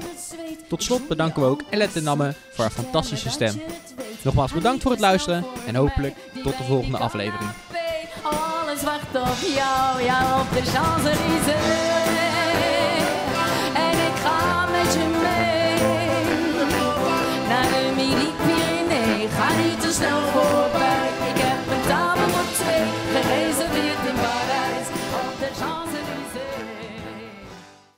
Tot 0.68 0.84
slot 0.84 1.08
bedanken 1.08 1.42
we 1.42 1.48
ook 1.48 1.64
Elette 1.70 2.02
Namme 2.02 2.34
voor 2.52 2.64
haar 2.64 2.74
fantastische 2.74 3.30
stem. 3.30 3.62
Nogmaals 4.22 4.52
bedankt 4.52 4.82
voor 4.82 4.92
het 4.92 5.00
luisteren 5.00 5.46
en 5.66 5.76
hopelijk 5.76 6.16
tot 6.44 6.58
de 6.58 6.64
volgende 6.64 6.98
aflevering. 6.98 7.50
Alles 8.22 8.84
wacht 8.84 9.16
op 9.16 9.56
jou, 9.56 10.04
ja 10.04 10.40
op 10.42 10.48
de. 10.54 12.13
Je 14.92 15.06
mee 15.24 15.78
naar 17.50 17.68
de 17.74 17.92
Midi-Pyrénées. 17.96 19.32
Ga 19.38 19.48
niet 19.62 19.82
te 19.82 19.92
snel. 19.94 20.33